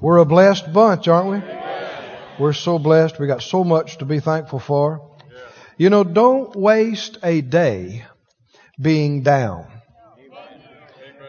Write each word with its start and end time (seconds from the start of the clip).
We're 0.00 0.18
a 0.18 0.24
blessed 0.24 0.72
bunch, 0.72 1.08
aren't 1.08 1.30
we? 1.30 1.54
We're 2.38 2.52
so 2.52 2.78
blessed. 2.78 3.18
We 3.18 3.26
got 3.26 3.42
so 3.42 3.64
much 3.64 3.98
to 3.98 4.04
be 4.04 4.20
thankful 4.20 4.60
for. 4.60 5.16
You 5.76 5.90
know, 5.90 6.04
don't 6.04 6.54
waste 6.54 7.18
a 7.22 7.40
day 7.40 8.04
being 8.80 9.22
down. 9.22 9.66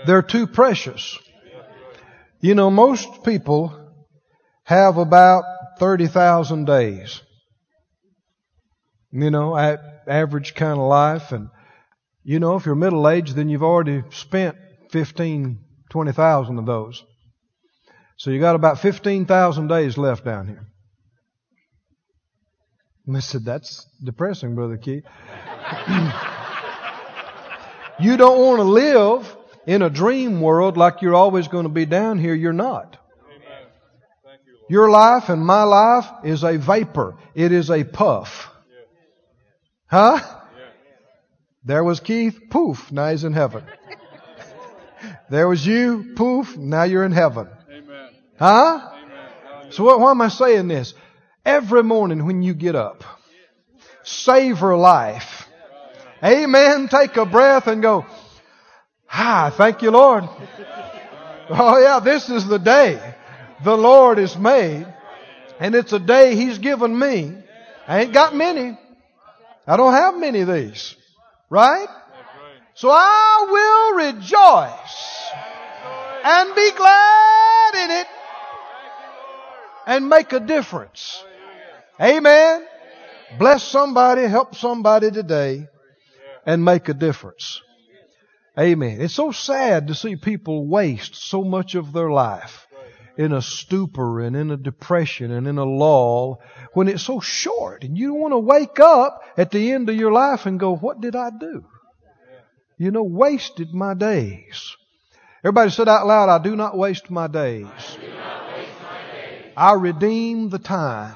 They're 0.05 0.21
too 0.21 0.45
precious. 0.47 1.17
You 2.41 2.53
know, 2.55 2.69
most 2.69 3.23
people 3.23 3.73
have 4.63 4.97
about 4.97 5.43
30,000 5.79 6.65
days. 6.65 7.21
You 9.11 9.31
know, 9.31 9.57
average 10.07 10.53
kind 10.53 10.79
of 10.79 10.87
life. 10.87 11.31
And, 11.31 11.49
you 12.23 12.39
know, 12.39 12.55
if 12.55 12.67
you're 12.67 12.75
middle 12.75 13.09
aged, 13.09 13.35
then 13.35 13.49
you've 13.49 13.63
already 13.63 14.03
spent 14.11 14.57
15, 14.91 15.59
20,000 15.89 16.59
of 16.59 16.65
those. 16.67 17.03
So 18.19 18.31
you 18.31 18.39
got 18.41 18.55
about 18.55 18.79
15,000 18.79 19.67
days 19.69 19.97
left 19.97 20.25
down 20.25 20.47
here. 20.47 20.67
And 23.07 23.15
I 23.15 23.21
said, 23.21 23.45
that's 23.45 23.87
depressing, 24.03 24.55
Brother 24.55 24.75
Key. 24.75 25.03
you 28.01 28.17
don't 28.17 28.41
want 28.41 28.59
to 28.59 28.63
live 28.63 29.37
in 29.65 29.81
a 29.81 29.89
dream 29.89 30.41
world 30.41 30.75
like 30.75 31.01
you're 31.01 31.15
always 31.15 31.47
going 31.47 31.63
to 31.63 31.69
be 31.69 31.85
down 31.85 32.17
here. 32.19 32.33
You're 32.33 32.51
not. 32.51 32.97
Your 34.69 34.89
life 34.89 35.29
and 35.29 35.41
my 35.41 35.63
life 35.63 36.11
is 36.25 36.43
a 36.43 36.57
vapor. 36.57 37.15
It 37.33 37.53
is 37.53 37.71
a 37.71 37.85
puff. 37.85 38.49
Huh? 39.87 40.19
There 41.63 41.85
was 41.85 42.01
Keith, 42.01 42.37
poof, 42.49 42.91
now 42.91 43.11
he's 43.11 43.23
in 43.23 43.31
heaven. 43.31 43.63
there 45.29 45.47
was 45.47 45.65
you, 45.65 46.11
poof, 46.17 46.57
now 46.57 46.83
you're 46.83 47.05
in 47.05 47.13
heaven. 47.13 47.47
Huh? 48.39 48.89
So 49.71 49.83
what, 49.83 49.99
why 49.99 50.11
am 50.11 50.21
I 50.21 50.29
saying 50.29 50.69
this? 50.69 50.93
Every 51.45 51.83
morning 51.83 52.25
when 52.25 52.41
you 52.41 52.53
get 52.53 52.75
up, 52.75 53.03
savor 54.03 54.75
life. 54.77 55.47
Amen. 56.23 56.87
Take 56.87 57.17
a 57.17 57.25
breath 57.25 57.67
and 57.67 57.81
go, 57.81 58.05
ah, 59.11 59.53
thank 59.55 59.81
you, 59.81 59.91
Lord. 59.91 60.23
Oh 61.49 61.79
yeah, 61.79 61.99
this 61.99 62.29
is 62.29 62.47
the 62.47 62.59
day 62.59 63.15
the 63.63 63.75
Lord 63.75 64.17
has 64.17 64.37
made. 64.37 64.87
And 65.59 65.75
it's 65.75 65.91
a 65.91 65.99
day 65.99 66.35
He's 66.35 66.57
given 66.59 66.97
me. 66.97 67.35
I 67.87 68.01
ain't 68.01 68.13
got 68.13 68.33
many. 68.33 68.77
I 69.67 69.77
don't 69.77 69.93
have 69.93 70.17
many 70.17 70.41
of 70.41 70.47
these. 70.47 70.95
Right? 71.49 71.87
So 72.75 72.89
I 72.89 73.47
will 73.49 74.05
rejoice 74.05 75.31
and 76.23 76.55
be 76.55 76.71
glad 76.71 77.18
and 79.89 80.07
make 80.07 80.33
a 80.33 80.39
difference. 80.39 81.23
Amen. 81.99 82.63
Bless 83.39 83.63
somebody, 83.63 84.21
help 84.21 84.53
somebody 84.53 85.09
today 85.09 85.67
and 86.45 86.63
make 86.63 86.89
a 86.89 86.93
difference. 86.93 87.59
Amen. 88.57 89.01
It's 89.01 89.15
so 89.15 89.31
sad 89.31 89.87
to 89.87 89.95
see 89.95 90.15
people 90.15 90.67
waste 90.67 91.15
so 91.15 91.43
much 91.43 91.73
of 91.73 91.91
their 91.91 92.11
life 92.11 92.67
in 93.17 93.33
a 93.33 93.41
stupor 93.41 94.21
and 94.21 94.35
in 94.35 94.51
a 94.51 94.57
depression 94.57 95.31
and 95.31 95.47
in 95.47 95.57
a 95.57 95.65
lull 95.65 96.39
when 96.73 96.87
it's 96.87 97.03
so 97.03 97.19
short 97.19 97.83
and 97.83 97.97
you 97.97 98.09
don't 98.09 98.21
want 98.21 98.33
to 98.33 98.37
wake 98.37 98.79
up 98.79 99.23
at 99.37 99.49
the 99.49 99.71
end 99.71 99.89
of 99.89 99.95
your 99.95 100.11
life 100.11 100.45
and 100.45 100.59
go, 100.59 100.75
what 100.75 101.01
did 101.01 101.15
I 101.15 101.31
do? 101.31 101.65
You 102.77 102.91
know, 102.91 103.03
wasted 103.03 103.73
my 103.73 103.95
days. 103.95 104.75
Everybody 105.43 105.71
said 105.71 105.89
out 105.89 106.05
loud, 106.05 106.29
I 106.29 106.43
do 106.43 106.55
not 106.55 106.77
waste 106.77 107.09
my 107.09 107.25
days. 107.25 107.67
I 109.55 109.73
redeem 109.73 110.49
the 110.49 110.59
time 110.59 111.15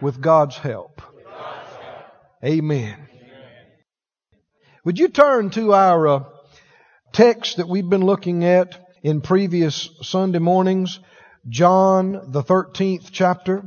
with 0.00 0.20
God's 0.20 0.56
help. 0.56 1.02
Amen. 2.44 3.08
Would 4.84 4.98
you 4.98 5.08
turn 5.08 5.50
to 5.50 5.74
our 5.74 6.06
uh, 6.06 6.24
text 7.12 7.56
that 7.56 7.68
we've 7.68 7.88
been 7.88 8.04
looking 8.04 8.44
at 8.44 8.78
in 9.02 9.20
previous 9.20 9.88
Sunday 10.02 10.38
mornings, 10.38 11.00
John, 11.48 12.12
the 12.32 12.42
13th 12.42 13.08
chapter. 13.10 13.64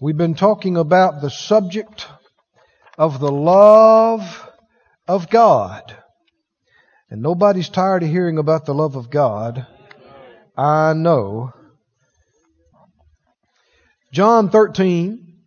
We've 0.00 0.16
been 0.16 0.34
talking 0.34 0.76
about 0.76 1.20
the 1.20 1.30
subject 1.30 2.06
of 2.98 3.20
the 3.20 3.30
love 3.30 4.48
of 5.06 5.30
God. 5.30 5.96
And 7.10 7.22
nobody's 7.22 7.68
tired 7.68 8.02
of 8.02 8.08
hearing 8.08 8.38
about 8.38 8.66
the 8.66 8.74
love 8.74 8.96
of 8.96 9.10
God. 9.10 9.66
I 10.56 10.92
know. 10.94 11.52
John 14.12 14.50
13. 14.50 15.38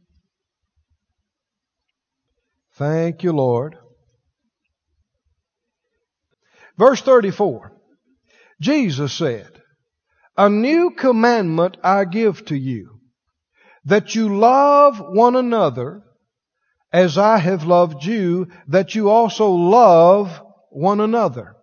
Thank 2.78 3.24
you, 3.24 3.32
Lord. 3.32 3.78
Verse 6.78 7.02
34. 7.02 7.72
Jesus 8.60 9.14
said, 9.14 9.50
A 10.36 10.50
new 10.50 10.92
commandment 10.92 11.78
I 11.84 12.06
give 12.06 12.44
to 12.46 12.58
you, 12.58 13.00
that 13.86 14.16
you 14.16 14.36
love 14.38 15.00
one 15.00 15.36
another 15.36 16.02
as 16.92 17.18
I 17.18 17.38
have 17.38 17.66
loved 17.66 18.04
you, 18.04 18.48
that 18.68 18.96
you 18.96 19.10
also 19.10 19.50
love 19.50 20.42
one 20.72 21.02
another. 21.02 21.56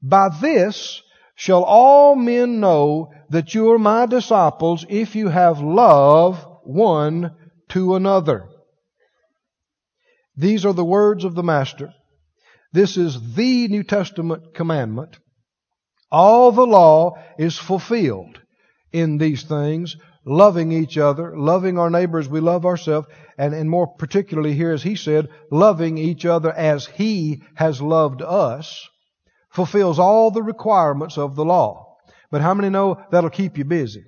By 0.00 0.28
this 0.40 1.02
shall 1.42 1.64
all 1.64 2.14
men 2.14 2.60
know 2.60 3.10
that 3.30 3.52
you 3.52 3.72
are 3.72 3.78
my 3.78 4.06
disciples 4.06 4.86
if 4.88 5.16
you 5.16 5.26
have 5.26 5.58
love 5.60 6.46
one 6.62 7.34
to 7.68 7.96
another. 7.96 8.48
These 10.36 10.64
are 10.64 10.72
the 10.72 10.84
words 10.84 11.24
of 11.24 11.34
the 11.34 11.42
Master. 11.42 11.92
This 12.72 12.96
is 12.96 13.34
the 13.34 13.66
New 13.66 13.82
Testament 13.82 14.54
commandment. 14.54 15.18
All 16.12 16.52
the 16.52 16.64
law 16.64 17.18
is 17.36 17.58
fulfilled 17.58 18.40
in 18.92 19.18
these 19.18 19.42
things, 19.42 19.96
loving 20.24 20.70
each 20.70 20.96
other, 20.96 21.36
loving 21.36 21.76
our 21.76 21.90
neighbors, 21.90 22.28
we 22.28 22.38
love 22.38 22.64
ourselves, 22.64 23.08
and, 23.36 23.52
and 23.52 23.68
more 23.68 23.88
particularly 23.96 24.54
here, 24.54 24.70
as 24.70 24.84
he 24.84 24.94
said, 24.94 25.28
loving 25.50 25.98
each 25.98 26.24
other 26.24 26.52
as 26.52 26.86
he 26.86 27.42
has 27.56 27.82
loved 27.82 28.22
us, 28.22 28.88
fulfills 29.52 29.98
all 29.98 30.30
the 30.30 30.42
requirements 30.42 31.18
of 31.18 31.36
the 31.36 31.44
law. 31.44 31.96
But 32.30 32.40
how 32.40 32.54
many 32.54 32.70
know 32.70 33.02
that'll 33.10 33.30
keep 33.30 33.58
you 33.58 33.64
busy? 33.64 34.04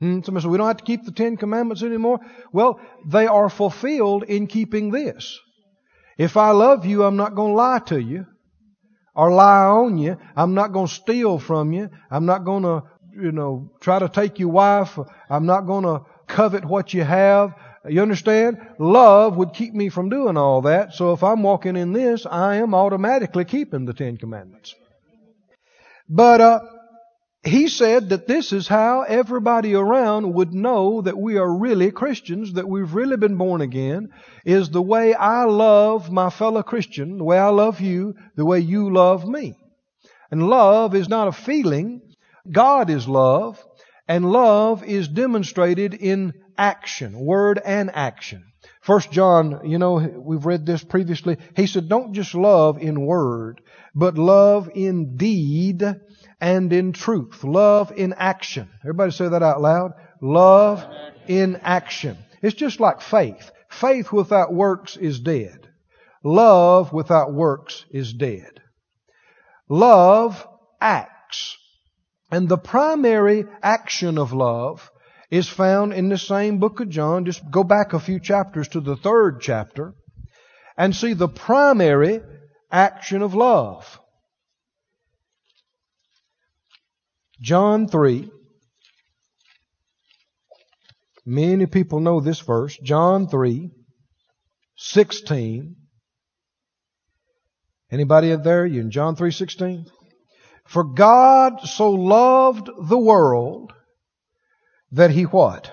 Hmm, 0.00 0.20
somebody 0.22 0.42
said, 0.42 0.50
we 0.50 0.58
don't 0.58 0.68
have 0.68 0.76
to 0.76 0.84
keep 0.84 1.04
the 1.04 1.12
Ten 1.12 1.36
Commandments 1.36 1.82
anymore. 1.82 2.20
Well, 2.52 2.80
they 3.06 3.26
are 3.26 3.48
fulfilled 3.48 4.24
in 4.24 4.46
keeping 4.46 4.90
this. 4.90 5.40
If 6.16 6.36
I 6.36 6.50
love 6.50 6.86
you, 6.86 7.02
I'm 7.02 7.16
not 7.16 7.34
going 7.34 7.52
to 7.52 7.56
lie 7.56 7.80
to 7.86 8.00
you 8.00 8.26
or 9.14 9.32
lie 9.32 9.64
on 9.64 9.98
you. 9.98 10.16
I'm 10.36 10.54
not 10.54 10.72
going 10.72 10.86
to 10.86 10.94
steal 10.94 11.38
from 11.38 11.72
you. 11.72 11.90
I'm 12.10 12.26
not 12.26 12.44
going 12.44 12.62
to, 12.62 12.84
you 13.20 13.32
know, 13.32 13.72
try 13.80 13.98
to 13.98 14.08
take 14.08 14.38
your 14.38 14.50
wife. 14.50 14.96
I'm 15.28 15.46
not 15.46 15.62
going 15.62 15.84
to 15.84 16.02
covet 16.28 16.64
what 16.64 16.94
you 16.94 17.02
have. 17.02 17.54
You 17.88 18.02
understand? 18.02 18.58
Love 18.78 19.36
would 19.36 19.52
keep 19.52 19.74
me 19.74 19.88
from 19.88 20.08
doing 20.08 20.36
all 20.36 20.62
that. 20.62 20.94
So 20.94 21.12
if 21.12 21.22
I'm 21.22 21.42
walking 21.42 21.76
in 21.76 21.92
this, 21.92 22.26
I 22.26 22.56
am 22.56 22.74
automatically 22.74 23.44
keeping 23.44 23.84
the 23.84 23.94
Ten 23.94 24.16
Commandments. 24.16 24.74
But, 26.08 26.40
uh, 26.40 26.60
he 27.44 27.68
said 27.68 28.08
that 28.10 28.26
this 28.26 28.52
is 28.52 28.66
how 28.66 29.02
everybody 29.02 29.74
around 29.74 30.34
would 30.34 30.52
know 30.52 31.02
that 31.02 31.16
we 31.16 31.38
are 31.38 31.58
really 31.58 31.90
Christians, 31.92 32.54
that 32.54 32.68
we've 32.68 32.94
really 32.94 33.16
been 33.16 33.36
born 33.36 33.60
again, 33.60 34.08
is 34.44 34.70
the 34.70 34.82
way 34.82 35.14
I 35.14 35.44
love 35.44 36.10
my 36.10 36.30
fellow 36.30 36.62
Christian, 36.62 37.18
the 37.18 37.24
way 37.24 37.38
I 37.38 37.48
love 37.48 37.80
you, 37.80 38.14
the 38.36 38.44
way 38.44 38.58
you 38.58 38.92
love 38.92 39.26
me. 39.26 39.54
And 40.30 40.48
love 40.48 40.94
is 40.94 41.08
not 41.08 41.28
a 41.28 41.32
feeling. 41.32 42.02
God 42.50 42.90
is 42.90 43.06
love, 43.08 43.64
and 44.08 44.30
love 44.30 44.82
is 44.82 45.06
demonstrated 45.06 45.94
in 45.94 46.32
action, 46.58 47.18
word 47.18 47.60
and 47.64 47.90
action. 47.94 48.44
First 48.82 49.10
John, 49.12 49.60
you 49.64 49.78
know, 49.78 49.94
we've 49.96 50.44
read 50.44 50.66
this 50.66 50.82
previously. 50.82 51.38
He 51.56 51.66
said, 51.66 51.88
don't 51.88 52.12
just 52.12 52.34
love 52.34 52.78
in 52.78 53.06
word, 53.06 53.60
but 53.94 54.18
love 54.18 54.70
in 54.74 55.16
deed 55.16 55.82
and 56.40 56.72
in 56.72 56.92
truth. 56.92 57.44
Love 57.44 57.92
in 57.96 58.12
action. 58.12 58.68
Everybody 58.82 59.12
say 59.12 59.28
that 59.28 59.42
out 59.42 59.60
loud. 59.60 59.92
Love 60.20 60.84
in 61.28 61.56
action. 61.56 62.18
It's 62.42 62.56
just 62.56 62.80
like 62.80 63.00
faith. 63.00 63.50
Faith 63.70 64.12
without 64.12 64.52
works 64.52 64.96
is 64.96 65.20
dead. 65.20 65.68
Love 66.24 66.92
without 66.92 67.32
works 67.32 67.84
is 67.90 68.12
dead. 68.12 68.60
Love 69.68 70.46
acts. 70.80 71.56
And 72.30 72.48
the 72.48 72.58
primary 72.58 73.44
action 73.62 74.18
of 74.18 74.32
love 74.32 74.90
is 75.30 75.48
found 75.48 75.92
in 75.92 76.08
the 76.08 76.18
same 76.18 76.58
book 76.58 76.80
of 76.80 76.88
John. 76.88 77.24
Just 77.24 77.42
go 77.50 77.64
back 77.64 77.92
a 77.92 78.00
few 78.00 78.18
chapters 78.18 78.68
to 78.68 78.80
the 78.80 78.96
third 78.96 79.40
chapter 79.40 79.94
and 80.76 80.94
see 80.94 81.12
the 81.12 81.28
primary 81.28 82.20
action 82.70 83.22
of 83.22 83.34
love. 83.34 84.00
John 87.40 87.88
3. 87.88 88.30
Many 91.26 91.66
people 91.66 92.00
know 92.00 92.20
this 92.20 92.40
verse. 92.40 92.76
John 92.82 93.28
3, 93.28 93.70
16. 94.76 95.76
Anybody 97.90 98.34
there? 98.36 98.64
You 98.64 98.80
in 98.80 98.90
John 98.90 99.14
3, 99.14 99.30
16? 99.30 99.86
For 100.66 100.84
God 100.84 101.60
so 101.64 101.90
loved 101.90 102.68
the 102.88 102.98
world 102.98 103.72
that 104.92 105.10
he 105.10 105.24
what? 105.24 105.72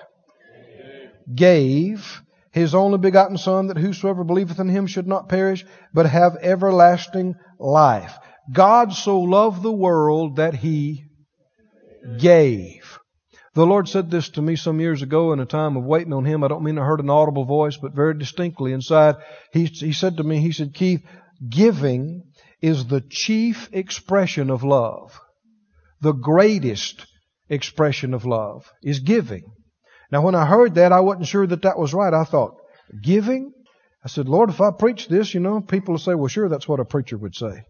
Gave 1.34 2.22
his 2.52 2.74
only 2.74 2.98
begotten 2.98 3.36
Son 3.36 3.66
that 3.66 3.76
whosoever 3.76 4.24
believeth 4.24 4.58
in 4.58 4.68
him 4.68 4.86
should 4.86 5.06
not 5.06 5.28
perish, 5.28 5.64
but 5.92 6.06
have 6.06 6.36
everlasting 6.40 7.34
life. 7.58 8.16
God 8.52 8.92
so 8.92 9.20
loved 9.20 9.62
the 9.62 9.72
world 9.72 10.36
that 10.36 10.54
he 10.54 11.04
gave. 12.18 12.98
The 13.54 13.66
Lord 13.66 13.88
said 13.88 14.10
this 14.10 14.28
to 14.30 14.42
me 14.42 14.56
some 14.56 14.80
years 14.80 15.00
ago 15.00 15.32
in 15.32 15.40
a 15.40 15.46
time 15.46 15.76
of 15.76 15.84
waiting 15.84 16.12
on 16.12 16.26
Him. 16.26 16.44
I 16.44 16.48
don't 16.48 16.62
mean 16.62 16.78
I 16.78 16.84
heard 16.84 17.00
an 17.00 17.08
audible 17.08 17.46
voice, 17.46 17.78
but 17.78 17.94
very 17.94 18.16
distinctly 18.16 18.72
inside. 18.72 19.16
He, 19.50 19.64
he 19.64 19.94
said 19.94 20.18
to 20.18 20.22
me, 20.22 20.40
He 20.40 20.52
said, 20.52 20.74
Keith, 20.74 21.00
giving 21.48 22.24
is 22.60 22.86
the 22.86 23.00
chief 23.00 23.70
expression 23.72 24.50
of 24.50 24.62
love. 24.62 25.18
The 26.02 26.12
greatest 26.12 27.06
expression 27.48 28.14
of 28.14 28.24
love 28.24 28.70
is 28.82 29.00
giving. 29.00 29.44
Now 30.10 30.22
when 30.22 30.34
I 30.34 30.46
heard 30.46 30.74
that, 30.76 30.92
I 30.92 31.00
wasn't 31.00 31.26
sure 31.26 31.46
that 31.46 31.62
that 31.62 31.78
was 31.78 31.94
right. 31.94 32.12
I 32.12 32.24
thought, 32.24 32.56
giving? 33.02 33.52
I 34.04 34.08
said, 34.08 34.28
Lord, 34.28 34.50
if 34.50 34.60
I 34.60 34.70
preach 34.70 35.08
this, 35.08 35.34
you 35.34 35.40
know, 35.40 35.60
people 35.60 35.94
will 35.94 35.98
say, 35.98 36.14
well, 36.14 36.28
sure, 36.28 36.48
that's 36.48 36.68
what 36.68 36.80
a 36.80 36.84
preacher 36.84 37.18
would 37.18 37.34
say. 37.34 37.64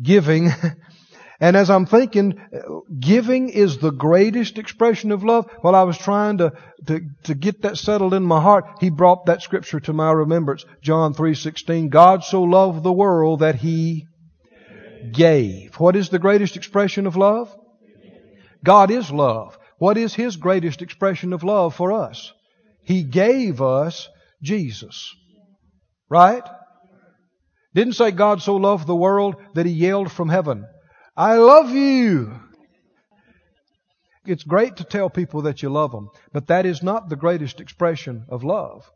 Giving 0.00 0.50
And 1.40 1.56
as 1.56 1.70
I'm 1.70 1.86
thinking, 1.86 2.40
giving 2.98 3.48
is 3.48 3.78
the 3.78 3.92
greatest 3.92 4.58
expression 4.58 5.12
of 5.12 5.22
love. 5.22 5.48
While 5.60 5.76
I 5.76 5.84
was 5.84 5.96
trying 5.96 6.38
to, 6.38 6.52
to, 6.86 7.00
to 7.24 7.34
get 7.34 7.62
that 7.62 7.78
settled 7.78 8.12
in 8.12 8.24
my 8.24 8.40
heart, 8.40 8.64
he 8.80 8.90
brought 8.90 9.26
that 9.26 9.42
scripture 9.42 9.78
to 9.80 9.92
my 9.92 10.10
remembrance. 10.10 10.64
John 10.82 11.14
3.16, 11.14 11.90
God 11.90 12.24
so 12.24 12.42
loved 12.42 12.82
the 12.82 12.92
world 12.92 13.40
that 13.40 13.54
he 13.54 14.06
gave. 15.12 15.76
What 15.76 15.94
is 15.94 16.08
the 16.08 16.18
greatest 16.18 16.56
expression 16.56 17.06
of 17.06 17.16
love? 17.16 17.54
God 18.64 18.90
is 18.90 19.10
love. 19.10 19.58
What 19.78 19.96
is 19.96 20.14
his 20.14 20.36
greatest 20.36 20.82
expression 20.82 21.32
of 21.32 21.44
love 21.44 21.74
for 21.74 21.92
us? 21.92 22.32
He 22.82 23.02
gave 23.02 23.62
us 23.62 24.08
Jesus. 24.42 25.14
Right? 26.08 26.42
Didn't 27.74 27.94
say 27.94 28.10
God 28.10 28.42
so 28.42 28.56
loved 28.56 28.86
the 28.86 28.96
world 28.96 29.36
that 29.54 29.66
he 29.66 29.72
yelled 29.72 30.10
from 30.10 30.28
heaven. 30.28 30.66
I 31.16 31.36
love 31.36 31.70
you. 31.70 32.32
It's 34.26 34.44
great 34.44 34.76
to 34.76 34.84
tell 34.84 35.08
people 35.08 35.42
that 35.42 35.62
you 35.62 35.70
love 35.70 35.92
them, 35.92 36.10
but 36.32 36.48
that 36.48 36.66
is 36.66 36.82
not 36.82 37.08
the 37.08 37.16
greatest 37.16 37.60
expression 37.60 38.26
of 38.28 38.44
love. 38.44 38.90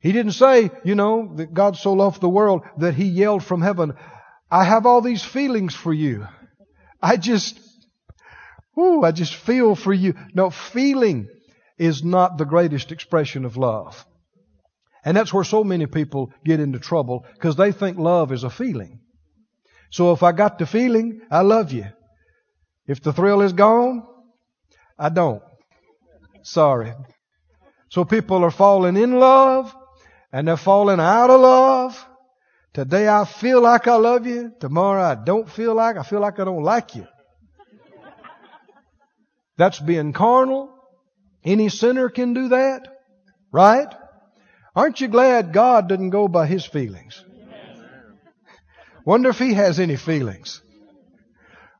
He 0.00 0.12
didn't 0.12 0.32
say, 0.32 0.70
you 0.84 0.94
know, 0.94 1.32
that 1.36 1.54
God 1.54 1.76
so 1.76 1.92
loved 1.92 2.20
the 2.20 2.28
world 2.28 2.62
that 2.78 2.94
he 2.94 3.04
yelled 3.04 3.44
from 3.44 3.62
heaven, 3.62 3.94
I 4.50 4.64
have 4.64 4.84
all 4.84 5.00
these 5.00 5.24
feelings 5.24 5.74
for 5.74 5.92
you. 5.92 6.26
I 7.02 7.16
just, 7.16 7.58
whoo, 8.76 9.02
I 9.02 9.12
just 9.12 9.34
feel 9.34 9.74
for 9.74 9.92
you. 9.92 10.14
No, 10.34 10.50
feeling 10.50 11.28
is 11.78 12.04
not 12.04 12.38
the 12.38 12.44
greatest 12.44 12.92
expression 12.92 13.44
of 13.44 13.56
love. 13.56 14.06
And 15.04 15.16
that's 15.16 15.32
where 15.34 15.44
so 15.44 15.64
many 15.64 15.86
people 15.86 16.32
get 16.44 16.60
into 16.60 16.78
trouble 16.78 17.26
because 17.34 17.56
they 17.56 17.72
think 17.72 17.98
love 17.98 18.30
is 18.30 18.44
a 18.44 18.50
feeling. 18.50 19.00
So 19.90 20.12
if 20.12 20.22
I 20.22 20.32
got 20.32 20.58
the 20.58 20.66
feeling, 20.66 21.22
I 21.30 21.40
love 21.40 21.72
you. 21.72 21.86
If 22.86 23.02
the 23.02 23.12
thrill 23.12 23.42
is 23.42 23.52
gone, 23.52 24.06
I 24.98 25.08
don't. 25.08 25.42
Sorry. 26.42 26.94
So 27.90 28.04
people 28.04 28.44
are 28.44 28.50
falling 28.50 28.96
in 28.96 29.18
love 29.18 29.74
and 30.32 30.48
they're 30.48 30.56
falling 30.56 31.00
out 31.00 31.30
of 31.30 31.40
love. 31.40 32.06
Today 32.74 33.06
I 33.06 33.26
feel 33.26 33.60
like 33.60 33.86
I 33.86 33.96
love 33.96 34.26
you. 34.26 34.52
Tomorrow 34.58 35.02
I 35.02 35.14
don't 35.14 35.50
feel 35.50 35.74
like, 35.74 35.96
I 35.96 36.02
feel 36.02 36.20
like 36.20 36.40
I 36.40 36.44
don't 36.44 36.62
like 36.62 36.94
you. 36.94 37.06
That's 39.58 39.78
being 39.78 40.12
carnal. 40.12 40.74
Any 41.44 41.68
sinner 41.68 42.08
can 42.08 42.32
do 42.32 42.48
that. 42.48 42.88
Right? 43.52 43.88
Aren't 44.74 45.00
you 45.02 45.08
glad 45.08 45.52
God 45.52 45.88
didn't 45.88 46.10
go 46.10 46.28
by 46.28 46.46
his 46.46 46.64
feelings? 46.64 47.22
Wonder 49.04 49.28
if 49.28 49.38
he 49.38 49.52
has 49.54 49.78
any 49.78 49.96
feelings. 49.96 50.62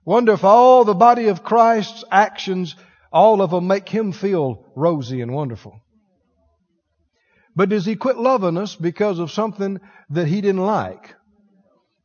Wonder 0.04 0.32
if 0.32 0.44
all 0.44 0.84
the 0.84 0.94
body 0.94 1.28
of 1.28 1.44
Christ's 1.44 2.04
actions, 2.10 2.74
all 3.12 3.40
of 3.40 3.50
them 3.50 3.68
make 3.68 3.88
him 3.88 4.12
feel 4.12 4.66
rosy 4.74 5.22
and 5.22 5.32
wonderful. 5.32 5.81
But 7.54 7.68
does 7.68 7.84
he 7.84 7.96
quit 7.96 8.16
loving 8.16 8.56
us 8.56 8.74
because 8.74 9.18
of 9.18 9.30
something 9.30 9.80
that 10.10 10.26
he 10.26 10.40
didn't 10.40 10.64
like? 10.64 11.14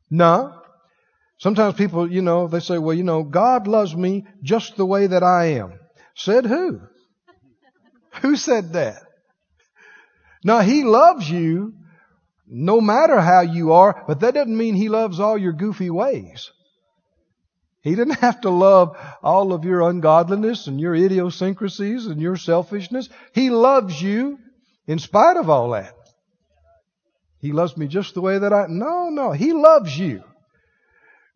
No. 0.09 0.61
Sometimes 1.37 1.75
people, 1.75 2.11
you 2.11 2.21
know, 2.21 2.47
they 2.47 2.59
say, 2.59 2.77
well, 2.77 2.95
you 2.95 3.03
know, 3.03 3.23
God 3.23 3.67
loves 3.67 3.95
me 3.95 4.25
just 4.41 4.75
the 4.75 4.85
way 4.85 5.07
that 5.07 5.23
I 5.23 5.45
am. 5.59 5.79
Said 6.15 6.45
who? 6.45 6.81
Who 8.21 8.35
said 8.35 8.73
that? 8.73 9.03
Now, 10.43 10.61
he 10.61 10.83
loves 10.83 11.29
you 11.29 11.73
no 12.47 12.79
matter 12.79 13.19
how 13.19 13.41
you 13.41 13.73
are, 13.73 14.03
but 14.07 14.21
that 14.21 14.33
doesn't 14.33 14.57
mean 14.57 14.75
He 14.75 14.89
loves 14.89 15.19
all 15.19 15.37
your 15.37 15.53
goofy 15.53 15.89
ways. 15.89 16.51
He 17.81 17.95
didn't 17.95 18.19
have 18.21 18.41
to 18.41 18.49
love 18.49 18.97
all 19.21 19.53
of 19.53 19.65
your 19.65 19.81
ungodliness 19.81 20.67
and 20.67 20.79
your 20.79 20.95
idiosyncrasies 20.95 22.07
and 22.07 22.21
your 22.21 22.37
selfishness. 22.37 23.09
He 23.33 23.49
loves 23.49 24.01
you 24.01 24.39
in 24.87 24.99
spite 24.99 25.37
of 25.37 25.49
all 25.49 25.71
that. 25.71 25.93
He 27.39 27.51
loves 27.51 27.77
me 27.77 27.87
just 27.87 28.15
the 28.15 28.21
way 28.21 28.39
that 28.39 28.51
I, 28.51 28.65
no, 28.67 29.09
no, 29.09 29.31
He 29.31 29.53
loves 29.53 29.97
you. 29.97 30.23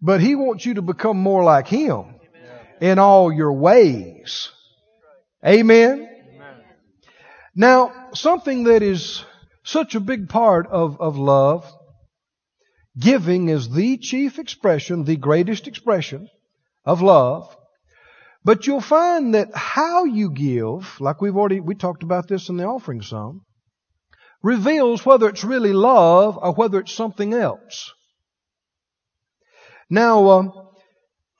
But 0.02 0.22
He 0.22 0.36
wants 0.36 0.66
you 0.66 0.76
to 0.76 0.82
become 0.82 1.18
more 1.18 1.44
like 1.44 1.68
Him 1.68 2.16
in 2.80 2.98
all 2.98 3.32
your 3.32 3.54
ways. 3.54 4.50
Amen? 5.46 6.10
Now, 7.56 8.10
something 8.14 8.64
that 8.64 8.82
is 8.82 9.24
such 9.64 9.96
a 9.96 10.00
big 10.00 10.30
part 10.30 10.68
of, 10.68 11.00
of 11.00 11.18
love. 11.18 11.72
Giving 12.98 13.50
is 13.50 13.70
the 13.70 13.98
chief 13.98 14.40
expression, 14.40 15.04
the 15.04 15.16
greatest 15.16 15.68
expression 15.68 16.30
of 16.84 17.02
love. 17.02 17.56
But 18.44 18.66
you'll 18.66 18.82
find 18.82 19.36
that 19.36 19.54
how 19.54 20.06
you 20.06 20.32
give, 20.32 21.00
like 21.00 21.22
we've 21.22 21.38
already, 21.38 21.60
we 21.60 21.76
talked 21.76 22.04
about 22.04 22.28
this 22.28 22.50
in 22.50 22.58
the 22.58 22.66
offering 22.66 23.02
some, 23.02 23.46
reveals 24.42 25.06
whether 25.06 25.30
it's 25.30 25.44
really 25.44 25.74
love 25.74 26.40
or 26.42 26.54
whether 26.54 26.80
it's 26.80 26.94
something 26.94 27.34
else. 27.34 27.94
Now, 29.90 30.28
uh, 30.28 30.44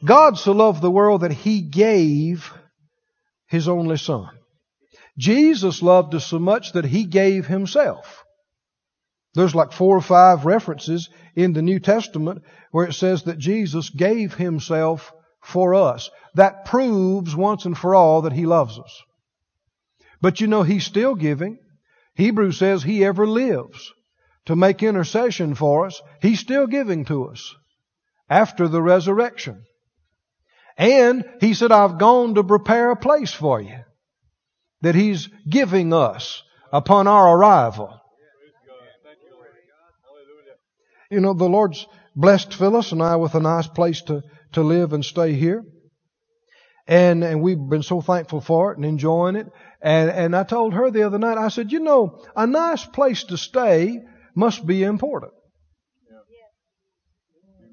God 0.06 0.38
so 0.38 0.52
loved 0.52 0.82
the 0.82 0.92
world 0.92 1.22
that 1.22 1.32
He 1.32 1.62
gave 1.62 2.52
His 3.48 3.68
only 3.68 3.98
Son. 3.98 4.30
Jesus 5.18 5.82
loved 5.82 6.14
us 6.14 6.26
so 6.26 6.38
much 6.38 6.74
that 6.74 6.86
He 6.86 7.06
gave 7.06 7.48
Himself. 7.48 8.24
There's 9.34 9.56
like 9.56 9.72
four 9.72 9.98
or 9.98 10.02
five 10.02 10.46
references 10.46 11.10
in 11.36 11.54
the 11.54 11.62
New 11.62 11.80
Testament 11.80 12.44
where 12.72 12.86
it 12.86 12.94
says 12.94 13.24
that 13.24 13.38
Jesus 13.40 13.90
gave 13.90 14.34
Himself 14.36 15.14
for 15.42 15.74
us. 15.74 16.10
That 16.36 16.66
proves 16.66 17.36
once 17.36 17.66
and 17.66 17.78
for 17.78 17.94
all 17.96 18.24
that 18.24 18.34
He 18.34 18.46
loves 18.46 18.80
us. 18.80 19.02
But 20.22 20.40
you 20.40 20.48
know, 20.48 20.64
He's 20.64 20.86
still 20.86 21.16
giving. 21.16 21.58
Hebrews 22.16 22.58
says 22.58 22.84
He 22.84 23.04
ever 23.04 23.28
lives 23.28 23.92
to 24.46 24.56
make 24.56 24.84
intercession 24.84 25.56
for 25.56 25.86
us. 25.86 26.02
He's 26.22 26.40
still 26.40 26.68
giving 26.68 27.06
to 27.06 27.30
us 27.30 27.56
after 28.30 28.68
the 28.68 28.82
resurrection. 28.82 29.64
And 30.78 31.26
He 31.42 31.54
said, 31.54 31.72
I've 31.72 31.98
gone 31.98 32.36
to 32.36 32.44
prepare 32.44 32.92
a 32.92 32.96
place 32.96 33.34
for 33.34 33.62
you 33.62 33.80
that 34.82 34.96
He's 34.96 35.30
giving 35.50 35.94
us 35.94 36.44
upon 36.72 37.08
our 37.08 37.38
arrival. 37.38 37.98
You 41.10 41.20
know, 41.20 41.34
the 41.34 41.50
Lord's 41.50 41.86
blessed 42.16 42.54
Phyllis 42.54 42.94
and 42.94 43.04
I 43.04 43.18
with 43.18 43.36
a 43.36 43.42
nice 43.42 43.68
place 43.68 44.02
to, 44.04 44.24
to 44.54 44.62
live 44.62 44.94
and 44.94 45.04
stay 45.04 45.34
here. 45.34 45.64
And, 46.92 47.24
and 47.24 47.42
we've 47.42 47.58
been 47.58 47.84
so 47.84 48.02
thankful 48.02 48.42
for 48.42 48.74
it 48.74 48.78
and 48.78 48.86
enjoying 48.86 49.38
it. 49.38 49.48
And, 49.82 50.10
and 50.10 50.36
I 50.36 50.44
told 50.44 50.74
her 50.74 50.92
the 50.92 51.04
other 51.04 51.18
night, 51.18 51.38
I 51.38 51.48
said, 51.48 51.72
you 51.72 51.80
know, 51.80 52.22
a 52.36 52.46
nice 52.46 52.86
place 52.86 53.24
to 53.26 53.38
stay 53.38 54.02
must 54.36 54.66
be 54.66 54.84
important. 54.84 55.32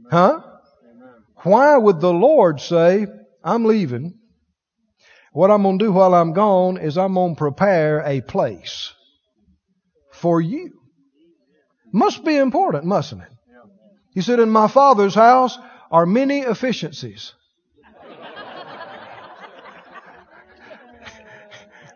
Huh? 0.09 0.41
Why 1.43 1.77
would 1.77 2.01
the 2.01 2.13
Lord 2.13 2.61
say, 2.61 3.09
I'm 3.43 3.65
leaving 3.65 4.15
what 5.33 5.51
I'm 5.51 5.65
going 5.65 5.81
to 5.81 5.87
do 5.87 5.93
while 5.93 6.15
I'm 6.15 6.33
gone 6.33 6.77
is 6.77 6.97
I'm 6.97 7.15
going 7.15 7.35
to 7.35 7.39
prepare 7.39 8.05
a 8.07 8.21
place 8.21 8.95
for 10.13 10.41
you. 10.41 10.71
Must 11.93 12.25
be 12.25 12.37
important, 12.37 12.85
mustn't 12.85 13.23
it? 13.23 13.29
He 14.15 14.21
said, 14.21 14.39
in 14.39 14.51
my 14.51 14.69
father's 14.69 15.17
house 15.17 15.59
are 15.91 16.07
many 16.07 16.39
efficiencies. 16.39 17.35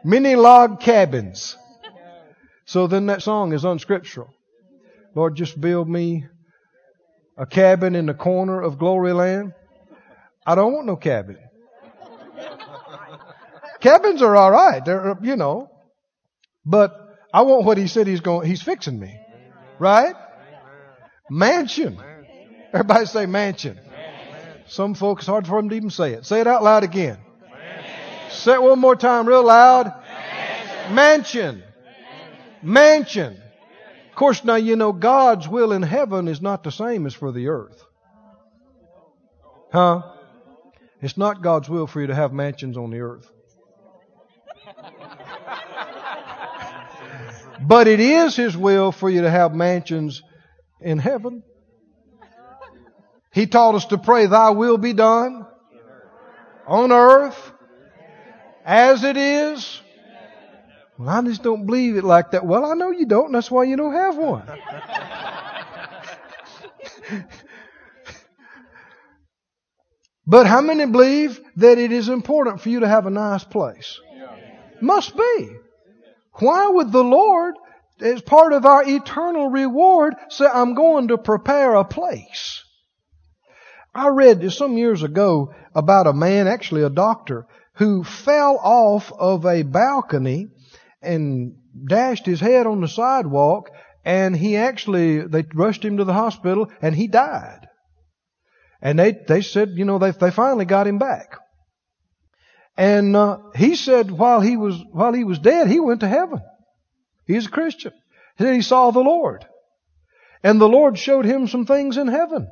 Many 0.05 0.37
log 0.37 0.81
cabins. 0.81 1.57
So 2.65 2.87
then 2.87 3.07
that 3.07 3.23
song 3.23 3.53
is 3.53 3.65
unscriptural. 3.65 4.29
Lord, 5.15 5.37
just 5.37 5.61
build 5.61 5.89
me 5.89 6.25
a 7.37 7.47
cabin 7.47 7.95
in 7.95 8.07
the 8.07 8.15
corner 8.15 8.61
of 8.61 8.79
glory 8.79 9.13
land. 9.13 9.53
I 10.47 10.55
don't 10.55 10.73
want 10.73 10.87
no 10.87 10.97
cabin. 10.97 11.39
Cabins 13.81 14.23
are 14.23 14.37
all 14.37 14.51
right. 14.51 14.85
They're, 14.85 15.19
you 15.23 15.37
know, 15.37 15.71
but 16.65 16.97
I 17.35 17.43
want 17.43 17.65
what 17.65 17.79
he 17.79 17.89
said 17.89 18.07
he's 18.07 18.21
going, 18.21 18.49
he's 18.49 18.63
fixing 18.63 18.99
me. 18.99 19.19
Right? 19.79 20.15
Mansion. 21.29 21.99
Everybody 22.73 23.07
say 23.07 23.27
mansion. 23.27 23.81
Some 24.67 24.95
folks, 24.95 25.27
hard 25.27 25.47
for 25.47 25.61
them 25.61 25.69
to 25.69 25.77
even 25.77 25.91
say 25.91 26.13
it. 26.13 26.25
Say 26.25 26.41
it 26.41 26.47
out 26.47 26.63
loud 26.63 26.85
again. 26.85 27.19
Say 28.33 28.55
it 28.55 28.63
one 28.63 28.79
more 28.79 28.97
time 28.97 29.27
real 29.27 29.45
loud. 29.45 29.93
Mansion. 30.91 31.63
Mansion. 32.63 33.41
Of 34.11 34.17
course, 34.17 34.45
now 34.45 34.57
you 34.57 34.77
know 34.77 34.93
God's 34.93 35.49
will 35.49 35.73
in 35.73 35.83
heaven 35.83 36.29
is 36.29 36.41
not 36.41 36.65
the 36.65 36.73
same 36.73 37.07
as 37.07 37.15
for 37.15 37.33
the 37.33 37.49
earth. 37.49 37.85
Huh? 39.73 40.03
It's 41.01 41.17
not 41.17 41.43
God's 41.43 41.69
will 41.69 41.87
for 41.87 42.01
you 42.01 42.09
to 42.09 42.15
have 42.15 42.33
mansions 42.33 42.77
on 42.77 42.91
the 42.91 43.01
earth. 43.01 43.31
But 47.65 47.87
it 47.87 48.01
is 48.01 48.37
His 48.37 48.57
will 48.57 48.93
for 48.93 49.09
you 49.09 49.23
to 49.23 49.31
have 49.31 49.55
mansions 49.55 50.23
in 50.81 50.99
heaven. 50.99 51.43
He 53.33 53.47
taught 53.47 53.77
us 53.77 53.87
to 53.87 53.99
pray, 53.99 54.27
Thy 54.27 54.51
will 54.51 54.79
be 54.79 54.93
done 54.93 55.47
on 56.67 56.93
earth 56.93 57.53
as 58.65 59.05
it 59.05 59.17
is. 59.17 59.81
Well, 60.99 61.09
I 61.09 61.23
just 61.23 61.43
don't 61.43 61.67
believe 61.67 61.97
it 61.97 62.05
like 62.05 62.33
that. 62.33 62.47
Well, 62.47 62.65
I 62.65 62.75
know 62.75 62.91
you 62.91 63.07
don't. 63.07 63.27
and 63.27 63.35
That's 63.35 63.51
why 63.51 63.65
you 63.65 63.77
don't 63.77 63.95
have 63.95 64.17
one. 64.17 64.47
but 70.27 70.47
how 70.47 70.61
many 70.61 70.87
believe 70.87 71.41
that 71.57 71.79
it 71.79 71.93
is 71.93 72.09
important 72.09 72.61
for 72.61 72.69
you 72.69 72.81
to 72.81 72.89
have 72.89 73.07
a 73.07 73.11
nice 73.11 73.45
place? 73.45 73.99
Must 74.81 75.17
be. 75.17 75.51
Why 76.35 76.69
would 76.69 76.93
the 76.93 77.05
Lord, 77.05 77.55
as 78.01 78.23
part 78.23 78.53
of 78.53 78.67
our 78.67 78.83
eternal 78.87 79.49
reward, 79.49 80.15
say, 80.29 80.47
I'm 80.47 80.75
going 80.75 81.09
to 81.09 81.19
prepare 81.19 81.75
a 81.75 81.85
place? 81.85 82.63
I 83.95 84.09
read 84.09 84.51
some 84.53 84.79
years 84.79 85.03
ago 85.03 85.53
about 85.75 86.07
a 86.07 86.13
man, 86.13 86.49
actually 86.49 86.83
a 86.83 86.91
doctor, 86.91 87.47
who 87.75 88.05
fell 88.05 88.59
off 88.59 89.13
of 89.13 89.47
a 89.47 89.63
balcony 89.63 90.49
and 91.01 91.57
dashed 91.87 92.27
his 92.27 92.41
head 92.41 92.67
on 92.67 92.81
the 92.81 92.89
sidewalk 92.89 93.71
and 94.05 94.37
he 94.37 94.57
actually, 94.57 95.21
they 95.21 95.45
rushed 95.55 95.85
him 95.85 95.99
to 95.99 96.05
the 96.05 96.13
hospital 96.13 96.71
and 96.81 96.95
he 96.95 97.07
died. 97.07 97.69
And 98.81 98.99
they, 98.99 99.13
they 99.13 99.43
said, 99.43 99.71
you 99.75 99.85
know, 99.85 99.99
they, 99.99 100.11
they 100.11 100.31
finally 100.31 100.65
got 100.65 100.87
him 100.87 100.99
back. 100.99 101.37
And 102.77 103.15
uh, 103.15 103.39
he 103.55 103.77
said 103.77 104.11
while 104.11 104.41
he 104.41 104.57
was 104.57 104.83
while 104.91 105.13
he 105.13 105.25
was 105.25 105.39
dead, 105.39 105.69
he 105.69 105.79
went 105.79 106.01
to 106.01 106.09
heaven. 106.09 106.41
He's 107.27 107.47
a 107.47 107.51
Christian. 107.51 107.93
He 108.39 108.45
said 108.45 108.55
he 108.55 108.63
saw 108.63 108.91
the 108.91 109.01
Lord, 109.01 109.45
and 110.43 110.61
the 110.61 110.69
Lord 110.69 110.99
showed 110.99 111.27
him 111.27 111.49
some 111.49 111.67
things 111.67 111.97
in 111.97 112.09
heaven. 112.09 112.51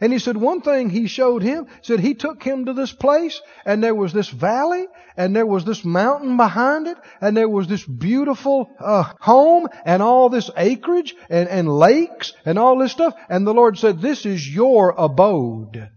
And 0.00 0.12
he 0.12 0.18
said 0.18 0.36
one 0.36 0.60
thing 0.60 0.90
he 0.90 1.08
showed 1.08 1.42
him, 1.42 1.66
said 1.82 2.00
he 2.00 2.14
took 2.14 2.42
him 2.42 2.66
to 2.66 2.72
this 2.72 2.92
place 2.92 3.40
and 3.64 3.82
there 3.82 3.94
was 3.94 4.12
this 4.12 4.28
valley 4.28 4.86
and 5.16 5.34
there 5.34 5.46
was 5.46 5.64
this 5.64 5.84
mountain 5.84 6.36
behind 6.36 6.86
it 6.86 6.96
and 7.20 7.36
there 7.36 7.48
was 7.48 7.66
this 7.66 7.84
beautiful 7.84 8.70
uh, 8.78 9.12
home 9.20 9.66
and 9.84 10.02
all 10.02 10.28
this 10.28 10.50
acreage 10.56 11.16
and, 11.28 11.48
and 11.48 11.68
lakes 11.68 12.32
and 12.44 12.58
all 12.58 12.78
this 12.78 12.92
stuff. 12.92 13.14
And 13.28 13.46
the 13.46 13.54
Lord 13.54 13.78
said, 13.78 14.00
this 14.00 14.24
is 14.24 14.48
your 14.48 14.94
abode. 14.96 15.90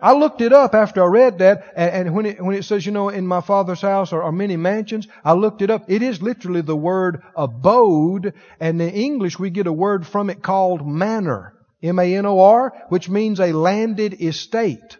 I 0.00 0.12
looked 0.12 0.40
it 0.40 0.52
up 0.52 0.74
after 0.74 1.02
I 1.02 1.06
read 1.06 1.38
that, 1.38 1.72
and, 1.76 2.06
and 2.08 2.14
when, 2.14 2.26
it, 2.26 2.42
when 2.42 2.56
it 2.56 2.64
says, 2.64 2.86
you 2.86 2.92
know, 2.92 3.08
in 3.08 3.26
my 3.26 3.40
father's 3.40 3.80
house 3.80 4.12
are, 4.12 4.22
are, 4.22 4.32
many 4.32 4.56
mansions, 4.56 5.08
I 5.24 5.32
looked 5.32 5.62
it 5.62 5.70
up. 5.70 5.84
It 5.88 6.02
is 6.02 6.22
literally 6.22 6.60
the 6.60 6.76
word 6.76 7.22
abode, 7.36 8.34
and 8.60 8.80
in 8.80 8.90
English 8.90 9.38
we 9.38 9.50
get 9.50 9.66
a 9.66 9.72
word 9.72 10.06
from 10.06 10.30
it 10.30 10.42
called 10.42 10.86
manor. 10.86 11.54
M-A-N-O-R, 11.82 12.86
which 12.88 13.08
means 13.08 13.38
a 13.38 13.52
landed 13.52 14.20
estate. 14.20 14.96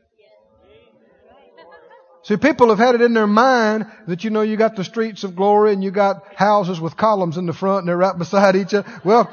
See, 2.22 2.36
people 2.36 2.68
have 2.68 2.78
had 2.78 2.94
it 2.94 3.00
in 3.00 3.14
their 3.14 3.26
mind 3.26 3.86
that, 4.06 4.22
you 4.22 4.30
know, 4.30 4.42
you 4.42 4.56
got 4.56 4.76
the 4.76 4.84
streets 4.84 5.24
of 5.24 5.34
glory 5.34 5.72
and 5.72 5.82
you 5.82 5.90
got 5.90 6.34
houses 6.34 6.78
with 6.78 6.96
columns 6.96 7.38
in 7.38 7.46
the 7.46 7.52
front 7.52 7.80
and 7.80 7.88
they're 7.88 7.96
right 7.96 8.16
beside 8.16 8.54
each 8.54 8.74
other. 8.74 8.86
Well, 9.02 9.30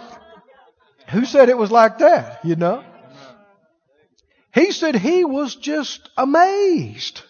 who 1.09 1.25
said 1.25 1.49
it 1.49 1.57
was 1.57 1.71
like 1.71 1.99
that, 1.99 2.43
you 2.45 2.55
know? 2.55 2.83
He 4.55 4.71
said 4.71 4.95
he 4.95 5.25
was 5.25 5.53
just 5.55 6.09
amazed. 6.17 7.21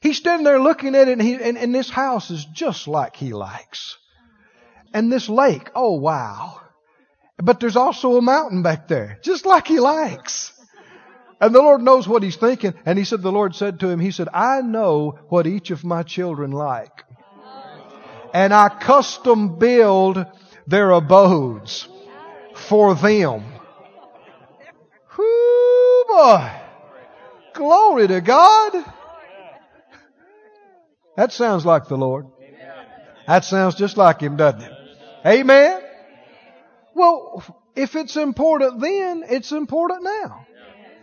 He's 0.00 0.16
standing 0.16 0.44
there 0.44 0.60
looking 0.60 0.94
at 0.94 1.08
it 1.08 1.18
and, 1.18 1.22
he, 1.22 1.34
and, 1.34 1.58
and 1.58 1.74
this 1.74 1.90
house 1.90 2.30
is 2.30 2.44
just 2.44 2.86
like 2.86 3.16
he 3.16 3.32
likes. 3.32 3.98
And 4.94 5.12
this 5.12 5.28
lake, 5.28 5.68
oh 5.74 5.94
wow. 5.98 6.60
But 7.36 7.58
there's 7.58 7.74
also 7.74 8.16
a 8.16 8.22
mountain 8.22 8.62
back 8.62 8.86
there, 8.86 9.18
just 9.22 9.44
like 9.44 9.66
he 9.66 9.80
likes. 9.80 10.52
And 11.40 11.52
the 11.52 11.58
Lord 11.58 11.82
knows 11.82 12.06
what 12.06 12.22
he's 12.22 12.36
thinking. 12.36 12.74
And 12.86 12.96
he 12.96 13.04
said, 13.04 13.22
the 13.22 13.32
Lord 13.32 13.56
said 13.56 13.80
to 13.80 13.88
him, 13.88 13.98
he 13.98 14.12
said, 14.12 14.28
I 14.32 14.62
know 14.62 15.18
what 15.28 15.48
each 15.48 15.72
of 15.72 15.82
my 15.84 16.04
children 16.04 16.52
like. 16.52 17.02
And 18.32 18.54
I 18.54 18.68
custom 18.68 19.58
build 19.58 20.24
their 20.68 20.92
abodes 20.92 21.88
for 22.54 22.94
them 22.94 23.55
boy. 26.16 26.50
Glory 27.54 28.08
to 28.08 28.20
God. 28.20 28.84
That 31.16 31.32
sounds 31.32 31.64
like 31.64 31.88
the 31.88 31.96
Lord. 31.96 32.26
That 33.26 33.44
sounds 33.44 33.74
just 33.74 33.96
like 33.96 34.20
Him, 34.20 34.36
doesn't 34.36 34.60
it? 34.62 34.72
Amen. 35.24 35.82
Well, 36.94 37.42
if 37.74 37.96
it's 37.96 38.16
important 38.16 38.80
then, 38.80 39.24
it's 39.28 39.52
important 39.52 40.04
now. 40.04 40.46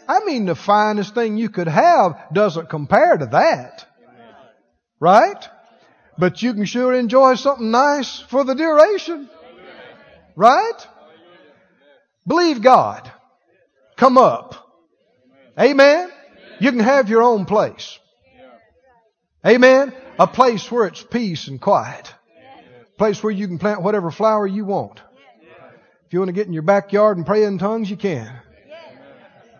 I 0.07 0.23
mean, 0.25 0.45
the 0.45 0.55
finest 0.55 1.13
thing 1.13 1.37
you 1.37 1.49
could 1.49 1.67
have 1.67 2.33
doesn't 2.33 2.69
compare 2.69 3.17
to 3.17 3.25
that. 3.27 3.85
Right? 4.99 5.47
But 6.17 6.41
you 6.41 6.53
can 6.53 6.65
sure 6.65 6.93
enjoy 6.93 7.35
something 7.35 7.71
nice 7.71 8.19
for 8.19 8.43
the 8.43 8.53
duration. 8.53 9.29
Right? 10.35 10.87
Believe 12.25 12.61
God. 12.61 13.11
Come 13.97 14.17
up. 14.17 14.63
Amen? 15.59 16.09
You 16.59 16.71
can 16.71 16.79
have 16.79 17.09
your 17.09 17.23
own 17.23 17.45
place. 17.45 17.99
Amen? 19.45 19.93
A 20.17 20.27
place 20.27 20.71
where 20.71 20.87
it's 20.87 21.03
peace 21.03 21.47
and 21.47 21.59
quiet. 21.59 22.13
A 22.81 22.97
place 22.97 23.21
where 23.23 23.31
you 23.31 23.47
can 23.47 23.59
plant 23.59 23.81
whatever 23.81 24.11
flower 24.11 24.47
you 24.47 24.65
want. 24.65 25.01
If 26.05 26.13
you 26.13 26.19
want 26.19 26.29
to 26.29 26.33
get 26.33 26.47
in 26.47 26.53
your 26.53 26.63
backyard 26.63 27.17
and 27.17 27.25
pray 27.25 27.43
in 27.43 27.57
tongues, 27.57 27.89
you 27.89 27.97
can. 27.97 28.31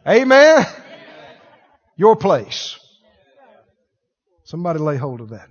Amen? 0.08 0.66
Your 1.96 2.16
place. 2.16 2.80
Somebody 4.44 4.80
lay 4.80 4.98
hold 4.98 5.22
of 5.22 5.30
that. 5.30 5.48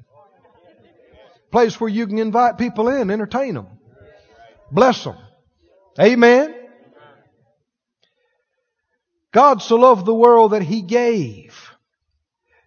Place 1.51 1.81
where 1.81 1.91
you 1.91 2.07
can 2.07 2.19
invite 2.19 2.57
people 2.57 2.89
in, 2.89 3.11
entertain 3.11 3.55
them, 3.55 3.67
bless 4.71 5.05
them. 5.05 5.17
Amen? 6.01 6.55
God 9.33 9.63
so 9.63 9.77
loved 9.77 10.07
the 10.07 10.15
world 10.15 10.53
that 10.53 10.63
He 10.63 10.83
gave. 10.83 11.71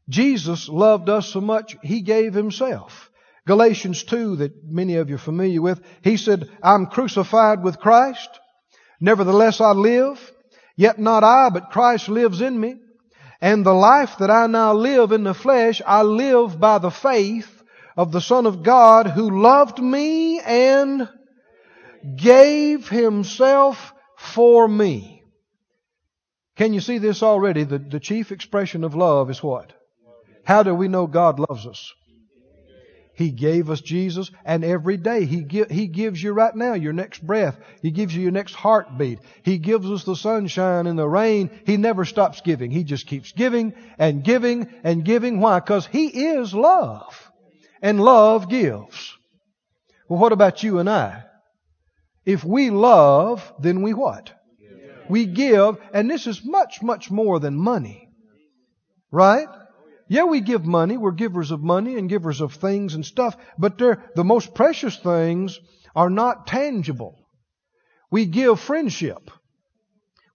Jesus 0.10 0.68
loved 0.68 1.10
us 1.10 1.28
so 1.30 1.42
much, 1.42 1.78
He 1.84 2.02
gave 2.02 2.34
Himself. 2.34 3.12
Galatians 3.48 4.04
2 4.04 4.38
that 4.38 4.64
many 4.64 4.96
of 4.96 5.10
you 5.10 5.16
are 5.16 5.20
familiar 5.20 5.62
with, 5.62 5.82
He 6.04 6.18
said, 6.18 6.50
I'm 6.62 6.88
crucified 6.88 7.64
with 7.64 7.80
Christ. 7.80 8.30
Nevertheless 9.00 9.62
I 9.62 9.72
live. 9.72 10.20
Yet 10.76 11.00
not 11.00 11.24
I, 11.24 11.50
but 11.50 11.72
Christ 11.72 12.10
lives 12.10 12.42
in 12.42 12.60
me. 12.60 12.76
And 13.40 13.66
the 13.66 13.74
life 13.74 14.18
that 14.20 14.32
I 14.32 14.48
now 14.48 14.74
live 14.74 15.12
in 15.12 15.24
the 15.24 15.34
flesh, 15.34 15.82
I 15.86 16.02
live 16.02 16.60
by 16.60 16.80
the 16.80 16.92
faith 16.92 17.50
of 17.96 18.12
the 18.12 18.22
Son 18.22 18.46
of 18.46 18.64
God 18.64 19.08
who 19.08 19.42
loved 19.42 19.80
me 19.82 20.40
and 20.40 21.08
gave 22.16 22.90
Himself 22.90 23.94
for 24.18 24.68
me. 24.68 25.15
Can 26.56 26.74
you 26.74 26.80
see 26.80 26.98
this 26.98 27.22
already? 27.22 27.64
The, 27.64 27.80
the 27.80 28.00
chief 28.00 28.32
expression 28.32 28.84
of 28.84 28.96
love 28.96 29.30
is 29.30 29.44
what? 29.44 29.74
How 30.46 30.64
do 30.64 30.74
we 30.74 30.88
know 30.88 31.08
God 31.08 31.40
loves 31.40 31.68
us? 31.68 31.94
He 33.16 33.32
gave 33.32 33.70
us 33.70 33.80
Jesus, 33.80 34.30
and 34.44 34.64
every 34.66 34.98
day 34.98 35.26
He, 35.26 35.44
gi- 35.44 35.74
he 35.74 35.88
gives 35.88 36.22
you 36.22 36.34
right 36.34 36.54
now 36.54 36.74
your 36.74 36.92
next 36.92 37.26
breath. 37.26 37.58
He 37.82 37.92
gives 37.92 38.14
you 38.14 38.22
your 38.22 38.32
next 38.32 38.56
heartbeat. 38.56 39.20
He 39.44 39.58
gives 39.58 39.90
us 39.90 40.04
the 40.04 40.18
sunshine 40.18 40.86
and 40.86 41.00
the 41.00 41.08
rain. 41.08 41.50
He 41.66 41.78
never 41.78 42.04
stops 42.04 42.42
giving. 42.42 42.72
He 42.72 42.84
just 42.84 43.08
keeps 43.08 43.32
giving 43.32 43.74
and 43.98 44.22
giving 44.22 44.68
and 44.84 45.06
giving. 45.06 45.40
Why? 45.40 45.62
Because 45.62 45.86
He 45.86 46.08
is 46.08 46.54
love. 46.54 47.32
And 47.82 48.02
love 48.02 48.50
gives. 48.50 49.16
Well, 50.10 50.20
what 50.20 50.34
about 50.34 50.62
you 50.64 50.80
and 50.80 50.90
I? 50.90 51.24
If 52.26 52.44
we 52.44 52.70
love, 52.70 53.54
then 53.60 53.82
we 53.82 53.94
what? 53.94 54.34
We 55.10 55.26
give, 55.26 55.78
and 55.94 56.10
this 56.10 56.28
is 56.28 56.44
much, 56.44 56.82
much 56.82 57.12
more 57.12 57.40
than 57.40 57.56
money. 57.56 58.10
Right? 59.12 59.48
Yeah, 60.08 60.24
we 60.24 60.42
give 60.42 60.66
money. 60.66 60.98
We're 60.98 61.12
givers 61.12 61.52
of 61.52 61.62
money 61.62 61.98
and 61.98 62.10
givers 62.10 62.42
of 62.42 62.54
things 62.54 62.96
and 62.96 63.06
stuff, 63.06 63.36
but 63.58 63.78
they're, 63.78 64.04
the 64.16 64.24
most 64.24 64.54
precious 64.54 64.98
things 64.98 65.60
are 65.96 66.10
not 66.10 66.48
tangible. 66.48 67.28
We 68.12 68.26
give 68.26 68.60
friendship. 68.60 69.32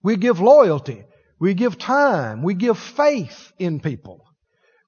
We 0.03 0.17
give 0.17 0.39
loyalty. 0.39 1.03
We 1.39 1.53
give 1.53 1.77
time. 1.77 2.43
We 2.43 2.53
give 2.53 2.77
faith 2.77 3.53
in 3.57 3.79
people. 3.79 4.25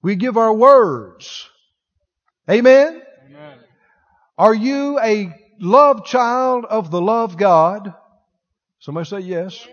We 0.01 0.15
give 0.15 0.37
our 0.37 0.53
words. 0.53 1.49
Amen? 2.49 3.01
Amen. 3.29 3.57
Are 4.37 4.53
you 4.53 4.99
a 4.99 5.33
love 5.59 6.05
child 6.05 6.65
of 6.65 6.91
the 6.91 7.01
love 7.01 7.37
God? 7.37 7.93
Somebody 8.83 9.05
say 9.07 9.19
yes. 9.19 9.65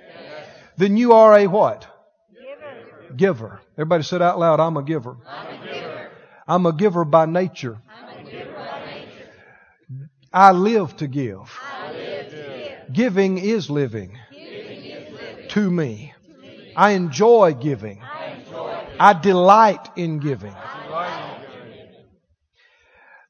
Then 0.76 0.96
you 0.96 1.14
are 1.14 1.36
a 1.36 1.48
what? 1.48 1.84
Giver. 2.32 3.16
giver. 3.16 3.60
Everybody 3.74 4.04
said 4.04 4.22
out 4.22 4.38
loud, 4.38 4.60
I'm 4.60 4.76
a 4.76 4.84
giver. 4.84 5.16
I'm 5.26 5.60
a 5.60 5.66
giver 5.66 6.10
I'm 6.46 6.66
a 6.66 6.72
giver 6.72 7.04
by 7.04 7.26
nature. 7.26 7.78
I'm 7.90 8.24
a 8.24 8.30
giver 8.30 8.52
by 8.52 8.84
nature. 8.86 10.08
I 10.32 10.52
live 10.52 10.96
to 10.98 11.08
give. 11.08 11.58
I 11.60 11.90
live 11.90 12.30
to 12.30 12.36
give. 12.36 12.94
Giving 12.94 13.38
is 13.38 13.68
living. 13.68 14.16
To 15.48 15.68
me. 15.68 16.14
I 16.76 16.92
enjoy 16.92 17.54
giving. 17.54 18.00
I 19.00 19.18
delight 19.20 19.88
in 19.96 20.20
giving. 20.20 20.54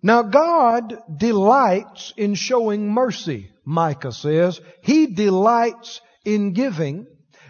Now 0.03 0.23
God 0.23 0.97
delights 1.15 2.13
in 2.17 2.35
showing 2.35 2.91
mercy, 2.91 3.51
Micah 3.65 4.13
says. 4.13 4.61
He 4.83 5.07
delights 5.07 6.01
in 6.25 6.53
giving, 6.53 7.07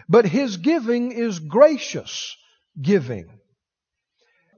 but 0.09 0.25
His 0.25 0.57
giving 0.57 1.11
is 1.11 1.39
gracious 1.39 2.35
giving. 2.79 3.39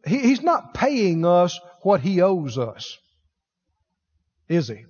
He, 0.06 0.20
he's 0.20 0.42
not 0.42 0.74
paying 0.74 1.26
us 1.26 1.60
what 1.82 2.02
He 2.02 2.22
owes 2.22 2.58
us. 2.58 2.98
Is 4.50 4.68
He? 4.68 4.86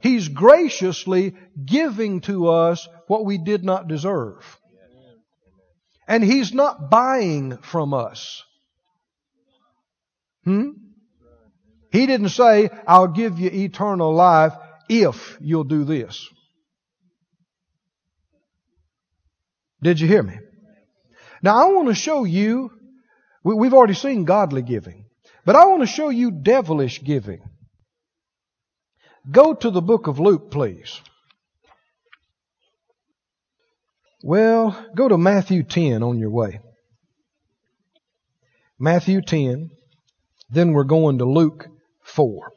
He's 0.00 0.28
graciously 0.28 1.34
giving 1.62 2.20
to 2.22 2.48
us 2.48 2.88
what 3.06 3.24
we 3.24 3.38
did 3.38 3.64
not 3.64 3.88
deserve. 3.88 4.58
And 6.06 6.24
He's 6.24 6.54
not 6.54 6.90
buying 6.90 7.58
from 7.58 7.92
us. 7.92 8.44
Hmm? 10.44 10.70
He 11.90 12.06
didn't 12.06 12.28
say, 12.30 12.70
I'll 12.86 13.08
give 13.08 13.38
you 13.38 13.50
eternal 13.52 14.14
life 14.14 14.54
if 14.88 15.36
you'll 15.40 15.64
do 15.64 15.84
this. 15.84 16.28
Did 19.82 20.00
you 20.00 20.06
hear 20.06 20.22
me? 20.22 20.38
Now 21.42 21.56
I 21.56 21.72
want 21.72 21.88
to 21.88 21.94
show 21.94 22.24
you, 22.24 22.70
we've 23.42 23.74
already 23.74 23.94
seen 23.94 24.24
godly 24.24 24.62
giving, 24.62 25.06
but 25.44 25.56
I 25.56 25.66
want 25.66 25.82
to 25.82 25.86
show 25.86 26.10
you 26.10 26.30
devilish 26.30 27.02
giving. 27.02 27.40
Go 29.30 29.54
to 29.54 29.70
the 29.70 29.82
book 29.82 30.06
of 30.06 30.20
Luke, 30.20 30.50
please. 30.50 31.00
Well, 34.22 34.86
go 34.94 35.08
to 35.08 35.16
Matthew 35.16 35.62
10 35.62 36.02
on 36.02 36.18
your 36.18 36.30
way. 36.30 36.60
Matthew 38.78 39.22
10. 39.22 39.70
Then 40.50 40.72
we're 40.72 40.84
going 40.84 41.18
to 41.18 41.24
Luke 41.24 41.68
4. 42.10 42.52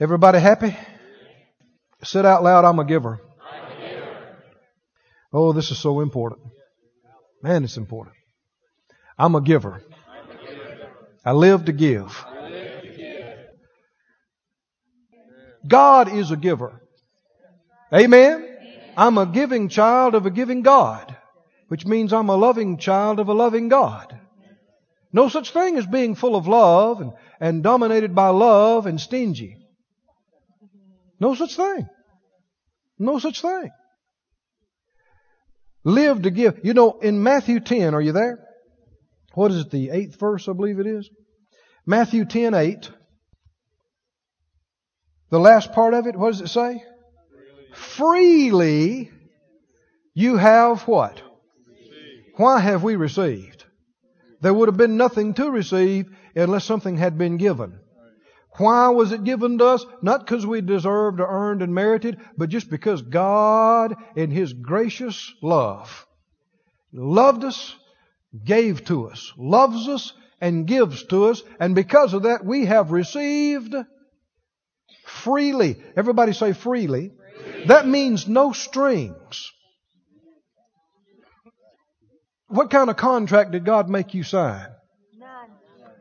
Everybody 0.00 0.38
happy? 0.40 0.76
Sit 2.02 2.24
out 2.24 2.42
loud, 2.42 2.64
I'm 2.64 2.78
a 2.78 2.84
giver. 2.84 3.20
Oh, 5.32 5.52
this 5.52 5.70
is 5.70 5.78
so 5.78 6.00
important. 6.00 6.42
Man, 7.42 7.64
it's 7.64 7.76
important. 7.76 8.16
I'm 9.18 9.34
a 9.34 9.40
giver. 9.40 9.82
I 11.24 11.32
live 11.32 11.66
to 11.66 11.72
give. 11.72 12.24
God 15.66 16.12
is 16.12 16.30
a 16.30 16.36
giver. 16.36 16.82
Amen? 17.92 18.48
I'm 18.96 19.18
a 19.18 19.26
giving 19.26 19.68
child 19.68 20.14
of 20.14 20.26
a 20.26 20.30
giving 20.30 20.62
God, 20.62 21.16
which 21.68 21.86
means 21.86 22.12
I'm 22.12 22.28
a 22.28 22.36
loving 22.36 22.78
child 22.78 23.20
of 23.20 23.28
a 23.28 23.32
loving 23.32 23.68
God. 23.68 24.18
No 25.12 25.28
such 25.28 25.52
thing 25.52 25.76
as 25.76 25.86
being 25.86 26.14
full 26.14 26.36
of 26.36 26.46
love 26.48 27.00
and, 27.00 27.12
and 27.40 27.62
dominated 27.62 28.14
by 28.14 28.28
love 28.28 28.86
and 28.86 29.00
stingy. 29.00 29.56
No 31.20 31.34
such 31.34 31.54
thing. 31.54 31.88
No 32.98 33.18
such 33.18 33.42
thing. 33.42 33.70
Live 35.84 36.22
to 36.22 36.30
give. 36.30 36.60
You 36.64 36.74
know, 36.74 36.98
in 37.00 37.22
Matthew 37.22 37.60
10, 37.60 37.94
are 37.94 38.00
you 38.00 38.12
there? 38.12 38.38
What 39.34 39.50
is 39.50 39.60
it, 39.60 39.70
the 39.70 39.90
eighth 39.90 40.18
verse, 40.18 40.48
I 40.48 40.52
believe 40.52 40.78
it 40.78 40.86
is? 40.86 41.10
Matthew 41.86 42.24
10, 42.24 42.54
8. 42.54 42.90
The 45.30 45.40
last 45.40 45.72
part 45.72 45.94
of 45.94 46.06
it, 46.06 46.16
what 46.16 46.32
does 46.32 46.40
it 46.40 46.48
say? 46.48 46.82
Freely 47.74 49.10
you 50.14 50.36
have 50.36 50.82
what? 50.82 51.22
Why 52.36 52.60
have 52.60 52.82
we 52.82 52.96
received? 52.96 53.51
There 54.42 54.52
would 54.52 54.68
have 54.68 54.76
been 54.76 54.96
nothing 54.96 55.34
to 55.34 55.50
receive 55.50 56.10
unless 56.34 56.64
something 56.64 56.96
had 56.96 57.16
been 57.16 57.36
given. 57.36 57.78
Why 58.58 58.88
was 58.88 59.12
it 59.12 59.24
given 59.24 59.56
to 59.58 59.64
us? 59.66 59.86
Not 60.02 60.26
because 60.26 60.44
we 60.44 60.60
deserved 60.60 61.20
or 61.20 61.28
earned 61.28 61.62
and 61.62 61.74
merited, 61.74 62.20
but 62.36 62.50
just 62.50 62.68
because 62.68 63.00
God, 63.00 63.94
in 64.16 64.30
His 64.30 64.52
gracious 64.52 65.32
love, 65.42 66.06
loved 66.92 67.44
us, 67.44 67.74
gave 68.44 68.84
to 68.86 69.08
us, 69.08 69.32
loves 69.38 69.88
us, 69.88 70.12
and 70.40 70.66
gives 70.66 71.04
to 71.04 71.26
us, 71.26 71.42
and 71.60 71.74
because 71.74 72.12
of 72.12 72.24
that 72.24 72.44
we 72.44 72.66
have 72.66 72.90
received 72.90 73.74
freely. 75.06 75.80
Everybody 75.96 76.32
say 76.32 76.52
freely. 76.52 77.12
That 77.68 77.86
means 77.86 78.26
no 78.26 78.52
strings. 78.52 79.52
What 82.52 82.68
kind 82.68 82.90
of 82.90 82.98
contract 82.98 83.52
did 83.52 83.64
God 83.64 83.88
make 83.88 84.12
you 84.12 84.22
sign? 84.22 84.66
None. 85.18 85.50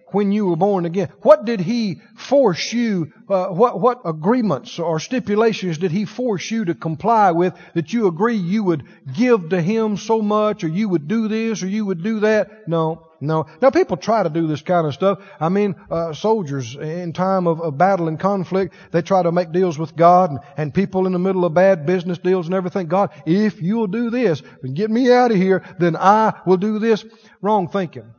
When 0.07 0.33
you 0.33 0.47
were 0.47 0.57
born 0.57 0.85
again, 0.85 1.07
what 1.21 1.45
did 1.45 1.61
He 1.61 2.01
force 2.17 2.73
you? 2.73 3.13
Uh, 3.29 3.47
what 3.47 3.79
what 3.79 4.01
agreements 4.03 4.77
or 4.77 4.99
stipulations 4.99 5.77
did 5.77 5.91
He 5.91 6.03
force 6.03 6.51
you 6.51 6.65
to 6.65 6.75
comply 6.75 7.31
with 7.31 7.53
that 7.73 7.93
you 7.93 8.07
agree 8.07 8.35
you 8.35 8.65
would 8.65 8.83
give 9.15 9.47
to 9.49 9.61
Him 9.61 9.95
so 9.95 10.21
much, 10.21 10.65
or 10.65 10.67
you 10.67 10.89
would 10.89 11.07
do 11.07 11.29
this, 11.29 11.63
or 11.63 11.67
you 11.67 11.85
would 11.85 12.03
do 12.03 12.19
that? 12.19 12.67
No, 12.67 13.07
no. 13.21 13.45
Now 13.61 13.69
people 13.69 13.97
try 13.97 14.23
to 14.23 14.29
do 14.29 14.47
this 14.47 14.61
kind 14.63 14.87
of 14.87 14.93
stuff. 14.93 15.19
I 15.39 15.49
mean, 15.49 15.75
uh, 15.89 16.13
soldiers 16.13 16.75
in 16.75 17.13
time 17.13 17.47
of, 17.47 17.61
of, 17.61 17.77
battle 17.77 18.07
and 18.07 18.19
conflict, 18.19 18.73
they 18.91 19.03
try 19.03 19.21
to 19.21 19.31
make 19.31 19.51
deals 19.51 19.77
with 19.77 19.95
God, 19.95 20.31
and, 20.31 20.39
and 20.57 20.73
people 20.73 21.05
in 21.05 21.13
the 21.13 21.19
middle 21.19 21.45
of 21.45 21.53
bad 21.53 21.85
business 21.85 22.17
deals 22.17 22.47
and 22.47 22.55
everything. 22.55 22.87
God, 22.87 23.11
if 23.25 23.61
you'll 23.61 23.87
do 23.87 24.09
this 24.09 24.41
and 24.63 24.75
get 24.75 24.89
me 24.89 25.11
out 25.11 25.31
of 25.31 25.37
here, 25.37 25.63
then 25.79 25.95
I 25.95 26.33
will 26.45 26.57
do 26.57 26.79
this. 26.79 27.05
Wrong 27.41 27.69
thinking. 27.69 28.11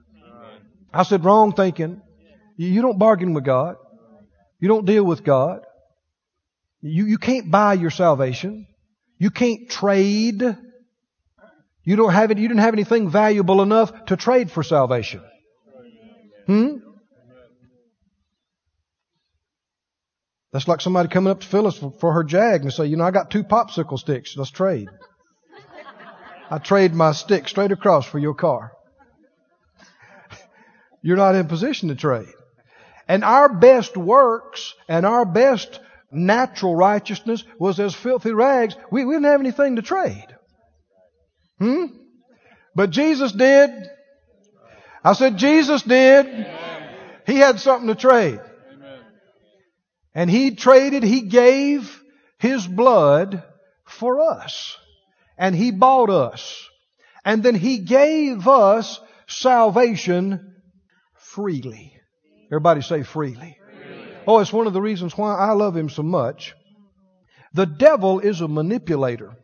I 0.94 1.02
said 1.02 1.24
wrong 1.24 1.52
thinking. 1.52 2.00
You 2.56 2.80
don't 2.82 2.98
bargain 2.98 3.34
with 3.34 3.44
God. 3.44 3.76
You 4.60 4.68
don't 4.68 4.86
deal 4.86 5.04
with 5.04 5.24
God. 5.24 5.62
You, 6.80 7.06
you 7.06 7.18
can't 7.18 7.50
buy 7.50 7.74
your 7.74 7.90
salvation. 7.90 8.66
You 9.18 9.30
can't 9.30 9.68
trade. 9.68 10.42
You 11.84 11.96
don't 11.96 12.12
have 12.12 12.30
it, 12.30 12.38
you 12.38 12.46
didn't 12.46 12.60
have 12.60 12.74
anything 12.74 13.10
valuable 13.10 13.60
enough 13.62 14.06
to 14.06 14.16
trade 14.16 14.50
for 14.50 14.62
salvation. 14.62 15.22
Hmm? 16.46 16.76
That's 20.52 20.68
like 20.68 20.80
somebody 20.80 21.08
coming 21.08 21.30
up 21.30 21.40
to 21.40 21.46
Phyllis 21.46 21.78
for, 21.78 21.92
for 21.98 22.12
her 22.12 22.24
jag 22.24 22.62
and 22.62 22.72
say, 22.72 22.86
you 22.86 22.96
know, 22.96 23.04
I 23.04 23.10
got 23.10 23.30
two 23.30 23.42
popsicle 23.42 23.98
sticks. 23.98 24.36
Let's 24.36 24.50
trade. 24.50 24.88
I 26.50 26.58
trade 26.58 26.92
my 26.92 27.12
stick 27.12 27.48
straight 27.48 27.72
across 27.72 28.04
for 28.04 28.18
your 28.18 28.34
car. 28.34 28.72
You're 31.02 31.16
not 31.16 31.34
in 31.34 31.48
position 31.48 31.88
to 31.88 31.94
trade. 31.94 32.28
And 33.08 33.24
our 33.24 33.48
best 33.48 33.96
works 33.96 34.74
and 34.88 35.06
our 35.06 35.24
best 35.24 35.80
natural 36.10 36.76
righteousness 36.76 37.42
was 37.58 37.80
as 37.80 37.94
filthy 37.94 38.32
rags. 38.32 38.76
We, 38.90 39.06
we 39.06 39.14
didn't 39.14 39.26
have 39.26 39.40
anything 39.40 39.76
to 39.76 39.82
trade. 39.82 40.26
Hmm? 41.62 41.84
But 42.74 42.90
Jesus 42.90 43.30
did. 43.30 43.70
I 45.04 45.12
said, 45.12 45.36
Jesus 45.36 45.82
did. 45.82 46.50
He 47.24 47.36
had 47.36 47.60
something 47.60 47.86
to 47.86 47.94
trade. 47.94 48.40
And 50.12 50.28
he 50.28 50.56
traded, 50.56 51.04
he 51.04 51.20
gave 51.22 52.02
his 52.38 52.66
blood 52.66 53.44
for 53.84 54.20
us. 54.20 54.76
And 55.38 55.54
he 55.54 55.70
bought 55.70 56.10
us. 56.10 56.68
And 57.24 57.44
then 57.44 57.54
he 57.54 57.78
gave 57.78 58.48
us 58.48 59.00
salvation 59.28 60.56
freely. 61.14 61.94
Everybody 62.46 62.82
say 62.82 63.04
freely. 63.04 63.56
Oh, 64.26 64.40
it's 64.40 64.52
one 64.52 64.66
of 64.66 64.72
the 64.72 64.82
reasons 64.82 65.16
why 65.16 65.36
I 65.36 65.52
love 65.52 65.76
him 65.76 65.88
so 65.88 66.02
much. 66.02 66.56
The 67.54 67.66
devil 67.66 68.18
is 68.18 68.40
a 68.40 68.48
manipulator. 68.48 69.36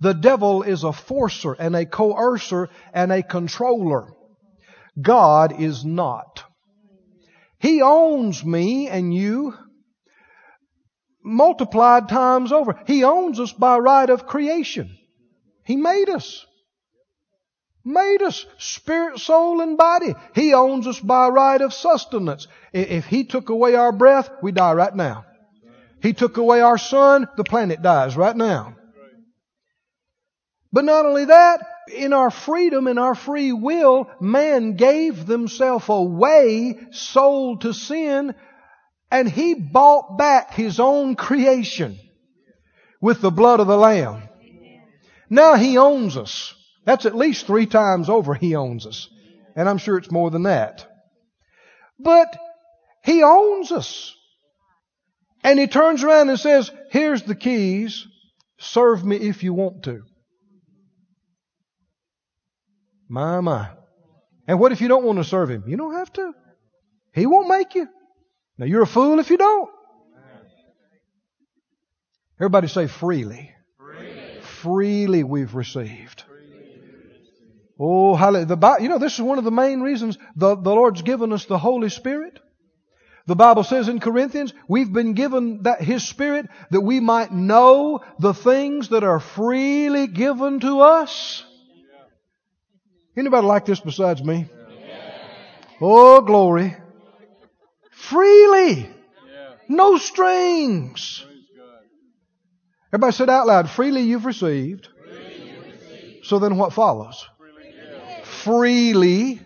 The 0.00 0.14
devil 0.14 0.62
is 0.62 0.84
a 0.84 0.92
forcer 0.92 1.52
and 1.52 1.74
a 1.74 1.86
coercer 1.86 2.68
and 2.92 3.10
a 3.10 3.22
controller. 3.22 4.12
God 5.00 5.60
is 5.60 5.84
not. 5.84 6.44
He 7.58 7.82
owns 7.82 8.44
me 8.44 8.88
and 8.88 9.12
you 9.12 9.54
multiplied 11.24 12.08
times 12.08 12.52
over. 12.52 12.80
He 12.86 13.04
owns 13.04 13.40
us 13.40 13.52
by 13.52 13.78
right 13.78 14.08
of 14.08 14.26
creation. 14.26 14.96
He 15.64 15.76
made 15.76 16.08
us. 16.08 16.46
Made 17.84 18.22
us 18.22 18.44
spirit, 18.58 19.18
soul, 19.18 19.60
and 19.60 19.76
body. 19.76 20.14
He 20.34 20.54
owns 20.54 20.86
us 20.86 21.00
by 21.00 21.28
right 21.28 21.60
of 21.60 21.72
sustenance. 21.72 22.46
If 22.72 23.06
He 23.06 23.24
took 23.24 23.48
away 23.48 23.74
our 23.74 23.92
breath, 23.92 24.30
we 24.42 24.52
die 24.52 24.74
right 24.74 24.94
now. 24.94 25.24
He 26.00 26.12
took 26.12 26.36
away 26.36 26.60
our 26.60 26.78
sun, 26.78 27.28
the 27.36 27.44
planet 27.44 27.82
dies 27.82 28.16
right 28.16 28.36
now. 28.36 28.77
But 30.72 30.84
not 30.84 31.06
only 31.06 31.26
that, 31.26 31.66
in 31.94 32.12
our 32.12 32.30
freedom, 32.30 32.86
in 32.86 32.98
our 32.98 33.14
free 33.14 33.52
will, 33.52 34.10
man 34.20 34.76
gave 34.76 35.26
themselves 35.26 35.88
away, 35.88 36.78
sold 36.90 37.62
to 37.62 37.72
sin, 37.72 38.34
and 39.10 39.28
he 39.28 39.54
bought 39.54 40.18
back 40.18 40.52
his 40.52 40.78
own 40.78 41.16
creation 41.16 41.98
with 43.00 43.20
the 43.20 43.30
blood 43.30 43.60
of 43.60 43.66
the 43.66 43.76
Lamb. 43.76 44.22
Now 45.30 45.54
he 45.54 45.78
owns 45.78 46.16
us. 46.16 46.54
That's 46.84 47.06
at 47.06 47.16
least 47.16 47.46
three 47.46 47.66
times 47.66 48.08
over 48.08 48.34
he 48.34 48.54
owns 48.54 48.86
us. 48.86 49.08
And 49.56 49.68
I'm 49.68 49.78
sure 49.78 49.98
it's 49.98 50.10
more 50.10 50.30
than 50.30 50.44
that. 50.44 50.86
But 51.98 52.36
he 53.02 53.22
owns 53.22 53.72
us. 53.72 54.14
And 55.42 55.58
he 55.58 55.66
turns 55.66 56.02
around 56.02 56.28
and 56.28 56.38
says, 56.38 56.70
here's 56.90 57.22
the 57.22 57.34
keys. 57.34 58.06
Serve 58.58 59.04
me 59.04 59.16
if 59.16 59.42
you 59.42 59.54
want 59.54 59.84
to. 59.84 60.02
My, 63.08 63.40
my. 63.40 63.70
And 64.46 64.60
what 64.60 64.72
if 64.72 64.80
you 64.80 64.88
don't 64.88 65.04
want 65.04 65.18
to 65.18 65.24
serve 65.24 65.50
him? 65.50 65.64
You 65.66 65.76
don't 65.76 65.94
have 65.94 66.12
to. 66.14 66.32
He 67.12 67.26
won't 67.26 67.48
make 67.48 67.74
you. 67.74 67.88
Now 68.58 68.66
you're 68.66 68.82
a 68.82 68.86
fool 68.86 69.18
if 69.18 69.30
you 69.30 69.36
don't. 69.36 69.70
Everybody 72.40 72.68
say 72.68 72.86
freely. 72.86 73.52
Freely, 73.78 74.40
freely 74.42 75.24
we've 75.24 75.54
received. 75.54 76.24
Oh, 77.80 78.14
hallelujah. 78.14 78.76
You 78.80 78.88
know, 78.88 78.98
this 78.98 79.14
is 79.14 79.20
one 79.20 79.38
of 79.38 79.44
the 79.44 79.50
main 79.50 79.80
reasons 79.80 80.18
the, 80.36 80.56
the 80.56 80.70
Lord's 80.70 81.02
given 81.02 81.32
us 81.32 81.46
the 81.46 81.58
Holy 81.58 81.88
Spirit. 81.88 82.38
The 83.26 83.36
Bible 83.36 83.62
says 83.62 83.88
in 83.88 84.00
Corinthians, 84.00 84.54
we've 84.68 84.92
been 84.92 85.12
given 85.12 85.62
that 85.64 85.82
His 85.82 86.06
Spirit 86.08 86.46
that 86.70 86.80
we 86.80 86.98
might 86.98 87.30
know 87.32 88.00
the 88.18 88.34
things 88.34 88.88
that 88.88 89.04
are 89.04 89.20
freely 89.20 90.06
given 90.06 90.60
to 90.60 90.80
us. 90.80 91.44
Anybody 93.18 93.46
like 93.46 93.64
this 93.64 93.80
besides 93.80 94.22
me? 94.22 94.48
Oh, 95.80 96.20
glory. 96.20 96.76
Freely. 97.90 98.88
No 99.68 99.98
strings. 99.98 101.26
Everybody 102.92 103.12
said 103.12 103.28
out 103.28 103.48
loud, 103.48 103.68
freely 103.68 104.02
you've 104.02 104.24
received. 104.24 104.88
So 106.22 106.38
then 106.38 106.56
what 106.56 106.72
follows? 106.72 107.26
Freely 108.22 109.40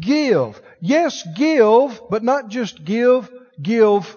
give. 0.00 0.60
Yes, 0.80 1.26
give, 1.36 2.00
but 2.10 2.24
not 2.24 2.48
just 2.48 2.84
give, 2.84 3.30
give 3.62 4.16